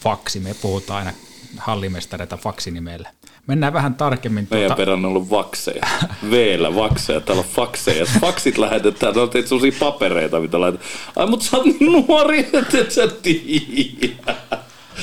faksi. 0.00 0.40
Me 0.40 0.54
puhutaan 0.62 0.98
aina 1.06 1.18
hallimestareita 1.56 2.36
faksinimellä. 2.36 3.10
Mennään 3.46 3.72
vähän 3.72 3.94
tarkemmin. 3.94 4.48
Meidän 4.50 4.68
tuota... 4.68 4.76
perään 4.76 4.98
on 4.98 5.04
ollut 5.04 5.30
vakseja. 5.30 5.82
Veellä 6.30 6.74
vakseja, 6.74 7.20
täällä 7.20 7.40
on 7.40 7.48
fakseja. 7.48 8.06
Faksit 8.20 8.58
lähetetään, 8.58 9.14
ne 9.14 9.20
on 9.20 9.30
teitä 9.30 9.48
sellaisia 9.48 9.78
papereita, 9.80 10.40
mitä 10.40 10.60
laitetaan. 10.60 10.90
Ai, 11.16 11.26
mutta 11.26 11.46
sä 11.46 11.56
oot 11.56 11.66
niin 11.66 12.06
nuori, 12.08 12.50
että 12.52 12.78
et 12.78 12.90
sä 12.90 13.08
tiedä. 13.08 14.34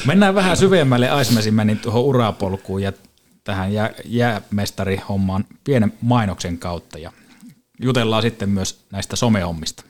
Mennään 0.05 0.35
vähän 0.35 0.57
syvemmälle 0.57 1.09
Aismäsimänin 1.09 1.79
tuohon 1.79 2.03
urapolkuun 2.03 2.81
ja 2.81 2.93
tähän 3.43 3.73
jää, 3.73 3.93
jäämestarihommaan 4.05 5.45
pienen 5.63 5.93
mainoksen 6.01 6.57
kautta. 6.57 6.99
Ja 6.99 7.11
jutellaan 7.81 8.21
sitten 8.21 8.49
myös 8.49 8.85
näistä 8.91 9.15
somehommista. 9.15 9.83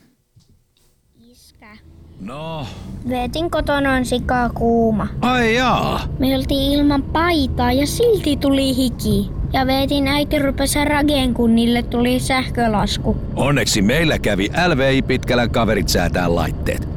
No? 2.19 2.65
Veetin 3.09 3.51
kotona 3.51 3.93
on 3.93 4.05
sikaa 4.05 4.49
kuuma. 4.49 5.07
Ai 5.21 5.55
jaa. 5.55 6.07
Me 6.19 6.35
oltiin 6.35 6.71
ilman 6.79 7.03
paitaa 7.03 7.71
ja 7.71 7.87
silti 7.87 8.37
tuli 8.37 8.75
hiki. 8.75 9.29
Ja 9.53 9.67
veetin 9.67 10.07
äiti 10.07 10.39
rupesi 10.39 10.85
rageen, 10.85 11.33
kun 11.33 11.55
niille 11.55 11.83
tuli 11.83 12.19
sähkölasku. 12.19 13.17
Onneksi 13.35 13.81
meillä 13.81 14.19
kävi 14.19 14.49
LVI 14.67 15.01
Pitkälän 15.01 15.49
kaverit 15.49 15.89
säätää 15.89 16.35
laitteet. 16.35 16.89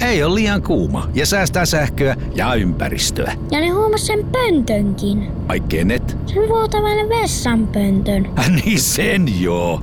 Ei 0.00 0.22
ole 0.22 0.34
liian 0.34 0.62
kuuma 0.62 1.08
ja 1.14 1.26
säästää 1.26 1.66
sähköä 1.66 2.16
ja 2.34 2.54
ympäristöä. 2.54 3.32
Ja 3.50 3.60
ne 3.60 3.68
huomas 3.68 4.06
sen 4.06 4.26
pöntönkin. 4.32 5.32
Ai 5.48 5.60
kenet? 5.60 6.16
Sen 6.26 6.48
vuotavan 6.48 7.08
vessanpöntön. 7.08 8.30
niin 8.64 8.80
sen 8.80 9.40
joo. 9.40 9.82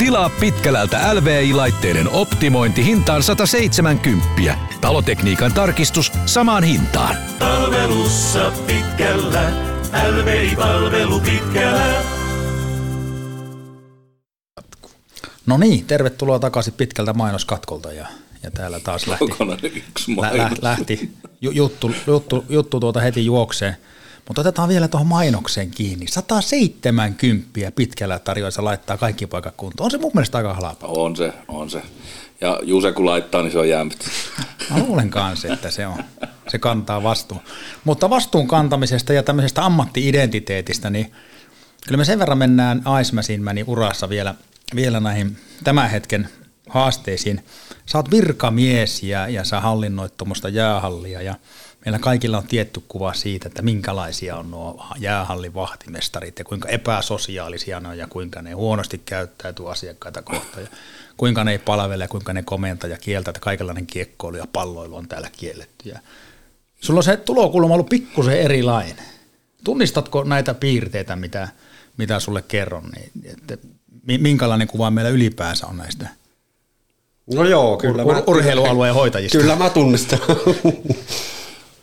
Tilaa 0.00 0.30
pitkälältä 0.40 1.14
LVI-laitteiden 1.14 2.08
optimointi 2.08 2.84
hintaan 2.84 3.22
170. 3.22 4.56
Talotekniikan 4.80 5.52
tarkistus 5.52 6.12
samaan 6.26 6.64
hintaan. 6.64 7.16
Palvelussa 7.38 8.52
pitkällä. 8.66 9.52
LVI-palvelu 10.10 11.20
pitkällä. 11.20 12.02
No 15.46 15.58
niin, 15.58 15.86
tervetuloa 15.86 16.38
takaisin 16.38 16.74
pitkältä 16.74 17.12
mainoskatkolta 17.12 17.92
ja, 17.92 18.06
ja 18.42 18.50
täällä 18.50 18.80
taas 18.80 19.06
lähti, 19.06 19.24
lä, 20.20 20.50
lähti 20.62 21.12
juttu, 21.40 21.94
juttu, 22.06 22.44
juttu 22.48 22.80
tuota 22.80 23.00
heti 23.00 23.24
juokseen. 23.24 23.76
Mutta 24.30 24.40
otetaan 24.40 24.68
vielä 24.68 24.88
tuohon 24.88 25.06
mainokseen 25.06 25.70
kiinni. 25.70 26.06
170 26.06 27.72
pitkällä 27.76 28.18
tarjoissa 28.18 28.64
laittaa 28.64 28.96
kaikki 28.96 29.26
paikat 29.26 29.54
kuntoon. 29.56 29.84
On 29.84 29.90
se 29.90 29.98
mun 29.98 30.10
mielestä 30.14 30.38
aika 30.38 30.54
halpa. 30.54 30.86
On 30.86 31.16
se, 31.16 31.32
on 31.48 31.70
se. 31.70 31.82
Ja 32.40 32.60
Juse 32.62 32.92
kun 32.92 33.06
laittaa, 33.06 33.42
niin 33.42 33.52
se 33.52 33.58
on 33.58 33.68
jäämät. 33.68 33.98
Mä 34.70 34.78
luulen 34.78 35.10
kanssa, 35.10 35.48
että 35.52 35.70
se, 35.70 35.86
on, 35.86 36.04
se 36.48 36.58
kantaa 36.58 37.02
vastuun. 37.02 37.40
Mutta 37.84 38.10
vastuun 38.10 38.48
kantamisesta 38.48 39.12
ja 39.12 39.22
tämmöisestä 39.22 39.64
ammatti-identiteetistä, 39.64 40.90
niin 40.90 41.12
kyllä 41.86 41.96
me 41.96 42.04
sen 42.04 42.18
verran 42.18 42.38
mennään 42.38 42.82
Aismäsinmäni 42.84 43.64
urassa 43.66 44.08
vielä, 44.08 44.34
vielä 44.74 45.00
näihin 45.00 45.36
tämän 45.64 45.90
hetken 45.90 46.28
haasteisiin. 46.68 47.44
Sä 47.86 47.98
oot 47.98 48.10
virkamies 48.10 49.02
ja, 49.02 49.28
ja 49.28 49.44
sä 49.44 49.60
hallinnoit 49.60 50.16
tuommoista 50.16 50.48
jäähallia 50.48 51.22
ja– 51.22 51.34
meillä 51.84 51.98
kaikilla 51.98 52.38
on 52.38 52.46
tietty 52.46 52.82
kuva 52.88 53.14
siitä, 53.14 53.48
että 53.48 53.62
minkälaisia 53.62 54.36
on 54.36 54.50
nuo 54.50 54.86
jäähallin 54.98 55.54
vahtimestarit 55.54 56.38
ja 56.38 56.44
kuinka 56.44 56.68
epäsosiaalisia 56.68 57.80
ne 57.80 57.88
on 57.88 57.98
ja 57.98 58.06
kuinka 58.06 58.42
ne 58.42 58.52
huonosti 58.52 58.98
käyttäytyy 58.98 59.70
asiakkaita 59.70 60.22
kohtaan 60.22 60.62
ja 60.62 60.68
kuinka 61.16 61.44
ne 61.44 61.52
ei 61.52 61.58
palvele 61.58 62.04
ja 62.04 62.08
kuinka 62.08 62.32
ne 62.32 62.42
komentaa 62.42 62.90
ja 62.90 62.98
kieltä, 62.98 63.30
että 63.30 63.40
kaikenlainen 63.40 63.86
kiekkoilu 63.86 64.36
ja 64.36 64.46
palloilu 64.52 64.96
on 64.96 65.08
täällä 65.08 65.30
kielletty. 65.36 65.88
Ja 65.88 65.98
sulla 66.80 66.98
on 66.98 67.04
se 67.04 67.16
tulokulma 67.16 67.74
ollut 67.74 67.88
pikkusen 67.88 68.40
erilainen. 68.40 69.04
Tunnistatko 69.64 70.24
näitä 70.24 70.54
piirteitä, 70.54 71.16
mitä, 71.16 71.48
mitä 71.96 72.20
sulle 72.20 72.42
kerron, 72.42 72.90
niin, 72.94 73.12
että 73.48 73.66
minkälainen 74.04 74.68
kuva 74.68 74.90
meillä 74.90 75.10
ylipäänsä 75.10 75.66
on 75.66 75.76
näistä 75.76 76.08
No 77.34 77.44
joo, 77.44 77.76
kyllä. 77.76 78.02
Ur- 78.02 78.22
urheilualueen 78.26 78.94
hoitajista. 78.94 79.38
Kyllä 79.38 79.56
mä 79.56 79.70
tunnistan. 79.70 80.18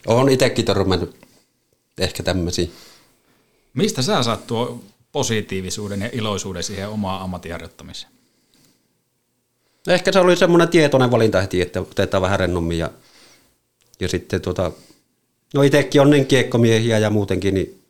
Olen 0.07 0.33
itsekin 0.33 0.65
törmännyt 0.65 1.15
ehkä 1.97 2.23
tämmöisiä. 2.23 2.67
Mistä 3.73 4.01
sä 4.01 4.23
saat 4.23 4.47
tuo 4.47 4.83
positiivisuuden 5.11 6.01
ja 6.01 6.09
iloisuuden 6.11 6.63
siihen 6.63 6.89
omaan 6.89 7.21
ammattiharjoittamiseen? 7.21 8.11
Ehkä 9.87 10.11
se 10.11 10.19
oli 10.19 10.35
semmoinen 10.35 10.69
tietoinen 10.69 11.11
valinta 11.11 11.41
heti, 11.41 11.61
että 11.61 11.81
otetaan 11.81 12.21
vähän 12.21 12.39
rennommin 12.39 12.77
ja, 12.77 12.89
ja 13.99 14.07
sitten 14.07 14.41
tuota, 14.41 14.71
no 15.53 15.61
itsekin 15.61 16.01
on 16.01 16.09
niin 16.09 16.25
kiekkomiehiä 16.25 16.99
ja 16.99 17.09
muutenkin, 17.09 17.53
niin, 17.53 17.81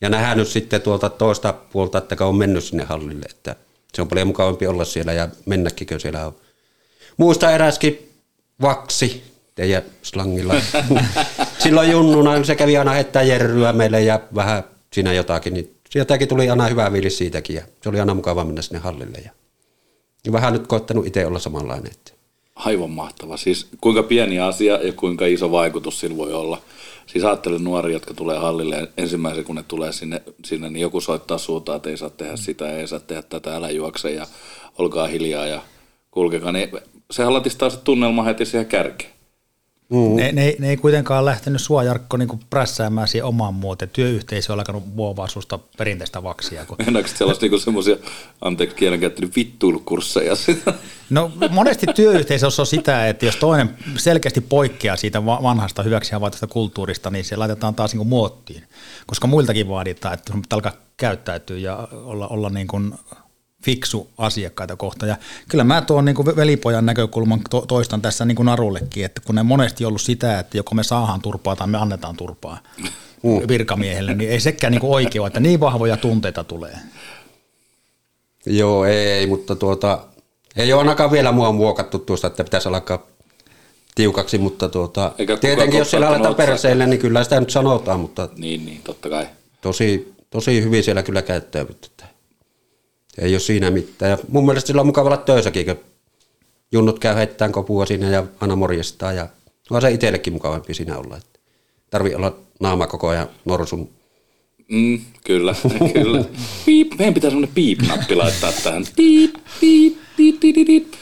ja 0.00 0.08
nähnyt 0.08 0.48
sitten 0.48 0.80
tuolta 0.80 1.10
toista 1.10 1.52
puolta, 1.52 1.98
että 1.98 2.26
on 2.26 2.36
mennyt 2.36 2.64
sinne 2.64 2.84
hallille, 2.84 3.26
että 3.30 3.56
se 3.94 4.02
on 4.02 4.08
paljon 4.08 4.26
mukavampi 4.26 4.66
olla 4.66 4.84
siellä 4.84 5.12
ja 5.12 5.28
mennäkin, 5.46 5.86
kun 5.86 6.00
siellä 6.00 6.26
on. 6.26 6.36
Muista 7.16 7.50
eräskin 7.50 8.12
vaksi, 8.62 9.24
teidän 9.54 9.82
slangilla. 10.02 10.54
Silloin 11.62 11.90
junnuna 11.90 12.44
se 12.44 12.54
kävi 12.54 12.76
aina 12.76 12.90
heittää 12.90 13.22
jerryä 13.22 13.72
meille 13.72 14.02
ja 14.02 14.20
vähän 14.34 14.64
siinä 14.92 15.12
jotakin, 15.12 15.54
niin 15.54 15.76
sieltäkin 15.90 16.28
tuli 16.28 16.50
aina 16.50 16.66
hyvä 16.66 16.92
viilis 16.92 17.18
siitäkin 17.18 17.56
ja 17.56 17.62
se 17.82 17.88
oli 17.88 18.00
aina 18.00 18.14
mukava 18.14 18.44
mennä 18.44 18.62
sinne 18.62 18.78
hallille. 18.78 19.18
Ja, 19.24 20.32
vähän 20.32 20.52
nyt 20.52 20.66
koettanut 20.66 21.06
itse 21.06 21.26
olla 21.26 21.38
samanlainen. 21.38 21.92
Että. 21.92 22.12
Aivan 22.54 22.90
mahtava. 22.90 23.36
Siis 23.36 23.68
kuinka 23.80 24.02
pieni 24.02 24.40
asia 24.40 24.82
ja 24.82 24.92
kuinka 24.92 25.26
iso 25.26 25.50
vaikutus 25.50 26.00
sillä 26.00 26.16
voi 26.16 26.32
olla. 26.32 26.62
Siis 27.06 27.24
ajattelen 27.24 27.64
nuoria, 27.64 27.92
jotka 27.96 28.14
tulee 28.14 28.38
hallille 28.38 28.88
ensimmäisen, 28.96 29.44
kun 29.44 29.56
ne 29.56 29.64
tulee 29.68 29.92
sinne, 29.92 30.22
sinne 30.44 30.70
niin 30.70 30.82
joku 30.82 31.00
soittaa 31.00 31.38
suutaan, 31.38 31.76
että 31.76 31.90
ei 31.90 31.96
saa 31.96 32.10
tehdä 32.10 32.36
sitä, 32.36 32.76
ei 32.76 32.88
saa 32.88 33.00
tehdä 33.00 33.22
tätä, 33.22 33.56
älä 33.56 33.70
juokse 33.70 34.10
ja 34.10 34.26
olkaa 34.78 35.06
hiljaa 35.06 35.46
ja 35.46 35.62
kulkekaa. 36.10 36.52
Niin 36.52 36.70
sehän 37.10 37.34
latistaa 37.34 37.70
se 37.70 37.78
tunnelma 37.78 38.22
heti 38.22 38.46
siihen 38.46 38.66
kärkeen. 38.66 39.19
Mm. 39.90 40.16
Ne, 40.16 40.32
ne, 40.32 40.56
ne, 40.58 40.68
ei 40.70 40.76
kuitenkaan 40.76 41.24
lähtenyt 41.24 41.60
sua, 41.60 41.84
Jarkko, 41.84 42.16
niin 42.16 42.40
prässäämään 42.50 43.08
siihen 43.08 43.24
omaan 43.24 43.54
muoteen. 43.54 43.90
Työyhteisö 43.92 44.52
on 44.52 44.58
alkanut 44.58 44.94
muovaa 44.94 45.28
susta 45.28 45.58
perinteistä 45.78 46.22
vaksia. 46.22 46.64
Kun... 46.66 46.76
Mennäänkö 46.84 47.10
sellaista 47.14 47.46
niin 47.46 47.60
semmoisia, 47.60 47.96
anteeksi 48.40 48.76
kielenkäyttänyt, 48.76 49.36
vittuilukursseja? 49.36 50.32
No 51.10 51.32
monesti 51.50 51.86
työyhteisössä 51.86 52.62
on 52.62 52.66
sitä, 52.66 53.08
että 53.08 53.26
jos 53.26 53.36
toinen 53.36 53.76
selkeästi 53.96 54.40
poikkeaa 54.40 54.96
siitä 54.96 55.26
vanhasta 55.26 55.82
hyväksi 55.82 56.12
havaitusta 56.12 56.46
kulttuurista, 56.46 57.10
niin 57.10 57.24
se 57.24 57.36
laitetaan 57.36 57.74
taas 57.74 57.94
niin 57.94 58.08
muottiin. 58.08 58.64
Koska 59.06 59.26
muiltakin 59.26 59.68
vaaditaan, 59.68 60.14
että 60.14 60.32
sun 60.32 60.42
pitää 60.42 60.56
alkaa 60.56 60.72
käyttäytyä 60.96 61.58
ja 61.58 61.88
olla, 61.92 62.28
olla 62.28 62.50
niin 62.50 62.66
kuin 62.66 62.94
fiksu 63.62 64.10
asiakkaita 64.18 64.76
kohtaan. 64.76 65.08
Ja 65.08 65.16
kyllä 65.48 65.64
mä 65.64 65.82
tuon 65.82 66.04
niin 66.04 66.36
velipojan 66.36 66.86
näkökulman 66.86 67.40
to- 67.50 67.66
toistan 67.68 68.02
tässä 68.02 68.24
niin 68.24 68.36
kuin 68.36 68.46
narullekin, 68.46 69.04
että 69.04 69.20
kun 69.24 69.34
ne 69.34 69.42
monesti 69.42 69.84
ollut 69.84 70.00
sitä, 70.00 70.38
että 70.38 70.56
joko 70.56 70.74
me 70.74 70.82
saadaan 70.82 71.22
turpaa 71.22 71.56
tai 71.56 71.66
me 71.66 71.78
annetaan 71.78 72.16
turpaa 72.16 72.58
mm. 73.22 73.48
virkamiehelle, 73.48 74.14
niin 74.14 74.30
ei 74.30 74.40
sekään 74.40 74.72
niin 74.72 74.84
oikea, 74.84 75.26
että 75.26 75.40
niin 75.40 75.60
vahvoja 75.60 75.96
tunteita 75.96 76.44
tulee. 76.44 76.76
Joo, 78.46 78.84
ei, 78.84 79.26
mutta 79.26 79.56
tuota, 79.56 80.04
ei 80.56 80.72
ole 80.72 80.80
ainakaan 80.80 81.10
vielä 81.10 81.32
mua 81.32 81.52
muokattu 81.52 81.98
tuosta, 81.98 82.26
että 82.26 82.44
pitäisi 82.44 82.68
alkaa 82.68 83.06
tiukaksi, 83.94 84.38
mutta 84.38 84.68
tuota, 84.68 85.12
tietenkin 85.40 85.78
jos 85.78 85.90
siellä 85.90 86.08
aletaan 86.08 86.34
perseille, 86.34 86.86
niin 86.86 87.00
kyllä 87.00 87.24
sitä 87.24 87.40
nyt 87.40 87.50
sanotaan, 87.50 88.00
mutta 88.00 88.28
niin, 88.36 88.66
niin, 88.66 88.80
totta 88.84 89.08
kai. 89.08 89.26
Tosi, 89.60 90.14
tosi 90.30 90.62
hyvin 90.62 90.84
siellä 90.84 91.02
kyllä 91.02 91.22
käyttäytyy 91.22 91.76
ei 93.18 93.34
ole 93.34 93.40
siinä 93.40 93.70
mitään. 93.70 94.10
Ja 94.10 94.18
mun 94.28 94.46
mielestä 94.46 94.66
sillä 94.66 94.80
on 94.80 94.86
mukava 94.86 95.08
olla 95.08 95.16
töissäkin, 95.16 95.66
kun 95.66 95.76
junnut 96.72 96.98
käy 96.98 97.14
heittämään 97.14 97.52
kopua 97.52 97.86
siinä 97.86 98.08
ja 98.08 98.24
aina 98.40 98.56
morjestaa. 98.56 99.12
Ja 99.12 99.28
on 99.70 99.80
se 99.80 99.90
itsellekin 99.90 100.32
mukavampi 100.32 100.74
siinä 100.74 100.98
olla. 100.98 101.16
Että 101.16 101.40
tarvii 101.90 102.14
olla 102.14 102.36
naama 102.60 102.86
koko 102.86 103.08
ajan 103.08 103.28
norsun. 103.44 103.88
Mm, 104.68 105.00
kyllä, 105.24 105.54
kyllä. 105.94 106.24
Piip. 106.66 106.92
Meidän 106.98 107.14
pitää 107.14 107.30
semmoinen 107.30 107.54
piip-nappi 107.54 108.16
laittaa 108.16 108.52
tähän. 108.52 108.84
Piip, 108.96 109.34
piip, 109.60 109.96
piip, 110.16 110.40
piip, 110.40 110.66
piip. 110.66 110.92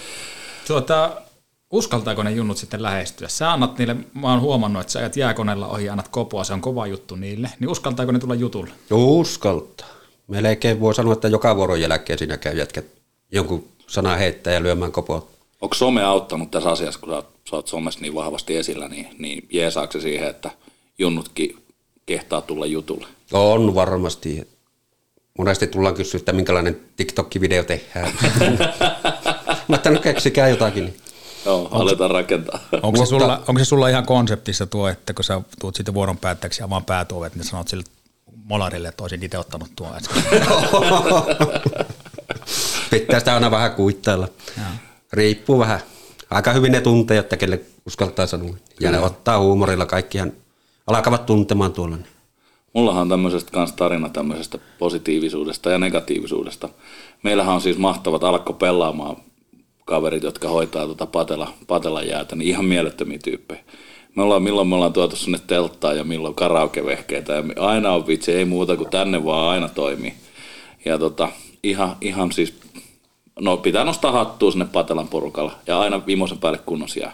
Tuota, 0.66 1.22
uskaltaako 1.70 2.22
ne 2.22 2.30
junnut 2.30 2.56
sitten 2.56 2.82
lähestyä? 2.82 3.28
Sä 3.28 3.52
annat 3.52 3.78
niille, 3.78 3.96
mä 4.14 4.30
oon 4.30 4.40
huomannut, 4.40 4.80
että 4.80 4.92
sä 4.92 4.98
ajat 4.98 5.16
jääkoneella 5.16 5.68
ohi 5.68 5.88
annat 5.88 6.08
kopoa, 6.08 6.44
se 6.44 6.52
on 6.52 6.60
kova 6.60 6.86
juttu 6.86 7.16
niille. 7.16 7.50
Niin 7.60 7.68
uskaltaako 7.68 8.12
ne 8.12 8.18
tulla 8.18 8.34
jutulle? 8.34 8.70
Uskaltaa 8.90 9.97
melkein 10.28 10.80
voi 10.80 10.94
sanoa, 10.94 11.12
että 11.12 11.28
joka 11.28 11.56
vuoron 11.56 11.80
jälkeen 11.80 12.18
siinä 12.18 12.36
käy 12.36 12.56
jätkät 12.56 12.84
jonkun 13.32 13.68
sana 13.86 14.16
heittää 14.16 14.52
ja 14.52 14.62
lyömään 14.62 14.92
kopoa. 14.92 15.28
Onko 15.60 15.74
some 15.74 16.02
auttanut 16.02 16.50
tässä 16.50 16.70
asiassa, 16.70 17.00
kun 17.00 17.08
sä, 17.08 17.22
sä 17.50 17.56
oot 17.56 17.68
somessa 17.68 18.00
niin 18.00 18.14
vahvasti 18.14 18.56
esillä, 18.56 18.88
niin, 18.88 19.08
niin 19.18 19.46
jeesaako 19.50 19.92
se 19.92 20.00
siihen, 20.00 20.28
että 20.28 20.50
junnutkin 20.98 21.56
kehtaa 22.06 22.40
tulla 22.40 22.66
jutulle? 22.66 23.06
On 23.32 23.74
varmasti. 23.74 24.48
Monesti 25.38 25.66
tullaan 25.66 25.94
kysyä, 25.94 26.18
että 26.18 26.32
minkälainen 26.32 26.80
TikTok-video 26.96 27.64
tehdään. 27.64 28.12
Mä 29.68 29.76
että 29.76 29.90
no 29.90 30.00
keksikää 30.00 30.48
jotakin. 30.48 30.96
Joo, 31.44 31.68
aletaan 31.70 32.10
rakentaa. 32.10 32.60
Onko 32.82 32.98
se, 32.98 33.06
sulla, 33.06 33.42
onko 33.48 33.58
se 33.58 33.64
sulla 33.64 33.88
ihan 33.88 34.06
konseptissa 34.06 34.66
tuo, 34.66 34.88
että 34.88 35.14
kun 35.14 35.24
sä 35.24 35.40
tuut 35.60 35.76
sitten 35.76 35.94
vuoron 35.94 36.16
päättäjäksi 36.16 36.62
ja 36.62 36.70
vaan 36.70 36.84
päätuovet, 36.84 37.34
niin 37.34 37.44
sanot 37.44 37.68
sille, 37.68 37.84
Molarille, 38.48 38.88
että 38.88 39.02
olisin 39.02 39.22
itse 39.22 39.38
ottanut 39.38 39.68
tuon 39.76 39.94
äsken. 39.94 40.22
Pitää 42.90 43.18
sitä 43.18 43.34
aina 43.34 43.50
vähän 43.50 43.72
kuittailla. 43.72 44.28
Ja. 44.56 44.62
Riippuu 45.12 45.58
vähän. 45.58 45.80
Aika 46.30 46.52
hyvin 46.52 46.72
ne 46.72 46.80
tuntee, 46.80 47.18
että 47.18 47.36
kelle 47.36 47.60
uskaltaa 47.86 48.26
sanoa. 48.26 48.54
Ja 48.80 48.90
ne 48.90 48.98
ottaa 48.98 49.38
huumorilla. 49.38 49.86
Kaikkihan 49.86 50.32
alkavat 50.86 51.26
tuntemaan 51.26 51.72
tuolla. 51.72 51.96
Mullahan 52.72 53.02
on 53.02 53.08
tämmöisestä 53.08 53.52
kanssa 53.52 53.76
tarina 53.76 54.08
tämmöisestä 54.08 54.58
positiivisuudesta 54.78 55.70
ja 55.70 55.78
negatiivisuudesta. 55.78 56.68
Meillähän 57.22 57.54
on 57.54 57.60
siis 57.60 57.78
mahtavat 57.78 58.24
alkko 58.24 58.52
pelaamaan 58.52 59.16
kaverit, 59.84 60.22
jotka 60.22 60.48
hoitaa 60.48 60.86
tuota 60.86 61.06
patela, 61.06 61.54
patela 61.66 62.02
jäätä, 62.02 62.36
niin 62.36 62.48
ihan 62.48 62.64
mielettömiä 62.64 63.18
tyyppejä 63.24 63.60
me 64.18 64.22
ollaan, 64.22 64.42
milloin 64.42 64.68
me 64.68 64.74
ollaan 64.74 64.92
tuotu 64.92 65.16
sinne 65.16 65.38
telttaa 65.46 65.92
ja 65.92 66.04
milloin 66.04 66.34
karaokevehkeitä 66.34 67.32
ja 67.32 67.42
aina 67.56 67.92
on 67.92 68.06
vitsi, 68.06 68.32
ei 68.32 68.44
muuta 68.44 68.76
kuin 68.76 68.90
tänne 68.90 69.24
vaan 69.24 69.48
aina 69.48 69.68
toimii. 69.68 70.14
Ja 70.84 70.98
tota, 70.98 71.28
ihan, 71.62 71.96
ihan 72.00 72.32
siis, 72.32 72.54
no 73.40 73.56
pitää 73.56 73.84
nostaa 73.84 74.12
hattua 74.12 74.50
sinne 74.50 74.66
Patelan 74.72 75.08
porukalla 75.08 75.52
ja 75.66 75.80
aina 75.80 76.06
viimeisen 76.06 76.38
päälle 76.38 76.58
kunnos 76.58 76.96
jää. 76.96 77.12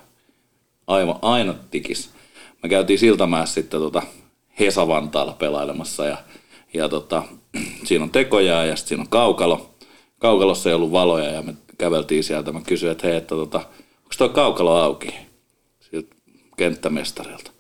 Aivan, 0.87 1.19
aina 1.23 1.55
tikis. 1.71 2.11
Me 2.63 2.69
käytiin 2.69 2.99
Siltamäessä 2.99 3.55
sitten 3.55 3.81
tota 3.81 4.03
Hesa 4.61 4.89
Vantaalla 4.89 5.33
pelailemassa 5.33 6.07
ja, 6.07 6.17
ja 6.75 6.89
tota, 6.89 7.23
siinä 7.85 8.05
on 8.05 8.11
tekoja 8.11 8.65
ja 8.65 8.77
sitten 8.77 8.89
siinä 8.89 9.03
on 9.03 9.09
kaukalo. 9.09 9.71
Kaukalossa 10.19 10.69
ei 10.69 10.75
ollut 10.75 10.93
valoja 10.93 11.31
ja 11.31 11.43
me 11.43 11.55
käveltiin 11.79 12.25
sieltä. 12.25 12.53
Mä 12.53 12.61
kysyin, 12.61 12.93
että 12.93 13.07
hei, 13.07 13.17
että 13.17 13.35
tota, 13.35 13.59
onko 13.59 14.15
tuo 14.19 14.29
kaukalo 14.29 14.77
auki? 14.77 15.34
Kenttämestarilta. 16.57 17.51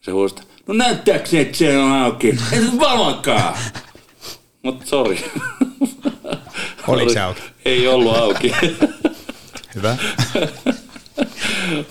Se 0.00 0.10
huusi, 0.10 0.34
no 0.66 0.74
näyttääkö 0.74 1.26
se, 1.26 1.40
että 1.40 1.58
se 1.58 1.78
on 1.78 1.92
auki? 1.92 2.28
Ei 2.28 2.60
se 2.60 2.80
valakaan. 2.80 3.54
Mutta 4.62 4.86
sori. 4.86 5.24
Oliko 6.88 7.12
se 7.12 7.20
auki? 7.20 7.42
Ei 7.64 7.88
ollut 7.88 8.16
auki. 8.16 8.52
Hyvä. 9.74 9.96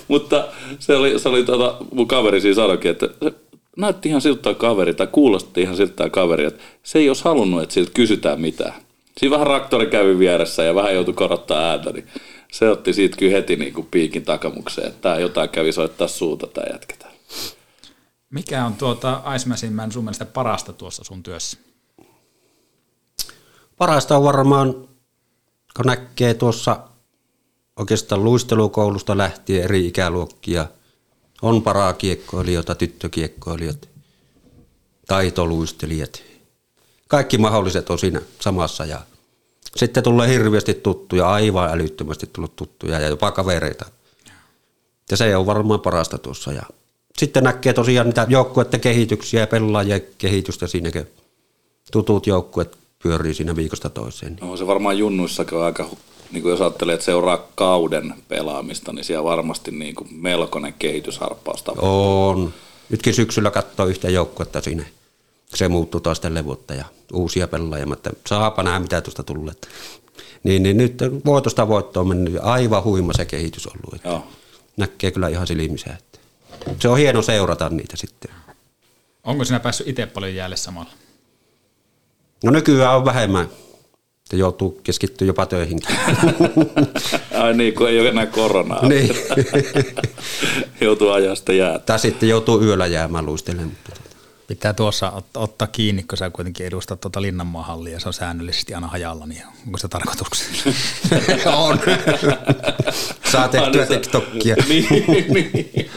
Mutta 0.07 0.47
se 0.79 0.95
oli, 0.95 1.19
se 1.19 1.29
oli 1.29 1.43
tota, 1.43 1.77
mun 1.91 2.07
kaveri 2.07 2.41
siinä 2.41 2.55
sanoikin, 2.55 2.91
että 2.91 3.09
se 3.23 3.33
näytti 3.77 4.09
ihan 4.09 4.21
siltä 4.21 4.53
kaveri, 4.53 4.93
tai 4.93 5.07
kuulosti 5.11 5.61
ihan 5.61 5.75
siltä 5.75 6.09
kaveri, 6.09 6.45
että 6.45 6.63
se 6.83 6.99
ei 6.99 7.09
olisi 7.09 7.23
halunnut, 7.23 7.63
että 7.63 7.73
siltä 7.73 7.91
kysytään 7.93 8.41
mitään. 8.41 8.73
Siinä 9.17 9.31
vähän 9.31 9.47
raktori 9.47 9.87
kävi 9.87 10.19
vieressä 10.19 10.63
ja 10.63 10.75
vähän 10.75 10.93
joutui 10.93 11.13
korottaa 11.13 11.69
ääntä, 11.69 11.91
niin 11.91 12.07
se 12.51 12.69
otti 12.69 12.93
siitä 12.93 13.17
kyllä 13.17 13.31
heti 13.31 13.55
niin 13.55 13.73
kuin 13.73 13.87
piikin 13.91 14.25
takamukseen, 14.25 14.87
että 14.87 15.01
tämä 15.01 15.19
jotain 15.19 15.49
kävi 15.49 15.71
soittaa 15.71 16.07
suuta 16.07 16.47
tai 16.47 16.63
jätketään. 16.71 17.13
Mikä 18.29 18.65
on 18.65 18.73
tuota 18.73 19.23
Icemansin 19.35 19.91
sun 19.91 20.03
mielestä 20.03 20.25
parasta 20.25 20.73
tuossa 20.73 21.03
sun 21.03 21.23
työssä? 21.23 21.57
Parasta 23.77 24.17
on 24.17 24.23
varmaan, 24.23 24.73
kun 25.75 25.85
näkee 25.85 26.33
tuossa 26.33 26.79
oikeastaan 27.75 28.23
luistelukoulusta 28.23 29.17
lähtien 29.17 29.63
eri 29.63 29.87
ikäluokkia. 29.87 30.67
On 31.41 31.61
parakiekkoilijoita, 31.61 32.75
tyttökiekkoilijoita, 32.75 33.87
taitoluistelijat. 35.07 36.23
Kaikki 37.07 37.37
mahdolliset 37.37 37.89
on 37.89 37.99
siinä 37.99 38.21
samassa 38.39 38.85
ja 38.85 39.01
sitten 39.79 40.03
tulee 40.03 40.29
hirveästi 40.29 40.73
tuttuja, 40.73 41.29
aivan 41.29 41.69
älyttömästi 41.69 42.29
tullut 42.33 42.55
tuttuja 42.55 42.99
ja 42.99 43.07
jopa 43.07 43.31
kavereita. 43.31 43.85
Ja 45.11 45.17
se 45.17 45.35
on 45.35 45.45
varmaan 45.45 45.79
parasta 45.79 46.17
tuossa. 46.17 46.51
Ja 46.51 46.63
sitten 47.17 47.43
näkee 47.43 47.73
tosiaan 47.73 48.07
niitä 48.07 48.25
joukkueiden 48.29 48.79
kehityksiä 48.79 49.39
ja 49.39 49.47
pelaajien 49.47 50.01
kehitystä 50.17 50.67
siinäkin. 50.67 51.07
Tutut 51.91 52.27
joukkueet 52.27 52.77
pyörii 53.03 53.33
siinä 53.33 53.55
viikosta 53.55 53.89
toiseen. 53.89 54.37
No 54.41 54.57
se 54.57 54.67
varmaan 54.67 54.97
junnuissakin 54.97 55.57
aika, 55.57 55.89
niin 56.31 56.41
kuin 56.41 56.51
jos 56.51 56.61
ajattelee, 56.61 56.93
että 56.93 57.05
seuraa 57.05 57.47
kauden 57.55 58.13
pelaamista, 58.27 58.93
niin 58.93 59.05
siellä 59.05 59.23
varmasti 59.23 59.71
niin 59.71 59.95
kuin 59.95 60.07
melkoinen 60.11 60.73
kehitysharppaus 60.79 61.63
tapahtuu. 61.63 62.27
On. 62.29 62.53
Nytkin 62.89 63.13
syksyllä 63.13 63.51
katsoo 63.51 63.85
yhtä 63.85 64.09
joukkuetta 64.09 64.61
siinä 64.61 64.85
se 65.55 65.67
muuttui 65.67 66.01
taas 66.01 66.19
tälle 66.19 66.45
vuotta 66.45 66.73
ja 66.73 66.85
uusia 67.13 67.47
pelaajia, 67.47 67.85
mutta 67.85 68.09
saapa 68.27 68.63
nähdä 68.63 68.79
mitä 68.79 69.01
tuosta 69.01 69.23
tulee. 69.23 69.53
Niin, 70.43 70.63
niin 70.63 70.77
nyt 70.77 70.99
voitosta 71.25 71.67
voittoon 71.67 72.07
mennyt 72.07 72.33
aivan 72.41 72.83
huima 72.83 73.13
se 73.13 73.25
kehitys 73.25 73.67
ollut. 73.67 73.93
Että 73.95 74.09
Joo. 74.09 74.27
Näkee 74.77 75.11
kyllä 75.11 75.27
ihan 75.27 75.47
silmissä. 75.47 75.89
Että 75.93 76.19
se 76.79 76.87
on 76.87 76.97
hieno 76.97 77.21
seurata 77.21 77.69
niitä 77.69 77.97
sitten. 77.97 78.31
Onko 79.23 79.45
sinä 79.45 79.59
päässyt 79.59 79.87
itse 79.87 80.05
paljon 80.05 80.35
jäälle 80.35 80.55
samalla? 80.57 80.91
No 82.43 82.51
nykyään 82.51 82.95
on 82.95 83.05
vähemmän. 83.05 83.49
Että 84.23 84.35
joutuu 84.35 84.79
keskittyä 84.83 85.27
jopa 85.27 85.45
töihin. 85.45 85.79
Ai 87.43 87.53
niin, 87.53 87.73
kun 87.75 87.89
ei 87.89 87.99
ole 87.99 88.09
enää 88.09 88.25
koronaa. 88.25 88.87
niin. 88.87 89.15
joutuu 90.81 91.09
ajaa 91.09 91.35
sitä 91.35 91.53
jäätä. 91.53 91.85
Tai 91.85 91.99
sitten 91.99 92.29
joutuu 92.29 92.61
yöllä 92.63 92.87
jäämään 92.87 93.25
luistelemaan. 93.25 93.77
Pitää 94.49 94.73
tuossa 94.73 95.13
ot- 95.17 95.39
ottaa 95.41 95.67
kiinni, 95.67 96.03
kun 96.03 96.17
sä 96.17 96.29
kuitenkin 96.29 96.65
edustat 96.65 97.01
tuota 97.01 97.21
Linnanmaan 97.21 97.65
hallia, 97.65 97.99
se 97.99 98.09
on 98.09 98.13
säännöllisesti 98.13 98.73
aina 98.73 98.87
hajalla, 98.87 99.25
niin 99.25 99.43
onko 99.65 99.77
se 99.77 99.87
tarkoituksena? 99.87 100.51
on. 101.57 101.79
Saa 103.31 103.47
tehtyä 103.47 103.85
TikTokia. 103.85 104.55
niin, 104.69 104.87
niin. 105.33 105.91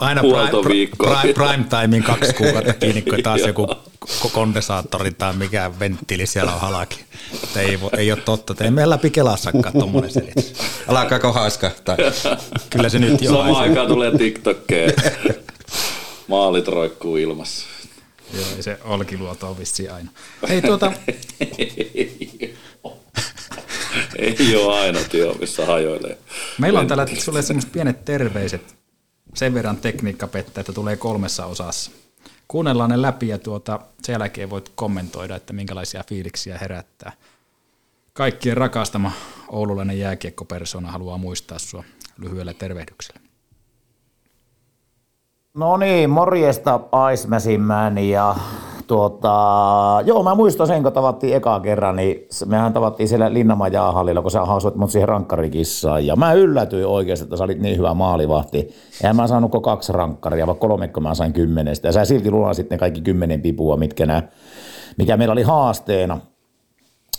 Aina 0.00 0.20
prime, 0.20 0.88
prime, 0.98 1.34
prime 1.34 1.64
timein 1.80 2.02
kaksi 2.02 2.32
kuukautta 2.32 2.72
kiinni, 2.72 3.02
kun 3.02 3.22
taas 3.22 3.40
joku 3.40 3.66
ko- 4.06 4.30
kondensaattori 4.32 5.10
tai 5.10 5.32
mikä 5.32 5.70
venttiili 5.80 6.26
siellä 6.26 6.54
on 6.54 6.60
halaki. 6.60 7.04
Että 7.44 7.60
ei, 7.60 7.78
ei 7.96 8.12
ole 8.12 8.20
totta, 8.20 8.52
että 8.52 8.64
ei 8.64 8.70
meillä 8.70 8.94
läpi 8.94 9.10
Kelassakaan 9.10 9.72
tuommoinen 9.72 10.10
selitys. 10.10 10.54
Alkaako 10.88 11.32
haiskahtaa? 11.32 11.96
Kyllä 12.70 12.88
se 12.88 12.98
nyt 12.98 13.22
jo 13.22 13.30
Samaan 13.30 13.56
aikaan 13.56 13.88
tulee 13.88 14.18
TikTokkeja. 14.18 14.92
Maalit 16.28 16.68
roikkuu 16.68 17.16
ilmassa. 17.16 17.66
Joo, 18.34 18.44
ei 18.56 18.62
se 18.62 18.78
olkiluoto 18.84 19.48
on 19.48 19.58
vissiin 19.58 19.92
aina. 19.92 20.10
Hei 20.48 20.62
tuota, 20.62 20.92
Ei 24.18 24.56
ole 24.56 24.80
aina 24.80 24.98
työ, 25.10 25.34
missä 25.34 25.66
hajoilee. 25.66 26.18
meillä 26.58 26.80
on 26.80 26.86
täällä 26.86 27.06
sulle 27.18 27.42
semmoiset 27.42 27.72
pienet 27.72 28.04
terveiset. 28.04 28.76
Sen 29.34 29.54
verran 29.54 29.76
tekniikkapettä, 29.76 30.60
että 30.60 30.72
tulee 30.72 30.96
kolmessa 30.96 31.46
osassa. 31.46 31.90
Kuunnellaan 32.48 32.90
ne 32.90 33.02
läpi 33.02 33.28
ja 33.28 33.38
tuota, 33.38 33.80
sen 34.02 34.12
jälkeen 34.12 34.50
voit 34.50 34.72
kommentoida, 34.74 35.36
että 35.36 35.52
minkälaisia 35.52 36.04
fiiliksiä 36.08 36.58
herättää. 36.58 37.12
Kaikkien 38.12 38.56
rakastama 38.56 39.12
oululainen 39.48 39.98
jääkiekkopersona 39.98 40.90
haluaa 40.90 41.18
muistaa 41.18 41.58
sua 41.58 41.84
lyhyellä 42.18 42.54
tervehdyksellä. 42.54 43.25
No 45.56 45.76
niin, 45.76 46.10
morjesta 46.10 46.80
Icemäsimään 47.12 47.98
ja 47.98 48.34
tuota, 48.86 49.32
joo 50.04 50.22
mä 50.22 50.34
muistan 50.34 50.66
sen, 50.66 50.82
kun 50.82 50.92
tavattiin 50.92 51.36
eka 51.36 51.60
kerran, 51.60 51.96
niin 51.96 52.28
mehän 52.46 52.72
tavattiin 52.72 53.08
siellä 53.08 53.32
Linnaman 53.32 53.72
jaahallilla, 53.72 54.22
kun 54.22 54.30
sä 54.30 54.44
hausuit 54.44 54.74
mut 54.74 54.90
siihen 54.90 55.08
rankkarikissaan 55.08 56.06
ja 56.06 56.16
mä 56.16 56.32
yllätyin 56.32 56.86
oikeasti, 56.86 57.24
että 57.24 57.36
sä 57.36 57.44
olit 57.44 57.60
niin 57.60 57.78
hyvä 57.78 57.94
maalivahti. 57.94 58.68
Eihän 59.02 59.16
mä 59.16 59.26
saanut 59.26 59.50
kuin 59.50 59.62
kaksi 59.62 59.92
rankkaria, 59.92 60.46
vaan 60.46 60.58
kolme, 60.58 60.88
kun 60.88 61.02
mä 61.02 61.14
sain 61.14 61.32
kymmenestä 61.32 61.88
ja 61.88 61.92
sä 61.92 62.04
silti 62.04 62.30
lunasit 62.30 62.70
ne 62.70 62.78
kaikki 62.78 63.00
kymmenen 63.00 63.42
pipua, 63.42 63.76
mitkä 63.76 64.06
nää, 64.06 64.28
mikä 64.98 65.16
meillä 65.16 65.32
oli 65.32 65.42
haasteena. 65.42 66.18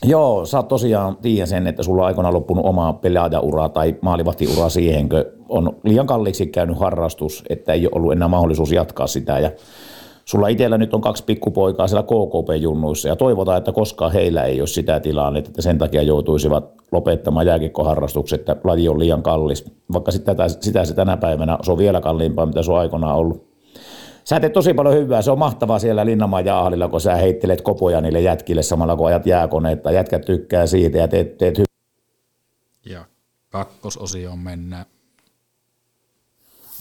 Joo, 0.05 0.45
sä 0.45 0.57
oot 0.57 0.67
tosiaan 0.67 1.17
tiedän 1.17 1.47
sen, 1.47 1.67
että 1.67 1.83
sulla 1.83 2.01
on 2.01 2.07
aikoinaan 2.07 2.33
loppunut 2.33 2.65
oma 2.65 2.93
pelaajaura 2.93 3.69
tai 3.69 3.95
maalivahtiura 4.01 4.69
siihen, 4.69 5.09
kun 5.09 5.25
on 5.49 5.77
liian 5.83 6.07
kalliiksi 6.07 6.47
käynyt 6.47 6.79
harrastus, 6.79 7.43
että 7.49 7.73
ei 7.73 7.85
ole 7.87 7.91
ollut 7.95 8.11
enää 8.11 8.27
mahdollisuus 8.27 8.71
jatkaa 8.71 9.07
sitä. 9.07 9.39
Ja 9.39 9.51
sulla 10.25 10.47
itsellä 10.47 10.77
nyt 10.77 10.93
on 10.93 11.01
kaksi 11.01 11.23
pikkupoikaa 11.23 11.87
siellä 11.87 12.03
KKP-junnuissa 12.03 13.07
ja 13.07 13.15
toivotaan, 13.15 13.57
että 13.57 13.71
koskaan 13.71 14.11
heillä 14.11 14.43
ei 14.43 14.61
ole 14.61 14.67
sitä 14.67 14.99
tilannetta, 14.99 15.49
että 15.49 15.61
sen 15.61 15.77
takia 15.77 16.01
joutuisivat 16.01 16.71
lopettamaan 16.91 17.45
jääkiekkoharrastukset, 17.45 18.39
että 18.39 18.57
laji 18.63 18.89
on 18.89 18.99
liian 18.99 19.23
kallis. 19.23 19.65
Vaikka 19.93 20.11
sitä, 20.11 20.35
sitä 20.47 20.85
se 20.85 20.93
tänä 20.93 21.17
päivänä 21.17 21.57
se 21.61 21.71
on 21.71 21.77
vielä 21.77 22.01
kalliimpaa, 22.01 22.45
mitä 22.45 22.63
se 22.63 22.71
on 22.71 22.79
aikoinaan 22.79 23.15
ollut. 23.15 23.46
Sä 24.27 24.39
teet 24.39 24.53
tosi 24.53 24.73
paljon 24.73 24.95
hyvää. 24.95 25.21
Se 25.21 25.31
on 25.31 25.39
mahtavaa 25.39 25.79
siellä 25.79 26.05
Linnanmaan 26.05 26.45
jaahallilla, 26.45 26.87
kun 26.87 27.01
sä 27.01 27.15
heittelet 27.15 27.61
kopoja 27.61 28.01
niille 28.01 28.21
jätkille 28.21 28.63
samalla 28.63 28.95
kun 28.95 29.07
ajat 29.07 29.25
jääkoneetta. 29.25 29.91
Jätkät 29.91 30.25
tykkää 30.25 30.67
siitä 30.67 30.97
ja 30.97 31.07
teet, 31.07 31.37
teet 31.37 31.57
hyvää. 31.57 31.67
Ja 32.85 33.05
kakkososioon 33.49 34.39
mennään. 34.39 34.85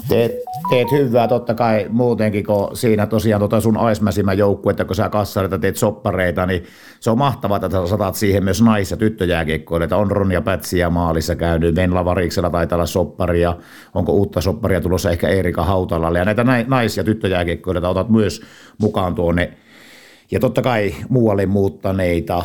Teet, 0.08 0.32
teet 0.70 0.92
hyvää 0.92 1.28
totta 1.28 1.54
kai 1.54 1.86
muutenkin, 1.88 2.44
kun 2.44 2.76
siinä 2.76 3.06
tosiaan 3.06 3.40
tota 3.40 3.60
sun 3.60 3.76
aismäsimä 3.76 4.32
joukkuetta, 4.32 4.84
kun 4.84 4.96
sä 4.96 5.08
kassareita 5.08 5.58
teet 5.58 5.76
soppareita, 5.76 6.46
niin 6.46 6.64
se 7.00 7.10
on 7.10 7.18
mahtavaa, 7.18 7.56
että 7.56 7.70
sä 7.70 7.86
sataat 7.86 8.14
siihen 8.14 8.44
myös 8.44 8.62
nais- 8.62 8.90
ja 8.90 8.96
tyttöjääkiekkoille. 8.96 9.88
On 9.92 10.10
Ronja 10.10 10.40
Pätsiä 10.40 10.90
maalissa 10.90 11.36
käynyt, 11.36 11.74
Venla 11.74 12.04
Variksella 12.04 12.50
taitaa 12.50 12.76
olla 12.76 12.86
sopparia, 12.86 13.56
onko 13.94 14.12
uutta 14.12 14.40
sopparia 14.40 14.80
tulossa 14.80 15.10
ehkä 15.10 15.28
Eerika 15.28 15.64
Hautalalle. 15.64 16.18
Ja 16.18 16.24
näitä 16.24 16.44
nai- 16.44 16.64
nais- 16.68 16.96
ja 16.96 17.04
tyttöjääkiekkoille 17.04 17.88
otat 17.88 18.08
myös 18.08 18.42
mukaan 18.78 19.14
tuonne 19.14 19.52
ja 20.30 20.40
totta 20.40 20.62
kai 20.62 20.94
muualle 21.08 21.46
muuttaneita 21.46 22.42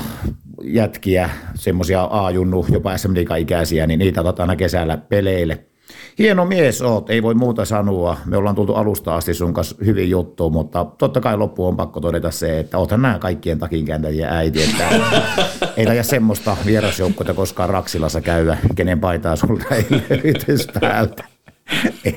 jätkiä, 0.63 1.29
semmoisia 1.55 2.07
A-junnu, 2.11 2.65
jopa 2.71 2.97
SMD-ikäisiä, 2.97 3.87
niin 3.87 3.99
niitä 3.99 4.21
otetaan 4.21 4.49
aina 4.49 4.57
kesällä 4.57 4.97
peleille. 4.97 5.70
Hieno 6.19 6.45
mies 6.45 6.81
oot, 6.81 7.09
ei 7.09 7.23
voi 7.23 7.33
muuta 7.33 7.65
sanoa. 7.65 8.17
Me 8.25 8.37
ollaan 8.37 8.55
tultu 8.55 8.73
alusta 8.73 9.15
asti 9.15 9.33
sun 9.33 9.53
kanssa 9.53 9.75
hyvin 9.85 10.09
juttu, 10.09 10.49
mutta 10.49 10.85
totta 10.85 11.21
kai 11.21 11.37
loppuun 11.37 11.67
on 11.67 11.77
pakko 11.77 11.99
todeta 11.99 12.31
se, 12.31 12.59
että 12.59 12.77
oothan 12.77 13.01
nämä 13.01 13.19
kaikkien 13.19 13.59
takinkääntäjien 13.59 14.29
äiti, 14.29 14.63
että 14.63 14.89
ei 15.77 15.85
taida 15.85 16.03
semmoista 16.03 16.57
vierasjoukkoita 16.65 17.33
koskaan 17.33 17.69
Raksilassa 17.69 18.21
käydä, 18.21 18.57
kenen 18.75 18.99
paitaa 18.99 19.35
sulta 19.35 19.75
ei 19.75 19.85
löytyisi 19.91 20.67
päältä. 20.79 21.23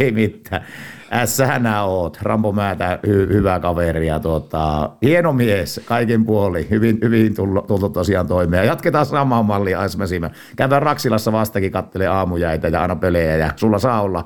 Ei 0.00 0.12
mitään. 0.12 0.66
Ässähän 1.12 1.62
nää 1.62 1.84
oot. 1.84 2.18
Rambo 2.22 2.52
Määtä, 2.52 2.98
hy- 3.06 3.32
hyvä 3.32 3.60
kaveri 3.60 4.06
ja 4.06 4.20
tota, 4.20 4.90
hieno 5.02 5.32
mies 5.32 5.80
kaikin 5.84 6.24
puoli. 6.26 6.66
Hyvin, 6.70 6.98
hyvin 7.02 7.34
tullut, 7.34 7.92
tosiaan 7.92 8.26
toimeen. 8.26 8.60
Ja 8.60 8.64
jatketaan 8.66 9.06
samaan 9.06 9.46
mallia 9.46 9.80
Aismäsimä. 9.80 10.30
Käydään 10.56 10.82
Raksilassa 10.82 11.32
vastakin 11.32 11.72
kattelee 11.72 12.06
aamujäitä 12.06 12.68
ja 12.68 12.82
aina 12.82 12.96
pelejä 12.96 13.36
ja 13.36 13.50
sulla 13.56 13.78
saa 13.78 14.02
olla 14.02 14.24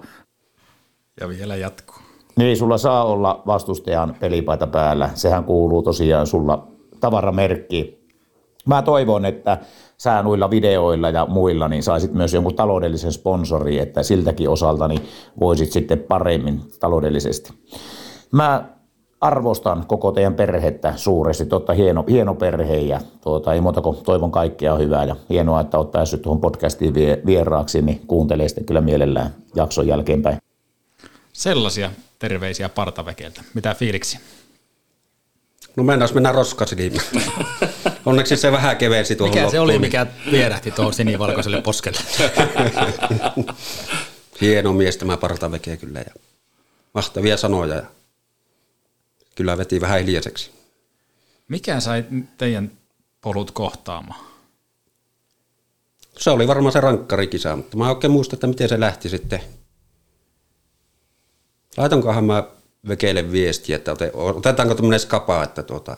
Ja 1.21 1.29
vielä 1.29 1.57
jatkuu. 1.57 1.97
niin, 2.37 2.57
sulla 2.57 2.79
saa 2.79 3.05
olla 3.05 3.43
vastustajan 3.47 4.17
pelipaita 4.21 4.67
päällä. 4.67 5.11
Sehän 5.15 5.45
kuuluu 5.45 5.83
tosiaan 5.83 6.27
sulla 6.27 6.69
tavaramerkki. 7.01 7.99
Mä 8.67 8.83
toivon, 8.83 9.25
että 9.25 9.59
sä 9.99 10.23
noilla 10.23 10.51
videoilla 10.51 11.11
ja 11.11 11.27
muilla 11.27 11.69
niin 11.69 11.83
saisit 11.83 12.13
myös 12.13 12.35
jonkun 12.35 12.55
taloudellisen 12.55 13.13
sponsori, 13.13 13.79
että 13.79 14.03
siltäkin 14.03 14.49
osalta 14.51 14.89
niin 14.89 15.09
voisit 15.41 15.73
sitten 15.73 15.99
paremmin 15.99 16.61
taloudellisesti. 16.81 17.53
Mä 18.33 18.65
arvostan 19.21 19.87
koko 19.87 20.13
teidän 20.13 20.35
perhettä 20.35 20.93
suuresti, 20.97 21.47
totta 21.47 21.73
hieno, 21.73 22.05
hieno 22.09 22.35
perhe 22.35 22.77
ja 22.77 23.01
tuota, 23.21 23.55
ei 23.55 23.61
muuta 23.61 23.81
kuin 23.81 23.97
toivon 23.97 24.33
kaikkea 24.33 24.77
hyvää 24.77 25.05
ja 25.05 25.17
hienoa, 25.31 25.61
että 25.61 25.79
oot 25.79 25.93
päässyt 25.93 26.23
tuohon 26.23 26.41
podcastiin 26.41 26.95
vie- 26.95 27.23
vieraaksi, 27.27 27.83
niin 27.83 28.01
kuuntelee 28.07 28.49
sitten 28.49 28.65
kyllä 28.65 28.81
mielellään 28.81 29.35
jakson 29.55 29.87
jälkeenpäin. 29.87 30.39
Sellaisia 31.33 31.91
terveisiä 32.19 32.69
partavekeltä. 32.69 33.43
Mitä 33.55 33.75
fiiliksi? 33.75 34.19
No 35.77 35.83
mennään 35.83 36.11
mennä 36.15 36.33
roskasilmiin. 36.33 37.03
Onneksi 38.07 38.37
se 38.37 38.53
vähän 38.53 38.77
kevensi 38.77 39.17
tuohon 39.17 39.31
Mikä 39.35 39.41
se 39.41 39.45
loppuun, 39.47 39.63
oli, 39.63 39.73
niin- 39.73 39.81
mikä 39.81 40.07
vierähti 40.31 40.71
tuohon 40.71 40.95
sinivalkoiselle 40.95 41.63
poskelle? 41.63 41.99
Hieno 44.41 44.73
mies 44.73 44.97
tämä 44.97 45.17
partaveke 45.17 45.77
kyllä 45.77 45.99
ja 45.99 46.13
mahtavia 46.95 47.37
sanoja 47.37 47.75
ja 47.75 47.83
kyllä 49.35 49.59
veti 49.59 49.81
vähän 49.81 50.01
hiljaiseksi. 50.01 50.51
Mikä 51.49 51.81
sai 51.81 52.05
teidän 52.39 52.71
polut 53.21 53.51
kohtaamaan? 53.51 54.21
Se 56.19 56.31
oli 56.31 56.49
varmaan 56.49 56.73
se 56.73 56.81
rankkarikisa, 56.81 57.57
mutta 57.57 57.77
mä 57.77 57.85
en 57.85 57.91
oikein 57.91 58.11
muista, 58.11 58.37
että 58.37 58.47
miten 58.47 58.69
se 58.69 58.81
lähti 58.81 59.09
sitten. 59.09 59.41
Laitankohan 61.77 62.25
mä 62.25 62.45
Vekeille 62.89 63.33
viestiä, 63.33 63.77
että 63.77 63.93
ote- 63.93 64.11
otetaanko 64.15 64.75
tämmöinen 64.75 65.01
skapa, 65.01 65.43
että 65.45 65.63
tuota, 65.63 65.97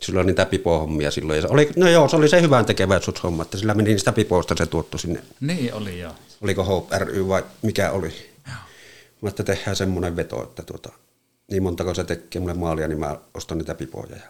sillä 0.00 0.20
on 0.20 0.26
niitä 0.26 0.46
pipohommia 0.46 1.10
silloin. 1.10 1.36
Ja 1.36 1.42
se 1.42 1.48
oli, 1.50 1.70
no 1.76 1.88
joo, 1.88 2.08
se 2.08 2.16
oli 2.16 2.28
se 2.28 2.42
hyvän 2.42 2.66
tekeväisyyshomma, 2.66 3.42
että 3.42 3.58
sillä 3.58 3.74
meni 3.74 3.98
sitä 3.98 4.12
pipoista 4.12 4.54
se 4.58 4.66
tuotto 4.66 4.98
sinne. 4.98 5.22
Niin 5.40 5.74
oli 5.74 6.00
joo. 6.00 6.12
Oliko 6.40 6.64
Hope 6.64 6.98
ry 6.98 7.28
vai 7.28 7.44
mikä 7.62 7.90
oli? 7.90 8.30
Mä 9.20 9.28
että 9.28 9.42
tehdään 9.42 9.76
semmoinen 9.76 10.16
veto, 10.16 10.42
että 10.42 10.62
tuota, 10.62 10.92
niin 11.50 11.62
montako 11.62 11.94
se 11.94 12.04
tekee 12.04 12.40
mulle 12.40 12.54
maalia, 12.54 12.88
niin 12.88 12.98
mä 12.98 13.18
ostan 13.34 13.58
niitä 13.58 13.74
pipoja. 13.74 14.16
Ja 14.16 14.22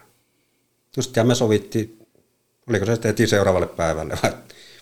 just 0.97 1.15
ja 1.15 1.23
me 1.23 1.35
sovittiin, 1.35 2.07
oliko 2.69 2.85
se 2.85 2.97
tehtiin 2.97 3.29
seuraavalle 3.29 3.67
päivälle 3.67 4.17
vai 4.23 4.33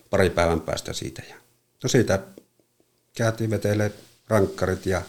pari 0.09 0.29
päivän 0.29 0.61
päästä 0.61 0.93
siitä. 0.93 1.21
Ja 1.29 1.35
no 1.83 1.89
siitä 1.89 2.19
käytiin 3.13 3.49
veteille 3.49 3.91
rankkarit 4.27 4.85
ja 4.85 5.01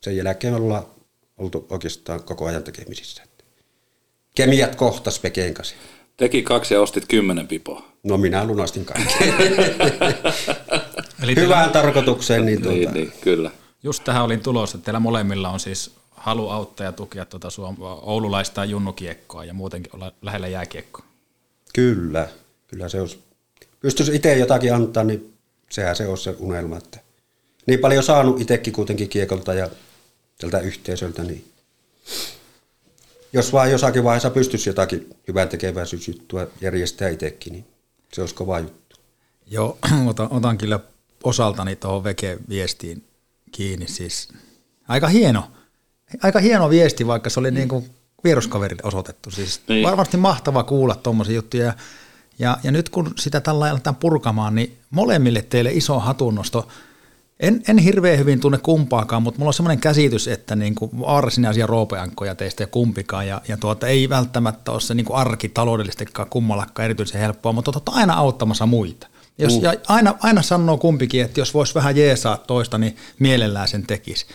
sen 0.00 0.16
jälkeen 0.16 0.54
ollaan 0.54 0.86
oltu 1.38 1.66
oikeastaan 1.70 2.22
koko 2.22 2.46
ajan 2.46 2.62
tekemisissä. 2.62 3.22
Kemiat 4.34 4.74
kohtas 4.74 5.18
Pekeen 5.18 5.54
kanssa. 5.54 5.74
Teki 6.16 6.42
kaksi 6.42 6.74
ja 6.74 6.80
ostit 6.80 7.04
kymmenen 7.08 7.48
pipoa. 7.48 7.82
No 8.02 8.16
minä 8.18 8.44
lunastin 8.44 8.84
kaikki. 8.84 9.14
Eli 11.22 11.36
Hyvään 11.36 11.70
tarkoitukseen. 11.70 12.46
Niin, 12.46 12.62
tuota, 12.62 12.76
Niin, 12.78 12.94
niin, 12.94 13.12
kyllä. 13.20 13.50
Just 13.82 14.04
tähän 14.04 14.24
olin 14.24 14.40
tulossa, 14.40 14.76
että 14.78 14.84
teillä 14.84 15.00
molemmilla 15.00 15.48
on 15.50 15.60
siis 15.60 15.90
halu 16.10 16.48
auttaa 16.48 16.84
ja 16.86 16.92
tukea 16.92 17.24
tuota 17.24 17.50
suom- 17.50 17.76
oululaista 18.02 18.64
junnukiekkoa 18.64 19.44
ja 19.44 19.54
muutenkin 19.54 19.96
olla 19.96 20.12
lähellä 20.22 20.48
jääkiekkoa. 20.48 21.04
Kyllä, 21.74 22.28
kyllä 22.68 22.88
se 22.88 23.00
olisi. 23.00 23.18
Pystyisi 23.80 24.14
itse 24.14 24.38
jotakin 24.38 24.74
antaa, 24.74 25.04
niin 25.04 25.34
sehän 25.70 25.96
se 25.96 26.06
on 26.06 26.18
se 26.18 26.34
unelma. 26.38 26.76
Että 26.76 26.98
niin 27.66 27.80
paljon 27.80 28.02
saanut 28.02 28.40
itsekin 28.40 28.72
kuitenkin 28.72 29.08
kiekolta 29.08 29.54
ja 29.54 29.68
tältä 30.40 30.58
yhteisöltä, 30.58 31.22
niin 31.22 31.44
jos 33.34 33.52
vaan 33.52 33.70
jossakin 33.70 34.04
vaiheessa 34.04 34.30
pystyisi 34.30 34.70
jotakin 34.70 35.10
hyvää 35.28 35.46
tekeväisyysjuttua 35.46 36.46
järjestää 36.60 37.08
itsekin, 37.08 37.52
niin 37.52 37.66
se 38.12 38.20
olisi 38.20 38.34
kova 38.34 38.58
juttu. 38.60 38.96
Joo, 39.46 39.78
otan, 40.10 40.28
otan 40.30 40.58
kyllä 40.58 40.80
osaltani 41.24 41.76
tuohon 41.76 42.04
Veke 42.04 42.38
viestiin 42.48 43.04
kiinni. 43.52 43.88
Siis 43.88 44.28
aika 44.88 45.08
hieno, 45.08 45.50
aika 46.22 46.38
hieno 46.38 46.70
viesti, 46.70 47.06
vaikka 47.06 47.30
se 47.30 47.40
oli 47.40 47.50
niin 47.50 47.68
kuin 47.68 47.90
vieruskaverille 48.24 48.82
osoitettu. 48.84 49.30
Siis 49.30 49.60
Niin. 49.68 49.86
varmasti 49.86 50.16
mahtava 50.16 50.64
kuulla 50.64 50.94
tuommoisia 50.94 51.34
juttuja. 51.34 51.64
Ja, 51.64 51.74
ja, 52.38 52.58
ja 52.62 52.72
nyt 52.72 52.88
kun 52.88 53.12
sitä 53.18 53.40
tällä 53.40 53.70
aletaan 53.70 53.96
purkamaan, 53.96 54.54
niin 54.54 54.78
molemmille 54.90 55.42
teille 55.42 55.70
iso 55.72 55.98
hatunnosto. 55.98 56.68
En, 57.40 57.62
en 57.68 57.78
hirveän 57.78 58.18
hyvin 58.18 58.40
tunne 58.40 58.58
kumpaakaan, 58.58 59.22
mutta 59.22 59.38
mulla 59.38 59.48
on 59.48 59.54
semmoinen 59.54 59.80
käsitys, 59.80 60.28
että 60.28 60.56
niin 60.56 60.74
kuin 60.74 61.00
varsinaisia 61.00 61.66
roopeankkoja 61.66 62.34
teistä 62.34 62.64
ei 62.64 62.68
kumpikaan, 62.70 63.28
ja, 63.28 63.42
ja 63.48 63.56
tuota, 63.56 63.86
ei 63.86 64.08
välttämättä 64.08 64.72
ole 64.72 64.80
se 64.80 64.94
niin 64.94 65.06
kuin 65.06 65.16
arki 65.16 65.48
taloudellisestikaan 65.48 66.30
kummallakaan 66.30 66.84
erityisen 66.84 67.20
helppoa, 67.20 67.52
mutta 67.52 67.70
olette 67.74 67.90
aina 67.94 68.14
auttamassa 68.14 68.66
muita. 68.66 69.06
Jos, 69.38 69.56
Mm. 69.56 69.62
ja 69.62 69.74
aina, 69.88 70.14
aina 70.20 70.42
sanoo 70.42 70.78
kumpikin, 70.78 71.24
että 71.24 71.40
jos 71.40 71.54
voisi 71.54 71.74
vähän 71.74 71.96
jeesaa 71.96 72.36
toista, 72.36 72.78
niin 72.78 72.96
mielellään 73.18 73.68
sen 73.68 73.86
tekisi. 73.86 74.26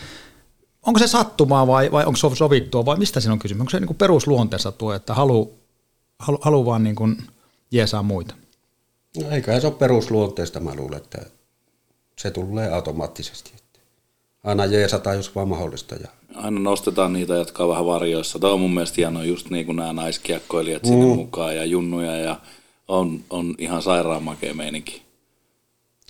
Onko 0.86 0.98
se 0.98 1.06
sattumaa 1.06 1.66
vai, 1.66 1.92
vai 1.92 2.04
onko 2.04 2.16
se 2.16 2.28
sovittua 2.34 2.84
vai 2.84 2.96
mistä 2.96 3.20
siinä 3.20 3.32
on 3.32 3.38
kysymys? 3.38 3.60
Onko 3.60 3.70
se 3.70 3.80
niin 3.80 3.96
perusluonteessa 3.96 4.72
tuo, 4.72 4.92
että 4.94 5.14
haluaa 5.14 5.46
halu, 6.18 6.38
halu 6.42 6.66
vaan 6.66 6.82
niin 6.84 6.96
kuin 6.96 7.16
jeesaa 7.70 8.02
muita? 8.02 8.34
No, 9.22 9.30
eiköhän 9.30 9.60
se 9.60 9.66
ole 9.66 9.74
perusluonteesta, 9.76 10.60
mä 10.60 10.74
luulen, 10.74 10.96
että 10.96 11.26
se 12.22 12.30
tulee 12.30 12.68
automaattisesti. 12.72 13.52
Aina 14.44 14.66
jeesata, 14.66 15.14
jos 15.14 15.34
vaan 15.34 15.48
mahdollista. 15.48 15.94
Ja 15.94 16.08
Aina 16.34 16.60
nostetaan 16.60 17.12
niitä, 17.12 17.34
jotka 17.34 17.62
on 17.62 17.68
vähän 17.68 17.86
varjoissa. 17.86 18.38
Tämä 18.38 18.52
on 18.52 18.60
mun 18.60 18.74
mielestä 18.74 18.94
hienoa 18.96 19.24
just 19.24 19.50
niin 19.50 19.66
kuin 19.66 19.76
nämä 19.76 19.92
naiskiekkoilijat 19.92 20.84
sinne 20.84 21.06
Mm. 21.06 21.12
mukaan 21.12 21.56
ja 21.56 21.64
junnuja 21.64 22.16
ja 22.16 22.40
on, 22.88 23.20
on 23.30 23.54
ihan 23.58 23.82
sairaan 23.82 24.22
makea 24.22 24.54
meininki. 24.54 25.02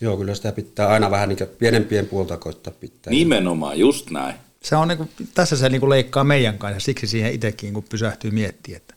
joo, 0.00 0.16
kyllä 0.16 0.34
sitä 0.34 0.52
pitää 0.52 0.88
aina 0.88 1.10
vähän 1.10 1.28
niin 1.28 1.38
pienempien 1.58 2.06
puolta 2.06 2.36
koittaa 2.36 2.72
pitää. 2.80 3.10
Nimenomaan, 3.10 3.78
just 3.78 4.10
näin. 4.10 4.34
Se 4.62 4.76
on 4.76 4.88
niin 4.88 4.98
kuin, 4.98 5.10
tässä 5.34 5.56
se 5.56 5.68
niin 5.68 5.80
kuin 5.80 5.90
leikkaa 5.90 6.24
meidän 6.24 6.58
kanssa 6.58 6.76
ja 6.76 6.80
siksi 6.80 7.06
siihen 7.06 7.32
itsekin 7.32 7.74
kun 7.74 7.82
pysähtyy 7.82 8.30
miettimään, 8.30 8.76
että 8.76 8.94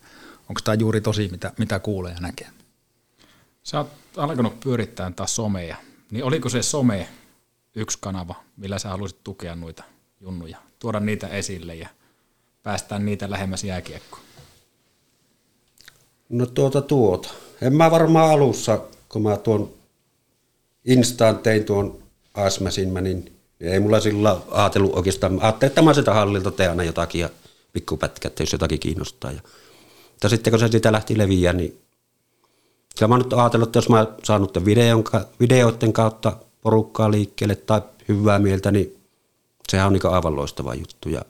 onko 0.49 0.61
tämä 0.63 0.75
juuri 0.75 1.01
tosi, 1.01 1.27
mitä, 1.31 1.51
mitä 1.57 1.79
kuulee 1.79 2.13
ja 2.13 2.19
näkee. 2.19 2.47
Sä 3.63 3.77
oot 3.77 3.87
alkanut 4.17 4.59
pyörittää 4.59 5.11
taas 5.15 5.35
somea. 5.35 5.77
Niin 6.13 6.23
oliko 6.23 6.49
se 6.49 6.61
some 6.61 7.07
yksi 7.75 7.97
kanava, 8.01 8.35
millä 8.57 8.79
sä 8.79 8.89
haluaisit 8.89 9.23
tukea 9.23 9.55
noita 9.55 9.83
junnuja? 10.21 10.57
Tuoda 10.79 10.99
niitä 10.99 11.27
esille 11.27 11.75
ja 11.75 11.89
päästään 12.63 13.05
niitä 13.05 13.29
lähemmäs 13.29 13.63
jääkiekkoa. 13.63 14.19
No 16.29 16.45
tuota 16.45 16.81
tuota. 16.81 17.29
En 17.61 17.75
mä 17.75 17.91
varmaan 17.91 18.31
alussa, 18.31 18.81
kun 19.09 19.21
mä 19.21 19.37
tuon 19.37 19.69
Instaan 20.85 21.37
tein 21.37 21.65
tuon 21.65 22.03
Asmäsin, 22.33 22.89
mä 22.89 23.01
niin 23.01 23.35
ei 23.59 23.79
mulla 23.79 23.99
sillä 23.99 24.37
ajatellut 24.51 24.95
oikeastaan. 24.95 25.39
Ajattelin, 25.41 25.69
että 25.69 25.81
mä 25.81 25.93
sitä 25.93 26.13
hallilta 26.13 26.51
teen 26.51 26.69
aina 26.69 26.83
jotakin 26.83 27.21
ja 27.21 27.29
pikkupätkä, 27.73 28.27
että 28.27 28.43
jos 28.43 28.51
jotakin 28.51 28.79
kiinnostaa. 28.79 29.31
Ja, 29.31 29.41
mutta 30.11 30.29
sitten 30.29 30.51
kun 30.51 30.59
se 30.59 30.67
siitä 30.67 30.91
lähti 30.91 31.17
leviä, 31.17 31.53
niin 31.53 31.81
kyllä 32.99 33.07
mä 33.07 33.17
nyt 33.17 33.33
ajatellut, 33.33 33.69
että 33.69 33.77
jos 33.77 33.89
mä 33.89 34.07
saan 34.23 34.41
nyt 34.41 34.65
videon, 34.65 35.03
videoiden 35.39 35.93
kautta 35.93 36.37
porukkaa 36.61 37.11
liikkeelle 37.11 37.55
tai 37.55 37.81
hyvää 38.07 38.39
mieltä, 38.39 38.71
niin 38.71 38.97
sehän 39.69 39.87
on 39.87 39.93
niin 39.93 40.13
aivan 40.13 40.35
loistava 40.35 40.75
juttu. 40.75 41.09
Ja 41.09 41.21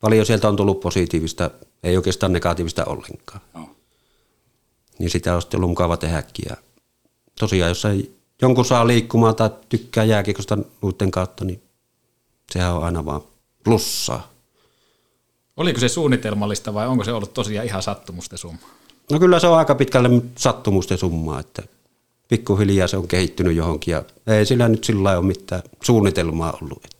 paljon 0.00 0.26
sieltä 0.26 0.48
on 0.48 0.56
tullut 0.56 0.80
positiivista, 0.80 1.50
ei 1.82 1.96
oikeastaan 1.96 2.32
negatiivista 2.32 2.84
ollenkaan. 2.84 3.40
Joo. 3.54 3.70
Niin 4.98 5.10
sitä 5.10 5.34
on 5.34 5.42
sitten 5.42 5.58
ollut 5.58 5.70
mukava 5.70 5.96
tehdäkin. 5.96 6.44
Ja 6.48 6.56
tosiaan, 7.40 7.68
jos 7.68 7.84
ei 7.84 8.18
jonkun 8.42 8.64
saa 8.64 8.86
liikkumaan 8.86 9.36
tai 9.36 9.50
tykkää 9.68 10.04
jääkiekosta 10.04 10.58
muiden 10.80 11.10
kautta, 11.10 11.44
niin 11.44 11.62
sehän 12.52 12.74
on 12.74 12.84
aina 12.84 13.04
vaan 13.04 13.22
plussaa. 13.64 14.32
Oliko 15.56 15.80
se 15.80 15.88
suunnitelmallista 15.88 16.74
vai 16.74 16.86
onko 16.88 17.04
se 17.04 17.12
ollut 17.12 17.34
tosiaan 17.34 17.66
ihan 17.66 17.82
sattumusten 17.82 18.38
summa? 18.38 18.77
No 19.12 19.18
kyllä 19.18 19.40
se 19.40 19.46
on 19.46 19.58
aika 19.58 19.74
pitkälle 19.74 20.08
sattumusten 20.36 20.98
summaa, 20.98 21.40
että 21.40 21.62
pikkuhiljaa 22.28 22.88
se 22.88 22.96
on 22.96 23.08
kehittynyt 23.08 23.56
johonkin 23.56 23.92
ja 23.92 24.02
ei 24.26 24.46
sillä 24.46 24.68
nyt 24.68 24.84
sillä 24.84 25.04
lailla 25.04 25.18
ole 25.18 25.26
mitään 25.26 25.62
suunnitelmaa 25.82 26.58
ollut. 26.62 26.84
Että. 26.84 26.98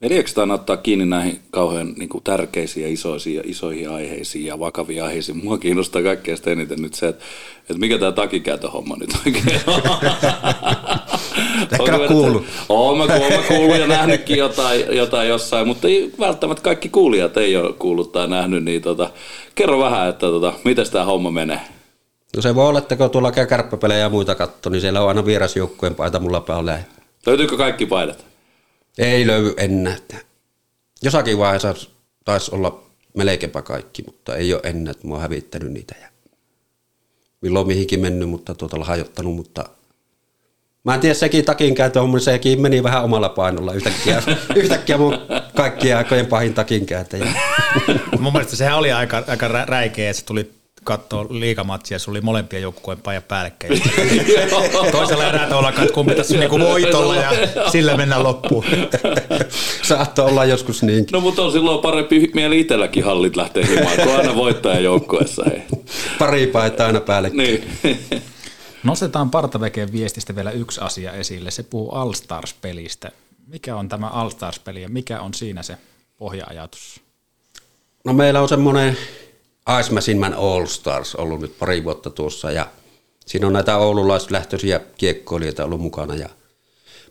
Mediaksi 0.00 0.40
aina 0.40 0.54
ottaa 0.54 0.76
kiinni 0.76 1.06
näihin 1.06 1.40
kauhean 1.50 1.94
niin 1.96 2.08
kuin 2.08 2.24
tärkeisiin 2.24 2.84
ja 2.84 2.92
isoisiin, 2.92 3.36
ja 3.36 3.42
isoihin 3.44 3.90
aiheisiin 3.90 4.44
ja 4.44 4.58
vakaviin 4.58 5.04
aiheisiin. 5.04 5.44
Mua 5.44 5.58
kiinnostaa 5.58 6.02
kaikkein 6.02 6.38
eniten 6.46 6.82
nyt 6.82 6.94
se, 6.94 7.08
että, 7.08 7.24
että 7.60 7.78
mikä 7.78 7.98
tämä 7.98 8.12
takikäytöhomma 8.12 8.96
nyt 8.96 9.10
oikein 9.26 9.60
on. 9.66 9.82
Ehkä 11.80 11.92
meidän- 11.92 12.08
kuullut. 12.08 12.44
Oon 12.68 12.98
mä, 12.98 13.06
mä 13.06 13.18
kuullut 13.48 13.78
ja 13.78 13.86
nähnytkin 13.86 14.36
jotain, 14.38 14.96
jotain 14.96 15.28
jossain, 15.28 15.66
mutta 15.66 15.88
ei, 15.88 16.12
välttämättä 16.20 16.62
kaikki 16.62 16.88
kuulijat 16.88 17.36
ei 17.36 17.56
ole 17.56 17.72
kuullut 17.72 18.12
tai 18.12 18.28
nähnyt. 18.28 18.64
Niin 18.64 18.82
tota, 18.82 19.10
kerro 19.54 19.78
vähän, 19.78 20.08
että 20.08 20.26
tota, 20.26 20.52
miten 20.64 20.90
tämä 20.90 21.04
homma 21.04 21.30
menee. 21.30 21.60
No 22.36 22.42
se 22.42 22.54
voi 22.54 22.68
olla, 22.68 22.78
että 22.78 22.96
kun 22.96 23.10
tuolla 23.10 23.32
käy 23.32 23.46
kärppäpelejä 23.46 24.00
ja 24.00 24.08
muita 24.08 24.34
katto, 24.34 24.70
niin 24.70 24.80
siellä 24.80 25.02
on 25.02 25.08
aina 25.08 25.26
vierasjoukkueen 25.26 25.94
paita 25.94 26.20
mulla 26.20 26.40
päällä. 26.40 26.80
Löytyykö 27.26 27.56
kaikki 27.56 27.86
paidat? 27.86 28.24
Ei 28.98 29.26
löydy 29.26 29.54
enää. 29.56 29.96
Jossakin 31.02 31.38
vaiheessa 31.38 31.74
taisi 32.24 32.54
olla 32.54 32.82
melkeinpä 33.16 33.62
kaikki, 33.62 34.02
mutta 34.06 34.36
ei 34.36 34.54
ole 34.54 34.60
enää, 34.64 34.90
että 34.90 35.06
mä 35.08 35.14
oon 35.14 35.22
hävittänyt 35.22 35.72
niitä. 35.72 35.94
Ja 36.02 36.08
milloin 37.40 37.66
mihinkin 37.66 38.00
mennyt, 38.00 38.28
mutta 38.28 38.54
tuota 38.54 38.76
hajottanut, 38.84 39.36
mutta 39.36 39.64
mä 40.86 40.94
en 40.94 41.00
tiedä, 41.00 41.14
sekin 41.14 41.44
takin 41.44 41.74
kääntö 41.74 42.02
on, 42.02 42.20
sekin 42.20 42.60
meni 42.60 42.82
vähän 42.82 43.04
omalla 43.04 43.28
painolla 43.28 43.72
yhtäkkiä, 43.72 44.22
yhtäkkiä 44.54 44.98
mun 44.98 45.18
kaikkien 45.56 45.96
aikojen 45.96 46.26
pahin 46.26 46.54
takin 46.54 46.86
kääntäjä. 46.86 47.26
Mun 48.20 48.32
mielestä 48.32 48.56
sehän 48.56 48.78
oli 48.78 48.92
aika, 48.92 49.24
aika 49.28 49.48
rä- 49.48 49.64
räikeä, 49.66 50.10
että 50.10 50.20
se 50.20 50.26
tuli 50.26 50.50
katsoa 50.84 51.26
liikamatsia 51.30 51.94
ja 51.94 51.98
se 51.98 52.10
oli 52.10 52.20
molempien 52.20 52.62
joukkueen 52.62 53.00
paja 53.02 53.22
päällekkäin. 53.22 53.82
Toisella 54.92 55.28
erää 55.28 55.48
tuolla, 55.48 55.68
että 55.68 55.94
kumpi 55.94 56.14
tässä 56.14 56.36
niinku 56.36 56.58
voitolla 56.58 57.16
ja 57.16 57.30
sillä 57.72 57.96
mennään 57.96 58.22
loppuun. 58.22 58.64
Saattoi 59.82 60.30
olla 60.30 60.44
joskus 60.44 60.82
niinkin. 60.82 61.12
No 61.12 61.20
mutta 61.20 61.42
on 61.42 61.52
silloin 61.52 61.80
parempi 61.80 62.30
mieli 62.34 62.60
itselläkin 62.60 63.04
hallit 63.04 63.36
lähtee 63.36 63.66
himaan, 63.66 63.96
kuin 63.96 64.16
aina 64.16 64.36
voittajan 64.36 64.84
joukkueessa. 64.84 65.44
Pari 66.18 66.46
paitaa 66.46 66.86
aina 66.86 67.00
päällekkäin. 67.00 67.64
Niin. 67.82 68.22
Nostetaan 68.86 69.30
Partavekeen 69.30 69.92
viestistä 69.92 70.36
vielä 70.36 70.50
yksi 70.50 70.80
asia 70.80 71.12
esille. 71.12 71.50
Se 71.50 71.62
puhuu 71.62 71.90
All 71.90 72.12
Stars-pelistä. 72.12 73.12
Mikä 73.46 73.76
on 73.76 73.88
tämä 73.88 74.08
All 74.08 74.30
Stars-peli 74.30 74.82
ja 74.82 74.88
mikä 74.88 75.20
on 75.20 75.34
siinä 75.34 75.62
se 75.62 75.78
pohja-ajatus? 76.18 77.00
No 78.04 78.12
meillä 78.12 78.40
on 78.40 78.48
semmoinen 78.48 78.96
Ice 79.80 79.92
Machine 79.92 80.26
All 80.36 80.66
Stars 80.66 81.14
ollut 81.14 81.40
nyt 81.40 81.58
pari 81.58 81.84
vuotta 81.84 82.10
tuossa 82.10 82.50
ja 82.50 82.66
siinä 83.26 83.46
on 83.46 83.52
näitä 83.52 83.76
oululaislähtöisiä 83.76 84.80
kiekkoilijoita 84.98 85.64
ollut 85.64 85.80
mukana 85.80 86.14
ja 86.14 86.28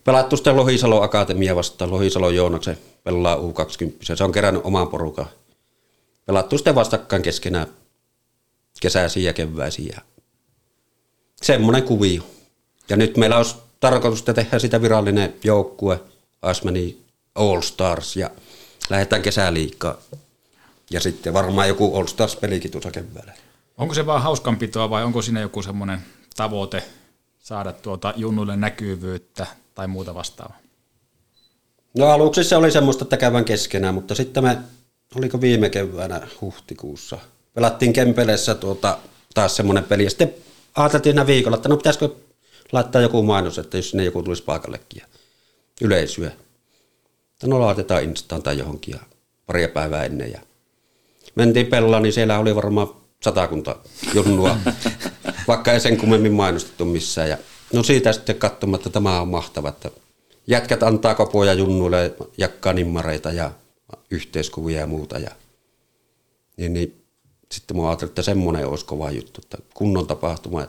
pelattu 0.04 0.36
sitten 0.36 0.56
Lohisalo 0.56 1.02
Akatemia 1.02 1.56
vastaan. 1.56 1.90
Lohisalo 1.90 2.30
Joonaksen 2.30 2.78
pelaa 3.04 3.36
U20. 3.36 4.16
Se 4.16 4.24
on 4.24 4.32
kerännyt 4.32 4.64
oman 4.64 4.88
porukan. 4.88 5.26
Pelattu 6.26 6.58
sitten 6.58 6.74
vastakkain 6.74 7.22
keskenään 7.22 7.66
kesäisiin 8.80 9.26
ja 9.26 9.32
keväisiin 9.32 9.88
ja 9.88 10.15
semmoinen 11.46 11.82
kuvio. 11.82 12.22
Ja 12.88 12.96
nyt 12.96 13.16
meillä 13.16 13.36
olisi 13.36 13.56
tarkoitus 13.80 14.18
että 14.18 14.34
tehdä 14.34 14.58
sitä 14.58 14.82
virallinen 14.82 15.34
joukkue 15.44 16.00
Machine 16.42 16.94
All 17.34 17.60
Stars 17.60 18.16
ja 18.16 18.30
lähdetään 18.90 19.22
kesäliikkaan. 19.22 19.96
Ja 20.90 21.00
sitten 21.00 21.32
varmaan 21.32 21.68
joku 21.68 21.96
All 21.96 22.06
Stars-pelikin 22.06 22.70
tuossa 22.70 22.90
keväällä. 22.90 23.32
Onko 23.78 23.94
se 23.94 24.06
vaan 24.06 24.22
hauskanpitoa 24.22 24.90
vai 24.90 25.04
onko 25.04 25.22
siinä 25.22 25.40
joku 25.40 25.62
semmoinen 25.62 26.00
tavoite 26.36 26.82
saada 27.38 27.72
tuota 27.72 28.14
junnuille 28.16 28.56
näkyvyyttä 28.56 29.46
tai 29.74 29.86
muuta 29.86 30.14
vastaavaa? 30.14 30.58
No 31.98 32.06
aluksi 32.06 32.44
se 32.44 32.56
oli 32.56 32.70
semmoista, 32.70 33.04
että 33.04 33.16
käydään 33.16 33.44
keskenään, 33.44 33.94
mutta 33.94 34.14
sitten 34.14 34.44
me, 34.44 34.58
oliko 35.14 35.40
viime 35.40 35.70
keväänä 35.70 36.26
huhtikuussa, 36.40 37.18
pelattiin 37.54 37.92
Kempeleessä 37.92 38.54
tuota, 38.54 38.98
taas 39.34 39.56
semmoinen 39.56 39.84
peli, 39.84 40.04
ja 40.04 40.10
sitten 40.10 40.34
ajateltiin 40.76 41.12
siinä 41.12 41.26
viikolla, 41.26 41.56
että 41.56 41.68
no 41.68 41.76
pitäisikö 41.76 42.08
laittaa 42.72 43.02
joku 43.02 43.22
mainos, 43.22 43.58
että 43.58 43.76
jos 43.76 43.90
sinne 43.90 44.04
joku 44.04 44.22
tulisi 44.22 44.42
paikallekin 44.42 45.00
ja 45.00 45.06
yleisöä. 45.80 46.30
Että 47.32 47.46
no 47.46 47.60
laitetaan 47.60 48.04
Instaan 48.04 48.42
tai 48.42 48.58
johonkin 48.58 48.92
ja 48.92 49.00
paria 49.46 49.68
päivää 49.68 50.04
ennen 50.04 50.32
ja 50.32 50.40
mentiin 51.34 51.66
pellaan, 51.66 52.02
niin 52.02 52.12
siellä 52.12 52.38
oli 52.38 52.54
varmaan 52.54 52.88
satakunta 53.22 53.76
junnua, 54.14 54.56
vaikka 55.48 55.72
ei 55.72 55.80
sen 55.80 55.96
kummemmin 55.96 56.32
mainostettu 56.32 56.84
missään. 56.84 57.28
Ja 57.28 57.38
no 57.72 57.82
siitä 57.82 58.12
sitten 58.12 58.36
katsomaan, 58.36 58.78
että 58.78 58.90
tämä 58.90 59.20
on 59.20 59.28
mahtava, 59.28 59.68
että 59.68 59.90
jätkät 60.46 60.82
antaa 60.82 61.14
kopoja 61.14 61.52
junnuille, 61.52 62.14
jakkaa 62.38 62.72
nimmareita 62.72 63.32
ja 63.32 63.50
yhteiskuvia 64.10 64.80
ja 64.80 64.86
muuta. 64.86 65.18
Ja, 65.18 65.30
niin, 66.56 66.72
niin 66.72 67.05
sitten 67.56 67.76
mä 67.76 67.86
ajattelin, 67.86 68.10
että 68.10 68.22
semmoinen 68.22 68.66
olisi 68.66 68.84
kova 68.84 69.10
juttu, 69.10 69.40
että 69.44 69.58
kunnon 69.74 70.06
tapahtuma. 70.06 70.66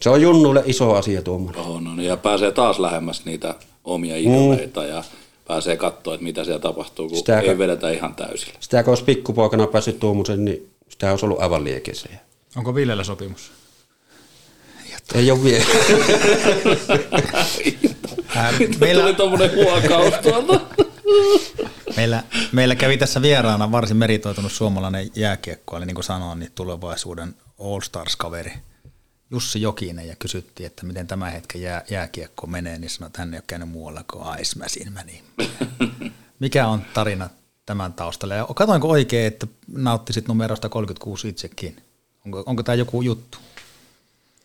Se 0.00 0.10
on 0.10 0.22
junnulle 0.22 0.62
iso 0.66 0.94
asia 0.94 1.22
tuommoinen. 1.22 1.62
On, 1.62 1.84
no, 1.84 2.02
ja 2.02 2.16
pääsee 2.16 2.52
taas 2.52 2.78
lähemmäs 2.78 3.24
niitä 3.24 3.54
omia 3.84 4.16
idoleita 4.16 4.80
mm. 4.80 4.88
ja 4.88 5.04
pääsee 5.48 5.76
katsoa, 5.76 6.14
että 6.14 6.24
mitä 6.24 6.44
siellä 6.44 6.60
tapahtuu, 6.60 7.08
kun 7.08 7.18
sitä, 7.18 7.40
ei 7.40 7.58
vedetä 7.58 7.90
ihan 7.90 8.14
täysillä. 8.14 8.54
Sitä 8.60 8.82
kun 8.82 8.90
olisi 8.90 9.04
pikkupoikana 9.04 9.66
päässyt 9.66 9.98
tuommoisen, 9.98 10.44
niin 10.44 10.70
sitä 10.88 11.10
olisi 11.10 11.26
ollut 11.26 11.40
aivan 11.40 11.64
liekeissä. 11.64 12.08
Onko 12.56 12.74
Villellä 12.74 13.04
sopimus? 13.04 13.52
Ei 15.14 15.30
ole 15.30 15.44
vielä. 15.44 15.64
meillä... 18.80 19.02
Tuli 19.02 19.14
tommonen 19.14 19.54
huokaus 19.54 20.14
tuolta. 20.22 20.60
meillä, 21.96 22.24
meillä 22.52 22.74
kävi 22.74 22.96
tässä 22.96 23.22
vieraana 23.22 23.72
varsin 23.72 23.96
meritoitunut 23.96 24.52
suomalainen 24.52 25.10
jääkiekko, 25.14 25.76
eli 25.76 25.86
niin 25.86 25.94
kuin 25.94 26.04
sanoin, 26.04 26.38
niin 26.38 26.52
tulevaisuuden 26.54 27.34
All 27.58 27.80
Stars-kaveri 27.80 28.52
Jussi 29.30 29.62
Jokinen 29.62 30.08
ja 30.08 30.16
kysyttiin, 30.18 30.66
että 30.66 30.86
miten 30.86 31.06
tämä 31.06 31.30
hetken 31.30 31.62
jää, 31.62 31.84
jääkiekko 31.90 32.46
menee, 32.46 32.78
niin 32.78 32.90
sanoi, 32.90 33.06
että 33.06 33.22
hän 33.22 33.34
ei 33.34 33.38
ole 33.38 33.44
käynyt 33.46 33.68
muualla 33.68 34.04
kuin 34.12 34.24
Aismäsin. 34.24 34.92
Niin 35.06 35.24
mikä 36.40 36.68
on 36.68 36.82
tarina 36.94 37.30
tämän 37.66 37.92
taustalla? 37.92 38.34
Ja 38.34 38.46
katoinko 38.54 38.88
oikein, 38.88 39.26
että 39.26 39.46
nauttisit 39.68 40.28
numerosta 40.28 40.68
36 40.68 41.28
itsekin? 41.28 41.76
Onko, 42.24 42.42
onko 42.46 42.62
tämä 42.62 42.74
joku 42.74 43.02
juttu? 43.02 43.38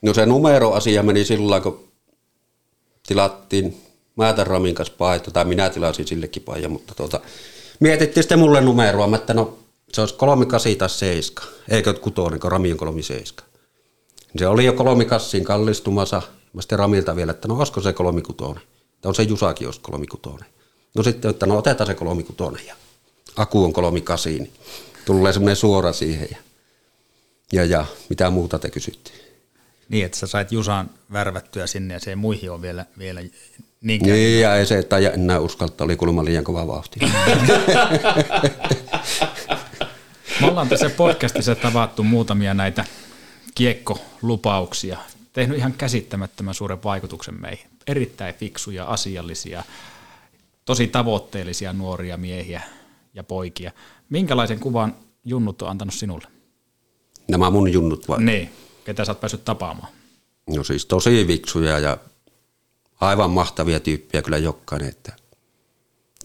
No 0.02 0.14
se 0.14 0.26
numeroasia 0.26 1.04
meni 1.04 1.26
sillä 1.26 1.62
kun 1.62 1.88
tilattiin 3.08 3.82
Määtän 4.16 4.48
Ramin 4.48 4.76
kanssa 4.76 4.94
paita, 4.98 5.32
tai 5.32 5.46
minä 5.46 5.70
tilasin 5.70 6.08
sillekin 6.08 6.44
paija, 6.44 6.70
mutta 6.70 6.96
tuota, 6.96 7.20
mietittiin 7.80 8.24
sitten 8.24 8.40
mulle 8.40 8.62
numeroa, 8.62 9.16
että 9.16 9.34
no 9.34 9.58
se 9.94 10.02
olisi 10.02 10.16
38 10.16 10.76
tai 10.78 10.90
7, 10.90 11.50
eikö 11.70 11.94
kutonen, 11.94 12.40
kun 12.40 12.52
Rami 12.52 12.72
on 12.72 12.78
37. 12.78 13.52
Se 14.38 14.48
oli 14.48 14.66
jo 14.66 14.74
kolmikassiin 14.74 15.44
kallistumassa. 15.44 16.22
Mä 16.54 16.62
sitten 16.62 16.80
Ramilta 16.80 17.16
vielä, 17.16 17.32
että 17.32 17.48
no 17.48 17.58
olisiko 17.58 17.82
se 17.82 17.94
kolmikutonen. 17.94 18.64
Tai 19.02 19.10
on 19.10 19.16
se 19.16 19.24
Jusakin 19.24 19.68
olisi 19.68 19.80
kolmikutonen. 19.82 20.46
No 20.96 21.04
sitten, 21.04 21.32
että 21.32 21.46
no 21.46 21.58
otetaan 21.58 21.88
se 21.88 21.94
kolmikutonen 21.94 22.66
ja 22.68 22.76
Aku 23.36 23.64
on 23.64 23.74
kolmikasi, 23.74 24.30
niin 24.30 24.54
tulee 25.06 25.34
semmoinen 25.34 25.56
suora 25.56 25.94
siihen 25.94 26.28
ja, 26.32 26.38
ja, 27.54 27.66
ja 27.66 27.86
mitä 28.10 28.30
muuta 28.30 28.60
te 28.60 28.70
kysyttiin. 28.70 29.21
Niin, 29.92 30.06
että 30.06 30.18
sä 30.18 30.28
sait 30.28 30.52
Jusan 30.52 30.90
värvättyä 31.14 31.68
sinne 31.68 31.94
ja 31.94 32.00
se 32.00 32.16
muihin 32.16 32.52
on 32.52 32.62
vielä, 32.62 32.86
vielä 32.98 33.22
niinkään. 33.82 34.12
Niin, 34.12 34.42
ja 34.42 34.56
ei 34.56 34.66
se, 34.66 34.78
että 34.78 34.98
enää 34.98 35.40
uskalta, 35.40 35.84
oli 35.84 35.96
kuulemma 35.96 36.26
liian 36.26 36.44
kova 36.44 36.68
vauhti. 36.68 37.00
Me 40.42 40.48
ollaan 40.48 40.70
tässä 40.70 40.90
podcastissa 40.90 41.56
tavattu 41.56 42.04
muutamia 42.04 42.54
näitä 42.54 42.86
kiekkolupauksia, 43.56 44.98
tehnyt 45.34 45.58
ihan 45.58 45.74
käsittämättömän 45.74 46.54
suuren 46.54 46.84
vaikutuksen 46.84 47.42
meihin. 47.42 47.68
Erittäin 47.88 48.36
fiksuja, 48.36 48.86
asiallisia, 48.86 49.64
tosi 50.66 50.88
tavoitteellisia 50.88 51.74
nuoria 51.74 52.18
miehiä 52.18 52.62
ja 53.14 53.24
poikia. 53.24 53.72
Minkälaisen 54.10 54.60
kuvan 54.60 54.96
junnut 55.26 55.62
on 55.62 55.70
antanut 55.70 55.94
sinulle? 55.94 56.28
Nämä 57.28 57.50
mun 57.50 57.74
junnut 57.74 58.08
vai? 58.08 58.24
Niin, 58.24 58.50
ketä 58.92 59.06
sä 59.06 59.12
oot 59.12 59.20
päässyt 59.20 59.46
tapaamaan? 59.46 59.88
No 60.56 60.64
siis 60.64 60.86
tosi 60.86 61.26
fiksuja 61.26 61.80
ja 61.80 61.98
aivan 63.02 63.32
mahtavia 63.32 63.80
tyyppiä 63.80 64.22
kyllä 64.22 64.38
jokainen. 64.38 64.90
Että. 64.90 65.14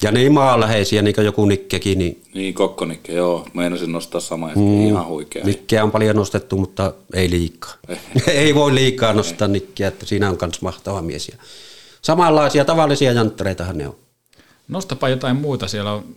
Ja 0.02 0.12
niin 0.12 0.32
maanläheisiä, 0.32 1.02
niin 1.02 1.14
kuin 1.14 1.24
joku 1.24 1.46
Nikkekin. 1.46 1.98
Niin, 1.98 2.22
niin 2.34 2.54
Kokkonikke, 2.54 3.12
joo. 3.12 3.46
Meinasin 3.54 3.92
nostaa 3.92 4.20
sama, 4.20 4.48
mm, 4.48 4.86
ihan 4.86 5.06
huikea. 5.06 5.44
Nikkeä 5.44 5.84
on 5.84 5.90
paljon 5.90 6.16
nostettu, 6.16 6.56
mutta 6.56 6.92
ei 7.12 7.30
liikaa. 7.30 7.74
ei 8.26 8.54
voi 8.54 8.74
liikaa 8.74 9.12
nostaa 9.12 9.48
Nikkeä, 9.48 9.88
että 9.88 10.06
siinä 10.06 10.30
on 10.30 10.38
myös 10.40 10.62
mahtava 10.62 11.02
mies. 11.02 11.28
Ja 11.28 11.36
samanlaisia 12.02 12.64
tavallisia 12.64 13.12
janttereitahan 13.12 13.78
ne 13.78 13.88
on. 13.88 13.96
Nostapa 14.68 15.08
jotain 15.08 15.36
muuta. 15.36 15.68
Siellä 15.68 15.92
on 15.92 16.16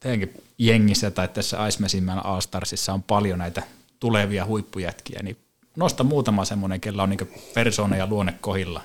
teidänkin 0.00 0.42
jengissä 0.58 1.10
tai 1.10 1.28
tässä 1.28 1.62
Aismesimmän 1.62 2.26
A-Starsissa 2.26 2.92
on 2.92 3.02
paljon 3.02 3.38
näitä 3.38 3.62
tulevia 4.00 4.46
huippujätkiä, 4.46 5.20
niin 5.22 5.36
nosta 5.76 6.04
muutama 6.04 6.44
semmoinen, 6.44 6.80
kellä 6.80 7.02
on 7.02 7.10
niin 7.10 7.30
persoona 7.54 7.96
ja 7.96 8.06
luonne 8.06 8.34
kohilla. 8.40 8.82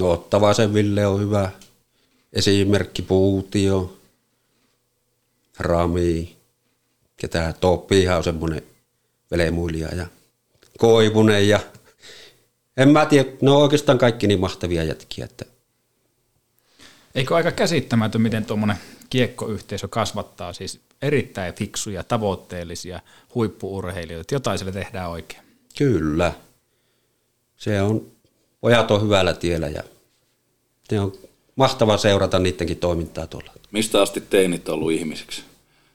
Ottavaisen 0.00 0.74
Ville 0.74 1.06
on 1.06 1.20
hyvä 1.20 1.50
esimerkki 2.32 3.02
Puutio, 3.02 3.96
Rami, 5.58 6.36
ketä 7.16 7.54
Toppihan 7.60 8.16
on 8.16 8.24
semmoinen 8.24 8.62
velemuilija 9.30 9.94
ja 9.94 10.06
Koivunen 10.78 11.48
ja 11.48 11.60
en 12.76 12.88
mä 12.88 13.06
tiedä, 13.06 13.30
ne 13.40 13.50
on 13.50 13.62
oikeastaan 13.62 13.98
kaikki 13.98 14.26
niin 14.26 14.40
mahtavia 14.40 14.84
jätkiä. 14.84 15.24
Että. 15.24 15.44
Eikö 17.14 17.36
aika 17.36 17.52
käsittämätön, 17.52 18.20
miten 18.20 18.44
tuommoinen 18.44 18.76
kiekkoyhteisö 19.10 19.88
kasvattaa 19.88 20.52
siis 20.52 20.80
erittäin 21.02 21.54
fiksuja, 21.54 22.04
tavoitteellisia 22.04 23.00
huippuurheilijoita, 23.34 24.34
jotain 24.34 24.58
sille 24.58 24.72
tehdään 24.72 25.10
oikein. 25.10 25.42
Kyllä. 25.78 26.32
Se 27.56 27.82
on, 27.82 28.06
pojat 28.60 28.90
on 28.90 29.02
hyvällä 29.02 29.34
tiellä 29.34 29.68
ja 29.68 29.82
ne 30.90 31.00
on 31.00 31.12
mahtava 31.56 31.96
seurata 31.96 32.38
niidenkin 32.38 32.76
toimintaa 32.76 33.26
tuolla. 33.26 33.52
Mistä 33.70 34.02
asti 34.02 34.20
teinit 34.20 34.68
on 34.68 34.74
ollut 34.74 34.92
ihmiseksi? 34.92 35.42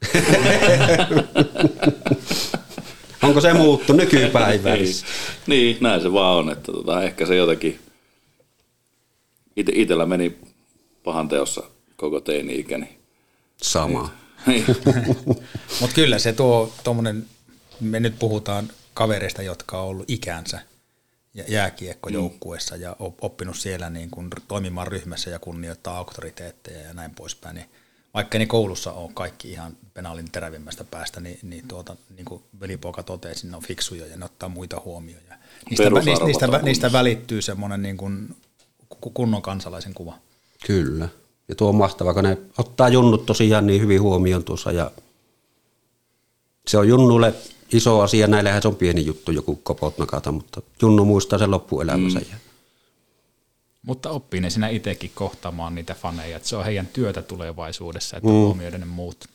Onko 3.24 3.41
se 3.41 3.53
muuttu 3.53 3.93
nykypäivässä? 3.93 5.06
niin, 5.47 5.74
niin, 5.74 5.78
näin 5.82 6.01
se 6.01 6.14
vaan 6.14 6.38
on, 6.38 6.49
että 6.51 6.72
tota, 6.72 7.03
ehkä 7.03 7.26
se 7.26 7.36
jotenkin 7.36 7.80
ite, 9.56 9.72
itellä 9.76 10.06
meni 10.06 10.38
pahan 11.03 11.30
teossa 11.30 11.64
koko 11.95 12.20
teini-ikäni. 12.20 12.97
Sama. 13.62 14.01
Niin. 14.01 14.24
Mutta 15.81 15.95
kyllä 15.95 16.19
se 16.19 16.33
tuo 16.33 16.73
tuommoinen, 16.83 17.25
me 17.79 17.99
nyt 17.99 18.19
puhutaan 18.19 18.69
kavereista, 18.93 19.41
jotka 19.41 19.81
on 19.81 19.87
ollut 19.87 20.09
ikänsä– 20.09 20.59
jääkiekkojoukkueessa 21.47 22.75
mm. 22.75 22.81
ja 22.81 22.95
oppinut 22.99 23.57
siellä 23.57 23.89
niin 23.89 24.09
kuin 24.09 24.29
toimimaan 24.47 24.87
ryhmässä 24.87 25.29
ja 25.29 25.39
kunnioittaa 25.39 25.97
auktoriteetteja 25.97 26.81
ja 26.81 26.93
näin 26.93 27.15
poispäin, 27.15 27.55
niin 27.55 27.69
vaikka 28.13 28.37
ne 28.37 28.45
koulussa 28.45 28.91
on 28.91 29.13
kaikki 29.13 29.51
ihan 29.51 29.77
penaalin 29.93 30.31
terävimmästä 30.31 30.83
päästä, 30.83 31.19
niin, 31.19 31.39
niin, 31.41 31.67
tuota, 31.67 31.95
niin 32.15 32.25
kuin 32.25 32.43
velipoika 32.59 33.03
totesi, 33.03 33.47
ne 33.47 33.55
on 33.55 33.63
fiksuja 33.63 34.07
ja 34.07 34.17
ne 34.17 34.25
ottaa 34.25 34.49
muita 34.49 34.81
huomioon. 34.85 35.23
Ja 35.29 35.35
niistä, 35.69 35.89
niistä, 35.89 36.25
niistä, 36.25 36.47
niistä 36.47 36.91
välittyy 36.91 37.41
semmoinen 37.41 37.81
niin 37.81 37.97
kuin 37.97 38.35
kunnon 39.13 39.41
kansalaisen 39.41 39.93
kuva. 39.93 40.17
Kyllä. 40.67 41.09
Ja 41.47 41.55
tuo 41.55 41.69
on 41.69 41.75
mahtavaa, 41.75 42.13
kun 42.13 42.23
ne 42.23 42.37
ottaa 42.57 42.89
junnut 42.89 43.25
tosiaan 43.25 43.67
niin 43.67 43.81
hyvin 43.81 44.01
huomioon 44.01 44.43
tuossa 44.43 44.71
ja 44.71 44.91
se 46.67 46.77
on 46.77 46.87
junnulle 46.87 47.33
iso 47.73 48.01
asia, 48.01 48.27
näillähän 48.27 48.61
se 48.61 48.67
on 48.67 48.75
pieni 48.75 49.05
juttu 49.05 49.31
joku 49.31 49.55
kopot 49.55 49.97
nakata, 49.97 50.31
mutta 50.31 50.61
Junnu 50.81 51.05
muistaa 51.05 51.39
sen 51.39 51.51
loppuelämänsä. 51.51 52.19
Mm. 52.19 52.25
Mutta 53.81 54.09
oppii 54.09 54.41
ne 54.41 54.49
sinä 54.49 54.67
itsekin 54.67 55.11
kohtaamaan 55.15 55.75
niitä 55.75 55.93
faneja, 55.93 56.37
että 56.37 56.49
se 56.49 56.55
on 56.55 56.65
heidän 56.65 56.87
työtä 56.87 57.21
tulevaisuudessa, 57.21 58.17
että 58.17 58.29
mm. 58.29 58.35
huomioiden 58.35 58.79
ne 58.79 58.85
muut. 58.85 59.25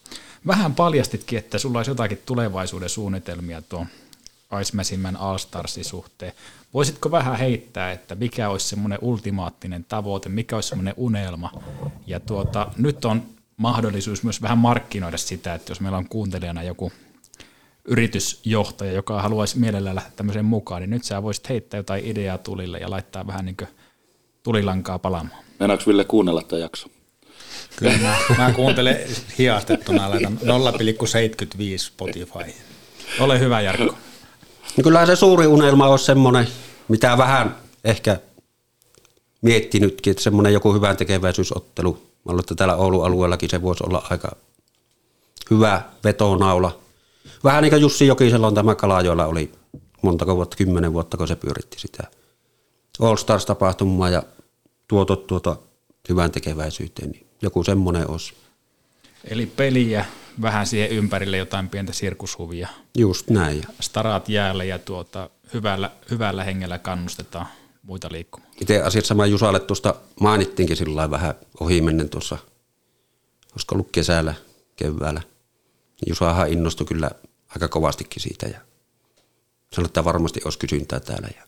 Vähän 0.47 0.75
paljastitkin, 0.75 1.39
että 1.39 1.59
sulla 1.59 1.79
olisi 1.79 1.91
jotakin 1.91 2.23
tulevaisuuden 2.27 2.89
suunnitelmia 2.89 3.63
tuon 3.63 3.87
Ice 4.61 4.97
All-Starsin 5.19 5.85
suhteen. 5.85 6.33
Voisitko 6.75 7.11
vähän 7.11 7.39
heittää, 7.39 7.93
että 7.93 8.15
mikä 8.15 8.49
olisi 8.49 8.69
semmoinen 8.69 8.99
ultimaattinen 9.03 9.85
tavoite, 9.85 10.29
mikä 10.29 10.57
olisi 10.57 10.69
semmoinen 10.69 10.95
unelma? 10.97 11.53
Ja 12.07 12.21
tuota, 12.21 12.71
nyt 12.77 13.05
on 13.05 13.23
mahdollisuus 13.57 14.23
myös 14.23 14.43
vähän 14.43 14.59
markkinoida 14.59 15.19
sitä, 15.19 15.55
että 15.55 15.71
jos 15.71 15.81
meillä 15.81 15.99
on 15.99 16.09
kuuntelijana 16.09 16.63
joku 16.63 16.93
yritysjohtaja, 17.85 18.93
joka 18.93 19.23
haluaisi 19.23 19.59
mielellään 19.59 19.97
lähteä 19.97 20.13
tämmöiseen 20.17 20.45
mukaan, 20.45 20.83
niin 20.83 20.91
nyt 20.91 21.05
sä 21.05 21.23
voisit 21.23 21.49
heittää 21.49 21.79
jotain 21.79 22.05
ideaa 22.05 22.39
tulille 22.39 22.79
ja 22.79 22.91
laittaa 22.91 23.27
vähän 23.27 23.45
niin 23.45 23.57
tulilankaa 24.43 24.99
palaamaan. 24.99 25.45
Meinaanko 25.59 25.85
Ville 25.87 26.05
kuunnella 26.05 26.43
tämä 26.43 26.61
jakso? 26.61 26.89
Kyllä 27.77 27.99
mä, 27.99 28.17
mä 28.39 28.53
kuuntelen 28.53 28.97
hiastettuna, 29.39 30.11
laitan 30.11 30.39
0,75 30.43 30.49
Spotify. 31.77 32.55
Ole 33.21 33.39
hyvä 33.41 33.61
Jarkko. 33.61 33.95
No 34.81 34.85
kyllä 34.85 35.07
se 35.07 35.17
suuri 35.17 35.47
unelma 35.47 35.89
olisi 35.89 36.05
semmoinen, 36.05 36.49
mitä 36.89 37.19
vähän 37.19 37.57
ehkä 37.85 38.21
miettinytkin, 39.43 40.11
että 40.11 40.23
semmoinen 40.23 40.53
joku 40.53 40.75
hyvän 40.75 40.97
tekeväisyysottelu. 40.97 41.93
Mä 41.93 42.33
luulen, 42.33 42.41
että 42.41 42.55
täällä 42.55 42.77
Oulun 42.77 43.07
alueellakin 43.07 43.51
se 43.51 43.63
voisi 43.63 43.85
olla 43.87 44.07
aika 44.11 44.37
hyvä 45.51 45.83
vetonaula– 46.05 46.77
Vähän 47.45 47.63
niin 47.63 47.71
kuin 47.71 47.83
Jussi 47.83 48.07
Jokisella 48.07 48.47
on 48.47 48.55
tämä 48.55 48.75
Kalajoella 48.75 49.27
oli 49.27 49.53
montako 50.03 50.37
vuotta, 50.37 50.57
kymmenen 50.57 50.93
vuotta, 50.93 51.17
kun 51.17 51.29
se 51.29 51.37
pyöritti 51.37 51.79
sitä 51.81 52.05
All 53.01 53.17
Stars-tapahtumaa 53.17 54.11
ja 54.11 54.23
tuotot 54.89 55.27
tuota 55.27 55.57
hyvän 56.09 56.31
tekeväisyyteen, 56.31 57.11
niin 57.11 57.27
joku 57.43 57.65
semmoinen 57.65 58.11
olisi. 58.11 58.33
Eli 59.25 59.47
peliä, 59.47 60.05
vähän 60.43 60.67
siihen 60.67 60.91
ympärille 60.91 61.37
jotain 61.37 61.69
pientä 61.69 61.93
sirkushuvia. 61.93 62.69
Just 62.99 63.31
näin. 63.31 63.63
Starat 63.81 64.29
jäälle 64.29 64.67
ja 64.67 64.79
tuota, 64.79 65.31
hyvällä, 65.55 65.91
hyvällä 66.11 66.45
hengellä 66.45 66.79
kannustetaan 66.79 67.47
muita 67.83 68.09
liikkumaan. 68.13 68.53
Itse 68.61 68.83
asiassa 68.83 69.09
sama 69.09 69.27
Jusalle 69.27 69.61
tuosta 69.61 69.95
mainittiinkin 70.21 70.77
sillä 70.77 71.11
vähän 71.11 71.35
ohimennen 71.61 72.09
tuossa, 72.09 72.39
olisiko 73.53 73.75
ollut 73.75 73.89
kesällä, 73.93 74.35
keväällä. 74.77 75.23
Jusahan 76.07 76.53
innostui 76.53 76.87
kyllä 76.87 77.11
aika 77.49 77.69
kovastikin 77.69 78.23
siitä 78.23 78.47
ja 78.47 78.61
sanoi, 79.73 79.87
että 79.87 80.05
varmasti 80.05 80.41
olisi 80.45 80.59
kysyntää 80.59 81.01
täällä. 81.01 81.29
Ja, 81.37 81.43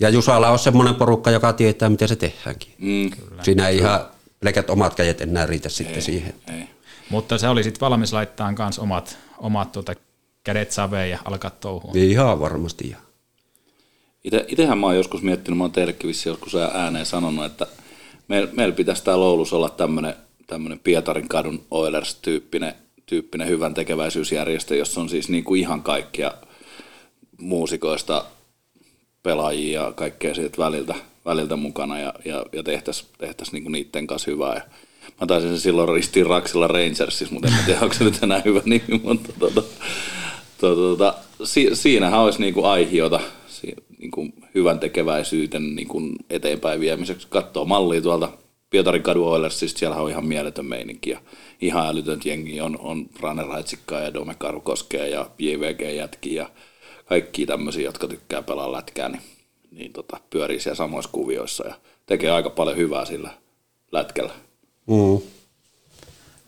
ja 0.00 0.08
Jusalla 0.08 0.50
on 0.50 0.58
semmoinen 0.58 0.94
porukka, 0.94 1.30
joka 1.30 1.52
tietää, 1.52 1.88
miten 1.88 2.08
se 2.08 2.16
tehdäänkin. 2.16 2.74
Mm. 2.78 3.10
Siinä 3.42 3.68
ei 3.68 3.76
ihan 3.76 4.06
pelkät 4.40 4.70
omat 4.70 4.94
kädet 4.94 5.20
enää 5.20 5.46
riitä 5.46 5.68
sitten 5.68 5.94
Ei, 5.96 6.02
siihen. 6.02 6.34
Ei. 6.48 6.68
Mutta 7.12 7.38
se 7.38 7.48
oli 7.48 7.62
sitten 7.62 7.80
valmis 7.80 8.12
laittaa 8.12 8.52
kanssa 8.52 8.82
omat, 8.82 9.18
omat 9.38 9.72
tuota, 9.72 9.94
kädet 10.44 10.72
saveen 10.72 11.10
ja 11.10 11.18
alkaa 11.24 11.50
touhua. 11.50 11.92
Ihan 11.94 12.40
varmasti. 12.40 12.90
Ja. 12.90 12.96
Ite, 14.24 14.44
itehän 14.48 14.78
mä 14.78 14.86
oon 14.86 14.96
joskus 14.96 15.22
miettinyt, 15.22 15.58
mä 15.58 15.64
oon 15.64 15.72
teillekin 15.72 16.08
vissi 16.08 16.28
joskus 16.28 16.54
ääneen 16.54 17.06
sanonut, 17.06 17.44
että 17.44 17.66
meillä 18.28 18.48
meil 18.52 18.72
pitäisi 18.72 19.04
täällä 19.04 19.24
Oulussa 19.24 19.56
olla 19.56 19.68
tämmöinen 19.68 20.14
tämmönen 20.46 20.78
Pietarin 20.78 21.28
kadun 21.28 21.64
Oilers-tyyppinen 21.70 22.74
tyyppinen 23.06 23.48
hyvän 23.48 23.74
tekeväisyysjärjestö, 23.74 24.76
jossa 24.76 25.00
on 25.00 25.08
siis 25.08 25.28
niinku 25.28 25.54
ihan 25.54 25.82
kaikkia 25.82 26.32
muusikoista 27.40 28.24
pelaajia 29.22 29.82
ja 29.82 29.92
kaikkea 29.92 30.34
siitä 30.34 30.58
väliltä, 30.58 30.94
väliltä 31.24 31.56
mukana 31.56 31.98
ja, 31.98 32.14
ja, 32.24 32.46
ja 32.52 32.62
tehtäisiin 32.62 33.08
tehtäis 33.18 33.52
niinku 33.52 33.70
niiden 33.70 34.06
kanssa 34.06 34.30
hyvää. 34.30 34.54
Ja 34.54 34.62
mä 35.20 35.26
taisin 35.26 35.50
sen 35.50 35.60
silloin 35.60 35.88
ristiin 35.88 36.26
Raksilla 36.26 36.66
Rangersissa, 36.66 37.34
mutta 37.34 37.48
en 37.48 37.64
tiedä, 37.66 37.80
onko 37.80 37.94
se 37.94 38.04
nyt 38.04 38.22
enää 38.22 38.42
hyvä 38.44 38.60
nimi, 38.64 39.00
mutta 39.02 39.32
tota, 39.38 39.62
tota, 40.58 40.74
tota, 40.76 41.14
si, 41.44 41.70
siinähän 41.72 42.20
olisi 42.20 42.40
niinku 42.40 42.64
aihiota 42.64 43.20
si, 43.46 43.74
niinku 43.98 44.28
hyvän 44.54 44.78
tekeväisyyden 44.78 45.74
niinku 45.74 46.02
eteenpäin 46.30 46.80
viemiseksi. 46.80 47.26
Katsoo 47.30 47.64
mallia 47.64 48.00
tuolta 48.00 48.28
Pietarin 48.70 49.02
kadun 49.02 49.28
Oilersista, 49.28 49.78
siellä 49.78 49.96
on 49.96 50.10
ihan 50.10 50.26
mieletön 50.26 50.66
meininki 50.66 51.10
ja 51.10 51.20
ihan 51.60 51.86
älytön 51.86 52.20
jengi 52.24 52.60
on, 52.60 52.78
on 52.80 53.06
Rane 53.20 53.42
Raitsikkaa 53.42 54.00
ja 54.00 54.14
Dome 54.14 54.34
Karukoskea 54.38 55.06
ja 55.06 55.30
JVG 55.38 55.96
Jätki 55.96 56.34
ja 56.34 56.50
kaikki 57.04 57.46
tämmöisiä, 57.46 57.84
jotka 57.84 58.08
tykkää 58.08 58.42
pelaa 58.42 58.72
lätkää, 58.72 59.08
niin, 59.08 59.22
niin 59.70 59.92
tota, 59.92 60.16
pyörii 60.30 60.60
siellä 60.60 60.76
samoissa 60.76 61.10
kuvioissa 61.12 61.66
ja 61.68 61.74
tekee 62.06 62.30
aika 62.30 62.50
paljon 62.50 62.76
hyvää 62.76 63.04
sillä 63.04 63.30
lätkällä. 63.92 64.32
Mm. 64.86 65.20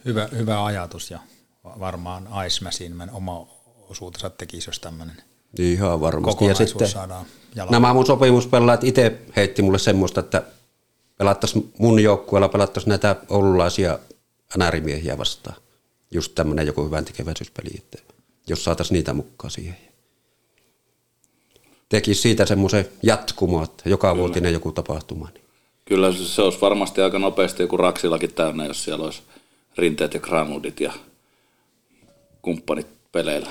Hyvä, 0.04 0.28
hyvä 0.32 0.64
ajatus 0.64 1.10
ja 1.10 1.18
varmaan 1.64 2.28
Icemashin 2.46 3.10
oma 3.12 3.46
osuutensa 3.90 4.30
tekisi, 4.30 4.68
jos 4.68 4.80
tämmöinen 4.80 5.16
Ihan 5.58 6.00
varmasti. 6.00 6.44
Ja 6.44 6.54
sitten 6.54 6.88
saadaan 6.88 7.26
nämä 7.70 7.94
mun 7.94 8.06
sopimuspelaajat 8.06 8.84
itse 8.84 9.18
heitti 9.36 9.62
mulle 9.62 9.78
semmoista, 9.78 10.20
että 10.20 10.42
pelattaisiin 11.16 11.72
mun 11.78 12.02
joukkueella, 12.02 12.48
pelattaisiin 12.48 12.88
näitä 12.88 13.16
oululaisia 13.28 13.98
NR-miehiä 14.56 15.18
vastaan. 15.18 15.56
Just 16.10 16.34
tämmöinen 16.34 16.66
joku 16.66 16.84
hyvän 16.84 17.04
tekeväisyyspeli, 17.04 17.70
että 17.76 17.98
jos 18.46 18.64
saataisiin 18.64 18.94
niitä 18.94 19.12
mukaan 19.12 19.50
siihen. 19.50 19.76
Tekisi 21.88 22.20
siitä 22.20 22.46
semmoisen 22.46 22.88
jatkumo, 23.02 23.62
että 23.62 23.88
joka 23.88 24.16
vuotinen 24.16 24.52
joku 24.52 24.72
tapahtuma. 24.72 25.28
Niin. 25.34 25.43
Kyllä 25.84 26.12
se, 26.12 26.24
se 26.24 26.42
olisi 26.42 26.60
varmasti 26.60 27.00
aika 27.00 27.18
nopeasti 27.18 27.62
joku 27.62 27.76
Raksillakin 27.76 28.34
täynnä, 28.34 28.66
jos 28.66 28.84
siellä 28.84 29.04
olisi 29.04 29.22
rinteet 29.78 30.14
ja 30.14 30.20
granudit 30.20 30.80
ja 30.80 30.92
kumppanit 32.42 32.86
peleillä. 33.12 33.50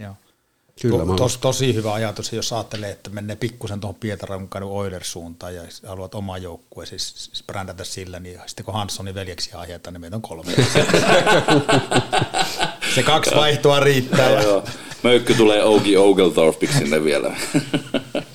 Joo. 0.00 0.14
Kyllä, 0.82 1.06
to, 1.06 1.14
tos, 1.14 1.38
tosi 1.38 1.74
hyvä 1.74 1.92
ajatus, 1.92 2.32
jos 2.32 2.52
ajattelee, 2.52 2.90
että 2.90 3.10
menee 3.10 3.36
pikkusen 3.36 3.80
tuohon 3.80 3.94
Pietaran 3.94 4.48
kadun 4.48 4.70
Oilers-suuntaan 4.70 5.54
ja 5.54 5.62
haluat 5.86 6.14
oma 6.14 6.38
joukkue, 6.38 6.86
siis, 6.86 7.14
siis 7.16 7.44
brändätä 7.46 7.84
sillä, 7.84 8.20
niin 8.20 8.40
sitten 8.46 8.64
kun 8.64 8.74
Hanssonin 8.74 9.14
veljeksi 9.14 9.50
ajetaan, 9.54 9.94
niin 9.94 10.00
meitä 10.00 10.16
on 10.16 10.22
kolme. 10.22 10.52
Se 12.94 13.02
kaksi 13.02 13.34
vaihtoa 13.34 13.80
riittää. 13.80 14.30
Joo, 14.30 14.40
Ja, 14.40 14.42
joo. 14.42 14.64
Möykky 15.02 15.34
tulee 15.34 15.64
Ougi 15.64 15.96
Ogelthorpiksi 15.96 16.78
sinne 16.78 17.04
vielä. 17.04 17.36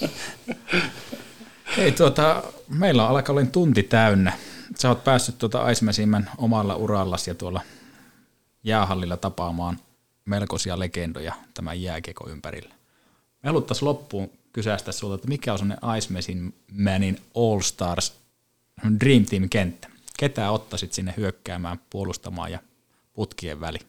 Hei, 1.78 1.92
tuota, 1.92 2.44
meillä 2.70 3.04
on 3.04 3.10
alkaa 3.10 3.36
olla 3.36 3.46
tunti 3.46 3.84
täynnä. 3.84 4.34
Sä 4.80 4.90
oot 4.90 5.04
päässyt 5.04 5.38
tuota 5.38 5.62
Aismäsimmän 5.64 6.30
omalla 6.38 6.76
urallasi 6.76 7.30
ja 7.30 7.36
tuolla 7.36 7.62
jäähallilla 8.64 9.18
tapaamaan 9.18 9.80
melkoisia 10.26 10.80
legendoja 10.80 11.34
tämän 11.54 11.82
jääkeko 11.82 12.30
ympärillä. 12.30 12.70
Me 13.44 13.48
haluttaisiin 13.48 13.88
loppuun 13.88 14.30
kysästä 14.54 14.92
sulta, 14.92 15.16
että 15.16 15.28
mikä 15.28 15.54
on 15.54 15.60
sellainen 15.60 15.98
Icemesin 15.98 16.56
Manin 16.72 17.20
All 17.36 17.62
Stars 17.62 18.14
Dream 19.00 19.26
Team 19.26 19.50
kenttä? 19.50 19.88
Ketä 20.20 20.52
ottaisit 20.52 20.94
sinne 20.94 21.14
hyökkäämään, 21.18 21.80
puolustamaan 21.90 22.52
ja 22.52 22.60
putkien 23.14 23.60
väli? 23.60 23.80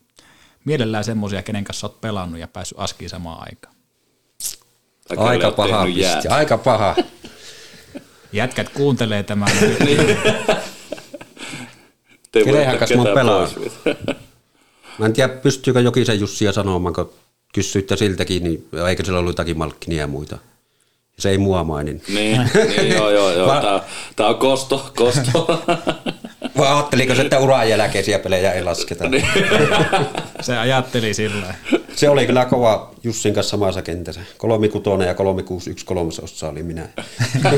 Mielellään 0.64 1.05
semmoisia, 1.05 1.43
kenen 1.43 1.64
kanssa 1.64 1.87
olet 1.87 2.01
pelannut 2.01 2.41
ja 2.41 2.49
päässyt 2.49 2.78
askiin 2.80 3.11
samaan 3.11 3.47
aikaan. 3.49 3.74
Aika 5.16 5.51
paha 5.51 5.85
pisti, 5.85 6.28
aika 6.28 6.59
paha. 6.59 6.97
Jätkät 8.35 8.68
kuuntelee 8.68 9.22
tämän. 9.22 9.49
Ketään 12.32 12.78
pelannut? 13.14 13.55
pois 13.55 13.72
siitä. 13.85 14.14
Mä 14.99 15.07
en 15.07 15.12
tiedä, 15.12 15.28
pystyykö 15.28 15.80
Jokisen 15.80 16.20
Jussia 16.20 16.53
sanomaan, 16.53 16.95
kun 16.95 17.12
kysyitte 17.55 17.97
siltäkin, 17.97 18.45
niin 18.45 18.68
eikö 18.89 19.05
sillä 19.05 19.18
ollut 19.18 19.30
jotakin 19.32 19.59
malkkinia 19.59 20.01
ja 20.01 20.07
muita. 20.07 20.39
Se 21.19 21.31
ei 21.31 21.39
mua 21.39 21.65
mainin. 21.65 22.03
niin, 22.09 22.51
niin, 22.77 22.93
joo, 22.93 23.11
joo, 23.11 23.33
joo. 23.33 23.47
Va- 23.49 23.61
Tää, 23.61 23.81
tää 24.17 24.27
on 24.27 24.35
kosto, 24.35 24.93
kosto. 24.97 25.62
Vai 26.59 26.69
ajatteliko 26.69 27.15
se, 27.15 27.23
että 27.23 27.39
uran 27.39 27.69
jälkeisiä 27.69 28.19
pelejä 28.19 28.53
ei 28.53 28.65
lasketa? 28.65 29.09
Niin. 29.09 29.27
Se 30.41 30.59
ajatteli 30.59 31.15
sillä 31.15 31.55
Se 31.97 32.09
oli 32.09 32.27
kyllä 32.27 32.45
kova 32.45 32.91
Jussin 33.03 33.35
kanssa 33.35 33.51
samassa 33.51 33.83
kentässä. 33.83 34.21
36 34.39 35.03
ja 35.05 35.15
361 35.15 35.87
kolmasossa 35.87 36.49
oli 36.49 36.62
minä. 36.62 36.89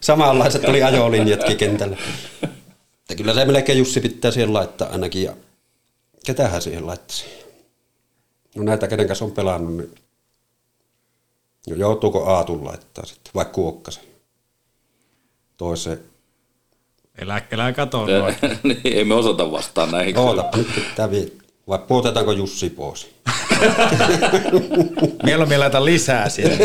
Samanlaiset 0.00 0.64
oli 0.64 0.82
ajolinjatkin 0.82 1.56
kentällä. 1.56 1.96
Että 2.42 3.14
kyllä 3.16 3.34
se 3.34 3.44
melkein 3.44 3.78
Jussi 3.78 4.00
pitää 4.00 4.30
siihen 4.30 4.52
laittaa 4.52 4.88
ainakin. 4.88 5.22
Ja 5.22 5.32
ketähän 6.26 6.62
siihen 6.62 6.86
laittaisi? 6.86 7.24
No 8.56 8.62
näitä, 8.62 8.88
kenen 8.88 9.06
kanssa 9.06 9.24
on 9.24 9.32
pelannut, 9.32 9.76
niin 9.76 9.90
joutuuko 11.66 12.26
Aatun 12.26 12.64
laittaa 12.64 13.06
sitten, 13.06 13.30
vai 13.34 13.44
Kuokkasen? 13.44 14.04
Toiseen. 15.56 16.00
Elä, 17.18 17.42
elä 17.50 17.72
kato 17.72 18.06
noin. 18.06 18.34
niin, 18.62 18.80
ei 18.84 19.04
me 19.04 19.14
osata 19.14 19.52
vastaan 19.52 19.90
näihin. 19.90 20.14
Nyt 20.56 20.74
pitää 20.74 21.10
vielä. 21.10 21.30
Vai 21.68 21.78
puutetaanko 21.78 22.32
Jussi 22.32 22.70
pois? 22.70 23.14
mieluummin 25.24 25.60
laita 25.60 25.84
lisää 25.84 26.28
sinne. 26.28 26.56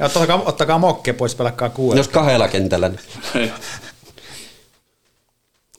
Ja 0.00 0.06
ottakaa, 0.06 0.42
ottakaa 0.46 0.78
mokke 0.78 1.12
pois, 1.12 1.34
pelakkaa 1.34 1.68
kuuella. 1.68 2.00
Jos 2.00 2.08
kahdella 2.08 2.48
kentällä, 2.48 2.88
niin 2.88 3.50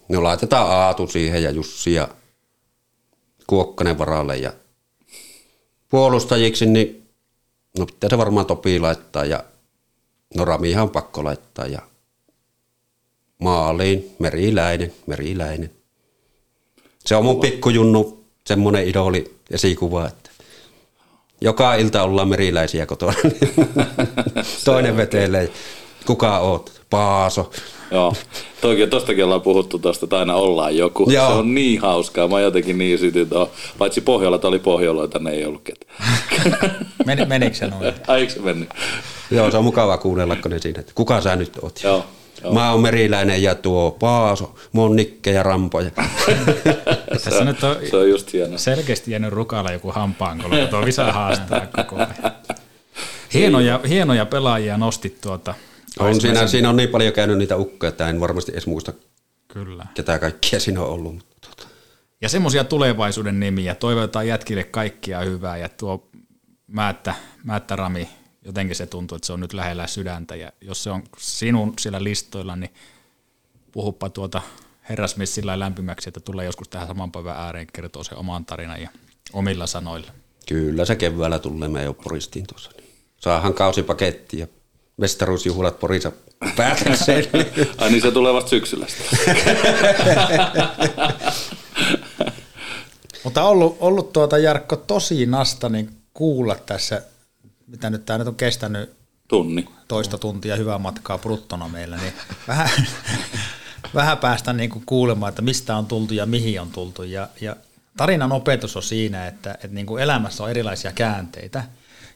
No 0.09 0.23
laitetaan 0.23 0.71
Aatu 0.71 1.07
siihen 1.07 1.43
ja 1.43 1.51
Jussi 1.51 1.93
ja 1.93 2.07
Kuokkanen 3.47 3.97
varalle 3.97 4.37
ja 4.37 4.53
puolustajiksi, 5.89 6.65
niin 6.65 7.02
no 7.79 7.85
pitää 7.85 8.09
se 8.09 8.17
varmaan 8.17 8.45
Topi 8.45 8.79
laittaa 8.79 9.25
ja 9.25 9.43
no 10.35 10.45
Ramihan 10.45 10.83
on 10.83 10.89
pakko 10.89 11.23
laittaa 11.23 11.67
ja 11.67 11.81
maaliin 13.37 14.15
Meriläinen, 14.19 14.93
Meriläinen. 15.07 15.71
Se 17.05 17.15
on 17.15 17.25
mun 17.25 17.39
pikkujunnu, 17.39 18.23
semmoinen 18.47 18.87
idoli 18.87 19.35
esikuva, 19.51 20.07
että 20.07 20.29
joka 21.41 21.75
ilta 21.75 22.03
ollaan 22.03 22.27
meriläisiä 22.27 22.85
kotona. 22.85 23.13
Toinen 24.65 24.97
vetelee. 24.97 25.51
Kuka 26.05 26.39
oot? 26.39 26.81
Paaso. 26.93 27.51
Joo, 27.91 28.13
toki 28.61 28.87
tostakin 28.87 29.23
ollaan 29.23 29.41
puhuttu 29.41 29.79
tosta, 29.79 30.05
että 30.05 30.19
aina 30.19 30.35
ollaan 30.35 30.77
joku. 30.77 31.09
Joo. 31.11 31.27
Se 31.27 31.33
on 31.33 31.55
niin 31.55 31.81
hauskaa. 31.81 32.27
Mä 32.27 32.39
jotenkin 32.39 32.77
niin 32.77 32.99
sytyn 32.99 33.29
tuohon. 33.29 33.49
Paitsi 33.77 34.01
Pohjola, 34.01 34.39
oli 34.43 34.59
Pohjoloita, 34.59 35.19
ne 35.19 35.31
ei 35.31 35.45
ollut 35.45 35.61
ketään. 35.63 35.95
Men, 37.05 37.27
menikö 37.27 37.55
se 37.55 37.67
noin? 37.67 37.93
Ai, 38.07 38.19
eikö 38.19 38.33
se 38.33 38.39
mennyt? 38.39 38.69
Joo, 39.31 39.51
se 39.51 39.57
on 39.57 39.63
mukava 39.63 39.97
kuunnella, 39.97 40.35
kun 40.35 40.51
ne 40.51 40.59
siinä, 40.59 40.79
että 40.79 40.91
kuka 40.95 41.21
sä 41.21 41.35
nyt 41.35 41.59
oot? 41.61 41.79
Joo. 41.83 42.05
joo. 42.43 42.53
Mä 42.53 42.71
oon 42.71 42.81
meriläinen 42.81 43.43
ja 43.43 43.55
tuo 43.55 43.91
Paaso, 43.99 44.55
Monnikke 44.71 45.31
ja 45.31 45.43
Rampoja. 45.43 45.89
se, 46.25 46.37
Tässä 47.23 47.39
on, 47.39 47.45
nyt 47.45 47.63
on 47.63 47.75
se 47.89 47.97
on 47.97 48.09
just 48.09 48.33
hieno. 48.33 48.57
selkeästi 48.57 49.11
jäänyt 49.11 49.33
rukalla 49.33 49.71
joku 49.71 49.91
hampaankolo, 49.91 50.55
kun 50.55 50.67
tuo 50.67 50.85
Visa 50.85 51.11
haastaa 51.11 51.67
koko 51.75 51.95
ajan. 51.95 52.33
Hienoja, 53.33 53.79
hienoja 53.89 54.25
pelaajia 54.25 54.77
nostit 54.77 55.21
tuota. 55.21 55.53
On 55.99 56.21
siinä, 56.21 56.47
siinä 56.47 56.69
on 56.69 56.75
niin 56.75 56.89
paljon 56.89 57.13
käynyt 57.13 57.37
niitä 57.37 57.57
ukkoja, 57.57 57.89
että 57.89 58.09
en 58.09 58.19
varmasti 58.19 58.51
edes 58.51 58.67
muista, 58.67 58.93
Kyllä. 59.47 59.85
ketä 59.93 60.19
kaikkia 60.19 60.59
siinä 60.59 60.81
on 60.81 60.87
ollut. 60.87 61.13
mutta 61.13 61.49
tota. 61.49 61.67
Ja 62.21 62.29
semmoisia 62.29 62.63
tulevaisuuden 62.63 63.39
nimiä. 63.39 63.75
Toivotetaan 63.75 64.27
jätkille 64.27 64.63
kaikkia 64.63 65.19
hyvää 65.19 65.57
ja 65.57 65.69
tuo 65.69 66.09
Määttä, 66.67 67.15
Määttä 67.43 67.75
Rami, 67.75 68.09
jotenkin 68.45 68.75
se 68.75 68.85
tuntuu, 68.85 69.15
että 69.15 69.25
se 69.25 69.33
on 69.33 69.39
nyt 69.39 69.53
lähellä 69.53 69.87
sydäntä 69.87 70.35
ja 70.35 70.51
jos 70.61 70.83
se 70.83 70.89
on 70.89 71.03
sinun 71.17 71.73
siellä 71.79 72.03
listoilla, 72.03 72.55
niin 72.55 72.73
puhuppa 73.71 74.09
tuota 74.09 74.41
herrasmies 74.89 75.35
sillä 75.35 75.59
lämpimäksi, 75.59 76.09
että 76.09 76.19
tulee 76.19 76.45
joskus 76.45 76.69
tähän 76.69 76.87
saman 76.87 77.11
päivän 77.11 77.37
ääreen 77.37 77.67
kertoo 77.73 78.03
se 78.03 78.15
oman 78.15 78.45
tarinan 78.45 78.81
ja 78.81 78.89
omilla 79.33 79.67
sanoilla. 79.67 80.11
Kyllä 80.47 80.85
se 80.85 80.95
keväällä 80.95 81.39
tulee 81.39 81.67
me 81.67 81.83
jo 81.83 81.93
poristiin 81.93 82.47
tuossa. 82.47 82.71
Saahan 83.17 83.53
kausipaketti 83.53 84.39
ja 84.39 84.47
mestaruusjuhlat 84.97 85.79
Porissa 85.79 86.11
päätökseen. 86.55 87.25
Ai 87.77 87.89
niin 87.89 88.01
se 88.01 88.11
tulee 88.11 88.33
vasta 88.33 88.49
syksyllä 88.49 88.87
Mutta 93.23 93.43
ollut, 93.43 93.77
ollut 93.79 94.13
tuota 94.13 94.37
Jarkko 94.37 94.75
tosi 94.75 95.25
nasta 95.25 95.69
niin 95.69 95.89
kuulla 96.13 96.55
tässä, 96.55 97.01
mitä 97.67 97.89
nyt 97.89 98.05
tämä 98.05 98.17
nyt 98.17 98.27
on 98.27 98.35
kestänyt 98.35 98.93
Tunni. 99.27 99.65
toista 99.87 100.17
tuntia 100.17 100.55
hyvää 100.55 100.77
matkaa 100.77 101.17
bruttona 101.17 101.67
meillä, 101.67 101.97
niin 101.97 102.13
vähän, 102.47 102.69
vähän 103.95 104.17
päästä 104.17 104.53
niin 104.53 104.69
kuin 104.69 104.83
kuulemaan, 104.85 105.29
että 105.29 105.41
mistä 105.41 105.77
on 105.77 105.85
tultu 105.85 106.13
ja 106.13 106.25
mihin 106.25 106.61
on 106.61 106.71
tultu. 106.71 107.03
Ja, 107.03 107.27
ja 107.41 107.55
tarinan 107.97 108.31
opetus 108.31 108.75
on 108.75 108.83
siinä, 108.83 109.27
että, 109.27 109.51
että 109.51 109.67
niin 109.67 109.85
kuin 109.85 110.03
elämässä 110.03 110.43
on 110.43 110.49
erilaisia 110.49 110.91
käänteitä 110.91 111.63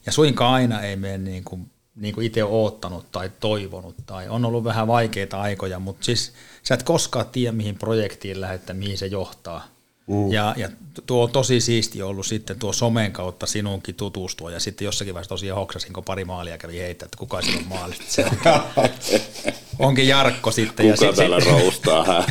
ja 0.06 0.12
suinkaan 0.12 0.54
aina 0.54 0.82
ei 0.82 0.96
mene 0.96 1.18
niin 1.18 1.44
kuin, 1.44 1.72
niin 1.98 2.14
kuin 2.14 2.28
itse 2.28 2.43
oottanut 2.43 3.12
tai 3.12 3.32
toivonut 3.39 3.95
tai 4.06 4.30
on 4.30 4.45
ollut 4.45 4.64
vähän 4.64 4.88
vaikeita 4.88 5.41
aikoja, 5.41 5.80
mutta 5.80 6.06
siis 6.06 6.34
sä 6.64 6.74
et 6.74 6.84
koskaan 6.84 7.26
tiedä, 7.32 7.52
mihin 7.52 7.76
projektiin 7.76 8.41
lähdet, 8.41 8.62
mihin 8.74 8.98
se 8.98 9.08
johtaa. 9.08 9.68
Mm. 10.08 10.32
Ja, 10.32 10.54
ja 10.58 10.70
tuo 11.06 11.24
on 11.24 11.32
tosi 11.32 11.62
siisti 11.62 12.02
ollut 12.02 12.26
sitten 12.26 12.60
tuo 12.60 12.74
somen 12.74 13.12
kautta 13.12 13.45
sinunkin 13.45 13.95
tutustua 13.95 14.52
ja 14.52 14.60
sitten 14.60 14.86
jossakin 14.86 15.14
vaiheessa 15.14 15.30
tosiaan 15.30 15.60
hoksasin, 15.60 15.93
kun 15.93 16.04
pari 16.04 16.26
maalia 16.26 16.58
kävi 16.58 16.80
heittää, 16.80 17.06
että 17.06 17.18
kuka 17.18 17.41
siinä 17.41 17.60
on 17.62 17.68
maalista. 17.68 18.04
Se 18.12 18.26
onkin 19.80 20.08
Jarkko 20.08 20.52
sitten. 20.52 20.91
Kuka 20.91 21.06
ja 21.06 21.14
täällä 21.14 21.39
sit, 21.39 21.52
roustaa? 21.52 22.06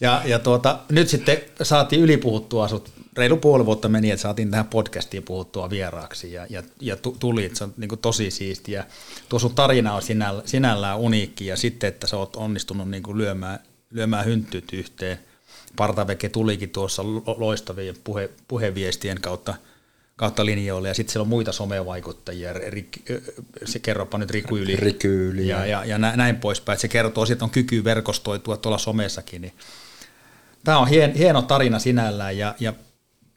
ja, 0.00 0.22
ja 0.24 0.38
tuota, 0.38 0.78
nyt 0.88 1.08
sitten 1.08 1.42
saatiin 1.62 2.02
ylipuhuttua 2.02 2.68
sut, 2.68 2.90
reilu 3.16 3.36
puoli 3.36 3.66
vuotta 3.66 3.88
meni, 3.88 4.10
että 4.10 4.22
saatiin 4.22 4.50
tähän 4.50 4.66
podcastiin 4.66 5.22
puhuttua 5.22 5.70
vieraaksi 5.70 6.32
ja, 6.32 6.46
ja, 6.50 6.62
ja 6.80 6.96
tulit, 7.18 7.56
se 7.56 7.64
on 7.64 7.74
niin 7.76 7.98
tosi 8.02 8.30
siistiä. 8.30 8.84
Tuo 9.28 9.38
sun 9.38 9.54
tarina 9.54 9.94
on 9.94 10.02
sinällään, 10.02 10.48
sinällään 10.48 10.98
uniikki 10.98 11.46
ja 11.46 11.56
sitten, 11.56 11.88
että 11.88 12.06
sä 12.06 12.16
oot 12.16 12.36
onnistunut 12.36 12.90
niin 12.90 13.02
lyömään 13.14 13.58
lyömään 13.92 14.24
hynttyt 14.24 14.72
yhteen. 14.72 15.18
Partaveke 15.76 16.28
tulikin 16.28 16.70
tuossa 16.70 17.04
loistavien 17.36 17.94
puhe, 18.04 18.30
puheviestien 18.48 19.20
kautta, 19.20 19.54
kautta 20.16 20.46
linjoille, 20.46 20.88
ja 20.88 20.94
sitten 20.94 21.12
siellä 21.12 21.22
on 21.22 21.28
muita 21.28 21.52
somevaikuttajia, 21.52 22.52
Rik, 22.52 22.98
se 23.64 23.78
kerropa 23.78 24.18
nyt 24.18 24.30
Riku 24.30 24.56
Yli, 24.56 24.76
Riku 24.76 25.06
Yli 25.06 25.48
ja, 25.48 25.66
ja, 25.66 25.84
ja, 25.84 25.98
näin 25.98 26.36
poispäin, 26.36 26.78
se 26.78 26.88
kertoo, 26.88 27.24
että 27.32 27.44
on 27.44 27.50
kyky 27.50 27.84
verkostoitua 27.84 28.56
tuolla 28.56 28.78
somessakin. 28.78 29.42
Niin. 29.42 29.54
Tämä 30.64 30.78
on 30.78 30.88
hien, 30.88 31.14
hieno 31.14 31.42
tarina 31.42 31.78
sinällään, 31.78 32.38
ja, 32.38 32.54
ja 32.60 32.72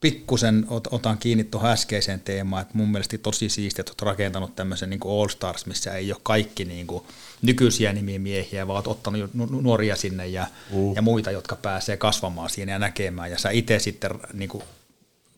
pikkusen 0.02 0.66
otan 0.92 1.18
kiinni 1.18 1.44
tuohon 1.44 1.70
äskeiseen 1.70 2.20
teemaan, 2.20 2.62
että 2.62 2.78
mun 2.78 2.92
mielestä 2.92 3.18
tosi 3.18 3.50
siistiä, 3.50 3.82
että 3.82 3.92
olet 3.92 4.02
rakentanut 4.02 4.56
tämmöisen 4.56 4.90
niin 4.90 5.00
All 5.06 5.28
Stars, 5.28 5.66
missä 5.66 5.94
ei 5.94 6.12
ole 6.12 6.22
kaikki 6.24 6.66
niin 6.66 6.88
kuin 6.88 7.04
nykyisiä 7.42 7.94
nimimiehiä, 7.94 8.68
vaan 8.68 8.76
olet 8.76 8.88
ottanut 8.88 9.34
nuoria 9.62 9.96
sinne 9.96 10.28
ja, 10.28 10.48
mm. 10.74 10.96
ja 10.96 11.02
muita, 11.02 11.32
jotka 11.32 11.56
pääsee 11.56 11.98
kasvamaan 11.98 12.50
siinä 12.50 12.72
ja 12.72 12.80
näkemään, 12.80 13.32
ja 13.32 13.38
sä 13.38 13.50
itse 13.50 13.80
sitten 13.80 14.12
niin 14.34 14.50
kuin 14.50 14.64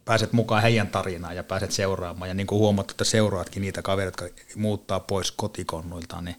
pääset 0.05 0.33
mukaan 0.33 0.61
heidän 0.61 0.87
tarinaan 0.87 1.35
ja 1.35 1.43
pääset 1.43 1.71
seuraamaan, 1.71 2.29
ja 2.29 2.33
niin 2.33 2.47
kuin 2.47 2.59
huomaat, 2.59 2.91
että 2.91 3.03
seuraatkin 3.03 3.61
niitä 3.61 3.81
kavereita, 3.81 4.23
jotka 4.23 4.41
muuttaa 4.55 4.99
pois 4.99 5.31
kotikonnuiltaan, 5.31 6.25
niin, 6.25 6.35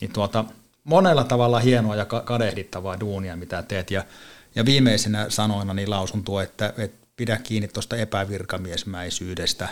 niin 0.00 0.12
tuota, 0.12 0.44
monella 0.84 1.24
tavalla 1.24 1.60
hienoa 1.60 1.96
ja 1.96 2.04
kadehdittavaa 2.04 3.00
duunia, 3.00 3.36
mitä 3.36 3.62
teet, 3.62 3.90
ja, 3.90 4.04
ja 4.54 4.64
viimeisenä 4.64 5.26
sanoina 5.28 5.74
niin 5.74 5.90
lausun 5.90 6.24
tuo, 6.24 6.40
että, 6.40 6.74
että 6.78 7.00
pidä 7.20 7.36
kiinni 7.36 7.68
tuosta 7.68 7.96
epävirkamiesmäisyydestä, 7.96 9.68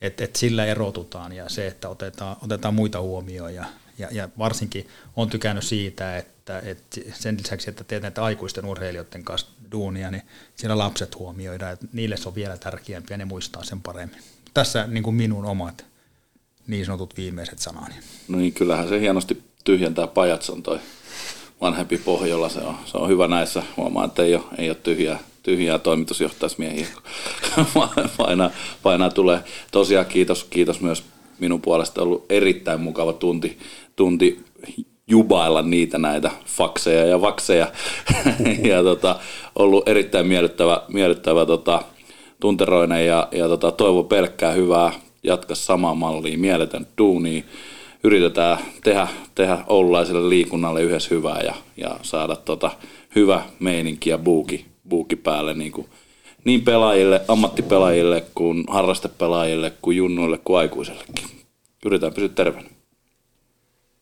että 0.00 0.24
et 0.24 0.36
sillä 0.36 0.64
erotutaan 0.64 1.32
ja 1.32 1.48
se, 1.48 1.66
että 1.66 1.88
otetaan, 1.88 2.36
otetaan 2.42 2.74
muita 2.74 3.00
huomioon 3.00 3.54
ja, 3.54 3.64
ja, 3.98 4.08
ja 4.12 4.28
varsinkin 4.38 4.88
on 5.16 5.30
tykännyt 5.30 5.64
siitä, 5.64 6.16
että, 6.16 6.58
että 6.58 7.00
sen 7.12 7.36
lisäksi, 7.38 7.70
että 7.70 7.84
teet 7.84 8.02
näitä 8.02 8.24
aikuisten 8.24 8.64
urheilijoiden 8.64 9.24
kanssa 9.24 9.46
duunia, 9.72 10.10
niin 10.10 10.22
siellä 10.56 10.78
lapset 10.78 11.18
huomioidaan, 11.18 11.72
että 11.72 11.86
niille 11.92 12.16
se 12.16 12.28
on 12.28 12.34
vielä 12.34 12.56
tärkeämpi 12.56 13.12
ja 13.12 13.16
ne 13.16 13.24
muistaa 13.24 13.64
sen 13.64 13.80
paremmin. 13.80 14.22
Tässä 14.54 14.86
niin 14.86 15.02
kuin 15.02 15.16
minun 15.16 15.44
omat 15.44 15.84
niin 16.66 16.86
sanotut 16.86 17.16
viimeiset 17.16 17.58
sanani. 17.58 17.94
No 18.28 18.38
niin, 18.38 18.52
kyllähän 18.52 18.88
se 18.88 19.00
hienosti 19.00 19.42
tyhjentää 19.64 20.06
pajatson 20.06 20.62
toi 20.62 20.80
vanhempi 21.60 21.98
Pohjola. 21.98 22.48
Se 22.48 22.60
on, 22.60 22.76
se 22.84 22.98
on 22.98 23.08
hyvä 23.08 23.28
näissä. 23.28 23.62
Huomaan, 23.76 24.08
että 24.08 24.22
ei 24.22 24.34
ole, 24.34 24.44
ei 24.58 24.70
ole 24.70 24.76
tyhjää, 24.82 25.18
tyhjää 25.46 25.78
toimitusjohtaismiehiä, 25.78 26.86
painaa, 28.18 28.50
painaa 28.82 29.10
tulee. 29.10 29.40
Tosiaan 29.72 30.06
kiitos, 30.06 30.44
kiitos 30.44 30.80
myös 30.80 31.04
minun 31.38 31.60
puolesta. 31.60 32.02
ollut 32.02 32.24
erittäin 32.28 32.80
mukava 32.80 33.12
tunti, 33.12 33.58
tunti 33.96 34.44
jubailla 35.06 35.62
niitä 35.62 35.98
näitä 35.98 36.30
fakseja 36.46 37.06
ja 37.06 37.20
vakseja. 37.20 37.72
ja 38.70 38.82
tota, 38.82 39.18
ollut 39.56 39.88
erittäin 39.88 40.26
miellyttävä, 40.26 40.82
miellyttävä 40.88 41.46
tota, 41.46 41.82
tunteroinen 42.40 43.06
ja, 43.06 43.28
ja 43.32 43.48
tota, 43.48 43.72
toivo 43.72 44.04
pelkkää 44.04 44.52
hyvää. 44.52 44.92
Jatka 45.22 45.54
samaa 45.54 45.94
mallia, 45.94 46.38
mieletön 46.38 46.86
duunia. 46.98 47.42
Yritetään 48.04 48.58
tehdä, 48.84 49.08
tehdä 49.34 49.58
oululaiselle 49.66 50.28
liikunnalle 50.28 50.82
yhdessä 50.82 51.14
hyvää 51.14 51.40
ja, 51.40 51.54
ja 51.76 51.96
saada 52.02 52.36
tota, 52.36 52.70
hyvä 53.16 53.42
meininki 53.60 54.10
ja 54.10 54.18
buuki, 54.18 54.75
buuki 54.88 55.16
päälle 55.16 55.54
niin, 55.54 55.72
kuin, 55.72 55.88
niin 56.44 56.62
pelaajille, 56.62 57.24
ammattipelaajille 57.28 58.24
kuin 58.34 58.64
harrastepelaajille 58.68 59.72
kuin 59.82 59.96
junnuille 59.96 60.38
kuin 60.38 60.58
aikuisellekin. 60.58 61.28
Yritetään 61.84 62.14
pysyä 62.14 62.28
terveenä. 62.28 62.70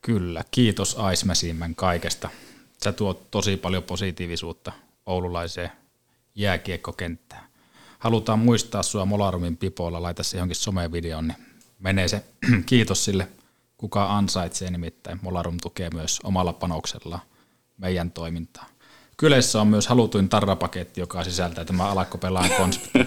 Kyllä, 0.03 0.45
kiitos 0.51 0.97
Aismäsimmän 0.99 1.75
kaikesta. 1.75 2.29
Sä 2.85 2.93
tuot 2.93 3.31
tosi 3.31 3.57
paljon 3.57 3.83
positiivisuutta 3.83 4.73
oululaiseen 5.07 5.71
jääkiekkokenttään. 6.35 7.45
Halutaan 7.99 8.39
muistaa 8.39 8.83
sua 8.83 9.05
Molarumin 9.05 9.57
pipoilla, 9.57 10.03
laita 10.03 10.23
se 10.23 10.37
johonkin 10.37 10.57
somevideon, 10.57 11.29
niin 11.29 11.39
menee 11.79 12.09
se 12.09 12.25
kiitos 12.67 13.05
sille, 13.05 13.29
kuka 13.77 14.17
ansaitsee 14.17 14.71
nimittäin. 14.71 15.19
Molarum 15.23 15.57
tukee 15.63 15.91
myös 15.95 16.21
omalla 16.25 16.53
panoksella 16.53 17.19
meidän 17.79 18.11
toimintaa. 18.11 18.67
Kyleessä 19.17 19.61
on 19.61 19.69
myös 19.69 19.87
halutuin 19.87 20.29
tarrapaketti, 20.29 21.01
joka 21.01 21.25
sisältää 21.25 21.65
tämä 21.65 21.91
alakkopelaan 21.91 22.51
konsepti. 22.57 23.07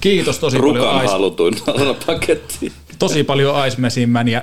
Kiitos 0.00 0.38
tosi 0.38 0.58
Rukan 0.58 0.82
paljon. 0.82 1.00
Ais... 1.00 1.10
halutuin 1.10 1.54
tarrapaketti. 1.64 2.72
Tosi 2.98 3.24
paljon 3.24 3.56
Aismesimmän 3.56 4.28
ja 4.28 4.42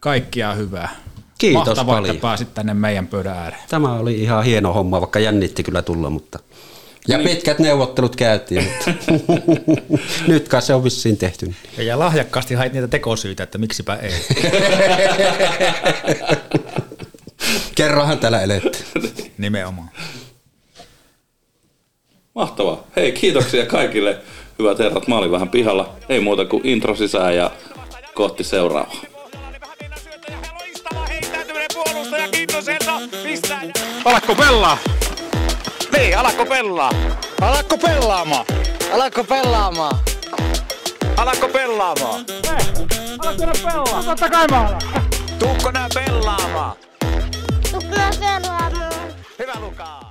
kaikkia 0.00 0.54
hyvää. 0.54 0.96
Kiitos 1.38 1.66
Mahtavaa, 1.66 1.94
paljon. 1.94 2.14
että 2.14 2.22
pääsit 2.22 2.54
tänne 2.54 2.74
meidän 2.74 3.06
pöydän 3.06 3.36
ääreen. 3.36 3.62
Tämä 3.68 3.94
oli 3.94 4.20
ihan 4.20 4.44
hieno 4.44 4.72
homma, 4.72 5.00
vaikka 5.00 5.18
jännitti 5.18 5.62
kyllä 5.62 5.82
tulla, 5.82 6.10
mutta... 6.10 6.38
Ja 7.08 7.18
niin. 7.18 7.28
pitkät 7.30 7.58
neuvottelut 7.58 8.16
käytiin, 8.16 8.64
mutta 8.64 8.92
nyt 10.32 10.48
kai 10.48 10.62
se 10.62 10.74
on 10.74 10.84
vissiin 10.84 11.16
tehty. 11.16 11.54
Ja, 11.76 11.82
ja 11.82 11.98
lahjakkaasti 11.98 12.54
hait 12.54 12.72
niitä 12.72 12.88
tekosyitä, 12.88 13.42
että 13.42 13.58
miksipä 13.58 13.94
ei. 13.94 14.12
Kerrohan 17.74 18.18
täällä 18.18 18.42
elette. 18.42 18.78
Nimenomaan. 19.38 19.90
Mahtavaa. 22.38 22.82
Hei, 22.96 23.12
kiitoksia 23.12 23.66
kaikille 23.66 24.16
hyvät 24.58 24.78
herrat. 24.78 25.08
Mä 25.08 25.18
olin 25.18 25.30
vähän 25.30 25.48
pihalla. 25.48 25.88
Ei 26.08 26.20
muuta 26.20 26.44
kuin 26.44 26.66
intro 26.66 26.96
sisään 26.96 27.36
ja 27.36 27.50
kohti 28.14 28.44
seuraavaa. 28.44 28.94
Alakko 34.04 34.34
pelaa? 34.34 34.78
Niin, 35.96 36.18
alakko 36.18 36.46
pelaa? 36.46 36.90
Alakko 37.40 37.78
pelaamaan? 37.78 38.44
Alakko 38.92 39.24
pelaamaan? 39.24 39.98
Alakko 41.16 41.48
pelaamaan? 41.48 42.24
Alatko 43.18 43.46
nää 43.46 43.54
pelaa? 43.64 44.02
Totta 44.02 44.30
kai 44.30 44.46
mä 44.50 44.60
alan. 44.60 44.82
Tuukko 45.38 45.70
nää 45.70 45.88
pelaamaan? 45.94 46.76
Tuukko 47.70 47.96
nää 47.96 48.10
pelaamaan? 48.20 48.92
Hyvä 49.38 49.52
Lukaa. 49.60 50.07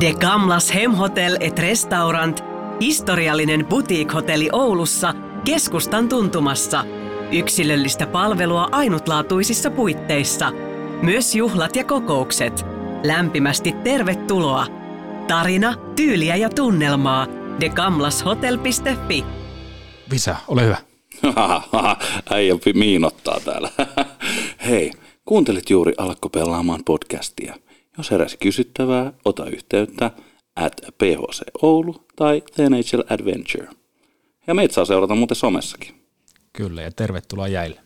De 0.00 0.14
Gamlas 0.14 0.74
Hemhotel 0.74 1.36
et 1.40 1.58
Restaurant, 1.58 2.44
historiallinen 2.80 3.66
boutique-hotelli 3.66 4.48
Oulussa, 4.52 5.14
keskustan 5.44 6.08
tuntumassa. 6.08 6.84
Yksilöllistä 7.32 8.06
palvelua 8.06 8.68
ainutlaatuisissa 8.72 9.70
puitteissa. 9.70 10.52
Myös 11.02 11.34
juhlat 11.34 11.76
ja 11.76 11.84
kokoukset. 11.84 12.66
Lämpimästi 13.04 13.72
tervetuloa. 13.72 14.66
Tarina, 15.28 15.74
tyyliä 15.96 16.36
ja 16.36 16.48
tunnelmaa. 16.48 17.26
degamlashotel.fi. 17.60 19.24
Visa, 20.10 20.36
ole 20.48 20.64
hyvä. 20.64 20.76
Äijä 22.34 22.54
miinottaa 22.74 23.40
täällä. 23.40 23.70
Hei, 24.68 24.92
kuuntelit 25.24 25.70
juuri 25.70 25.92
Alakko 25.98 26.28
pelaamaan 26.28 26.80
podcastia. 26.84 27.54
Jos 27.98 28.10
heräsi 28.10 28.36
kysyttävää, 28.36 29.12
ota 29.24 29.46
yhteyttä 29.46 30.10
at 30.56 30.72
PHC 30.98 31.40
Oulu 31.62 32.06
tai 32.16 32.42
The 32.54 32.68
NHL 32.68 33.00
Adventure. 33.10 33.68
Ja 34.46 34.54
meitä 34.54 34.74
saa 34.74 34.84
seurata 34.84 35.14
muuten 35.14 35.36
somessakin. 35.36 35.94
Kyllä, 36.52 36.82
ja 36.82 36.90
tervetuloa 36.92 37.48
jäille. 37.48 37.80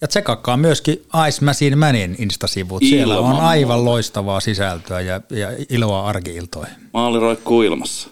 Ja 0.00 0.08
tsekakkaa 0.08 0.56
myöskin 0.56 1.02
Ice 1.28 1.44
Machine 1.44 1.76
Manin 1.76 2.16
instasivut. 2.18 2.82
Siellä 2.88 3.14
Ilman 3.14 3.32
on 3.32 3.40
aivan 3.40 3.76
muuta. 3.76 3.90
loistavaa 3.90 4.40
sisältöä 4.40 5.00
ja, 5.00 5.20
ja 5.30 5.48
iloa 5.68 6.06
arkiiltoihin. 6.06 6.76
Maali 6.94 7.20
roikkuu 7.20 7.62
ilmassa. 7.62 8.10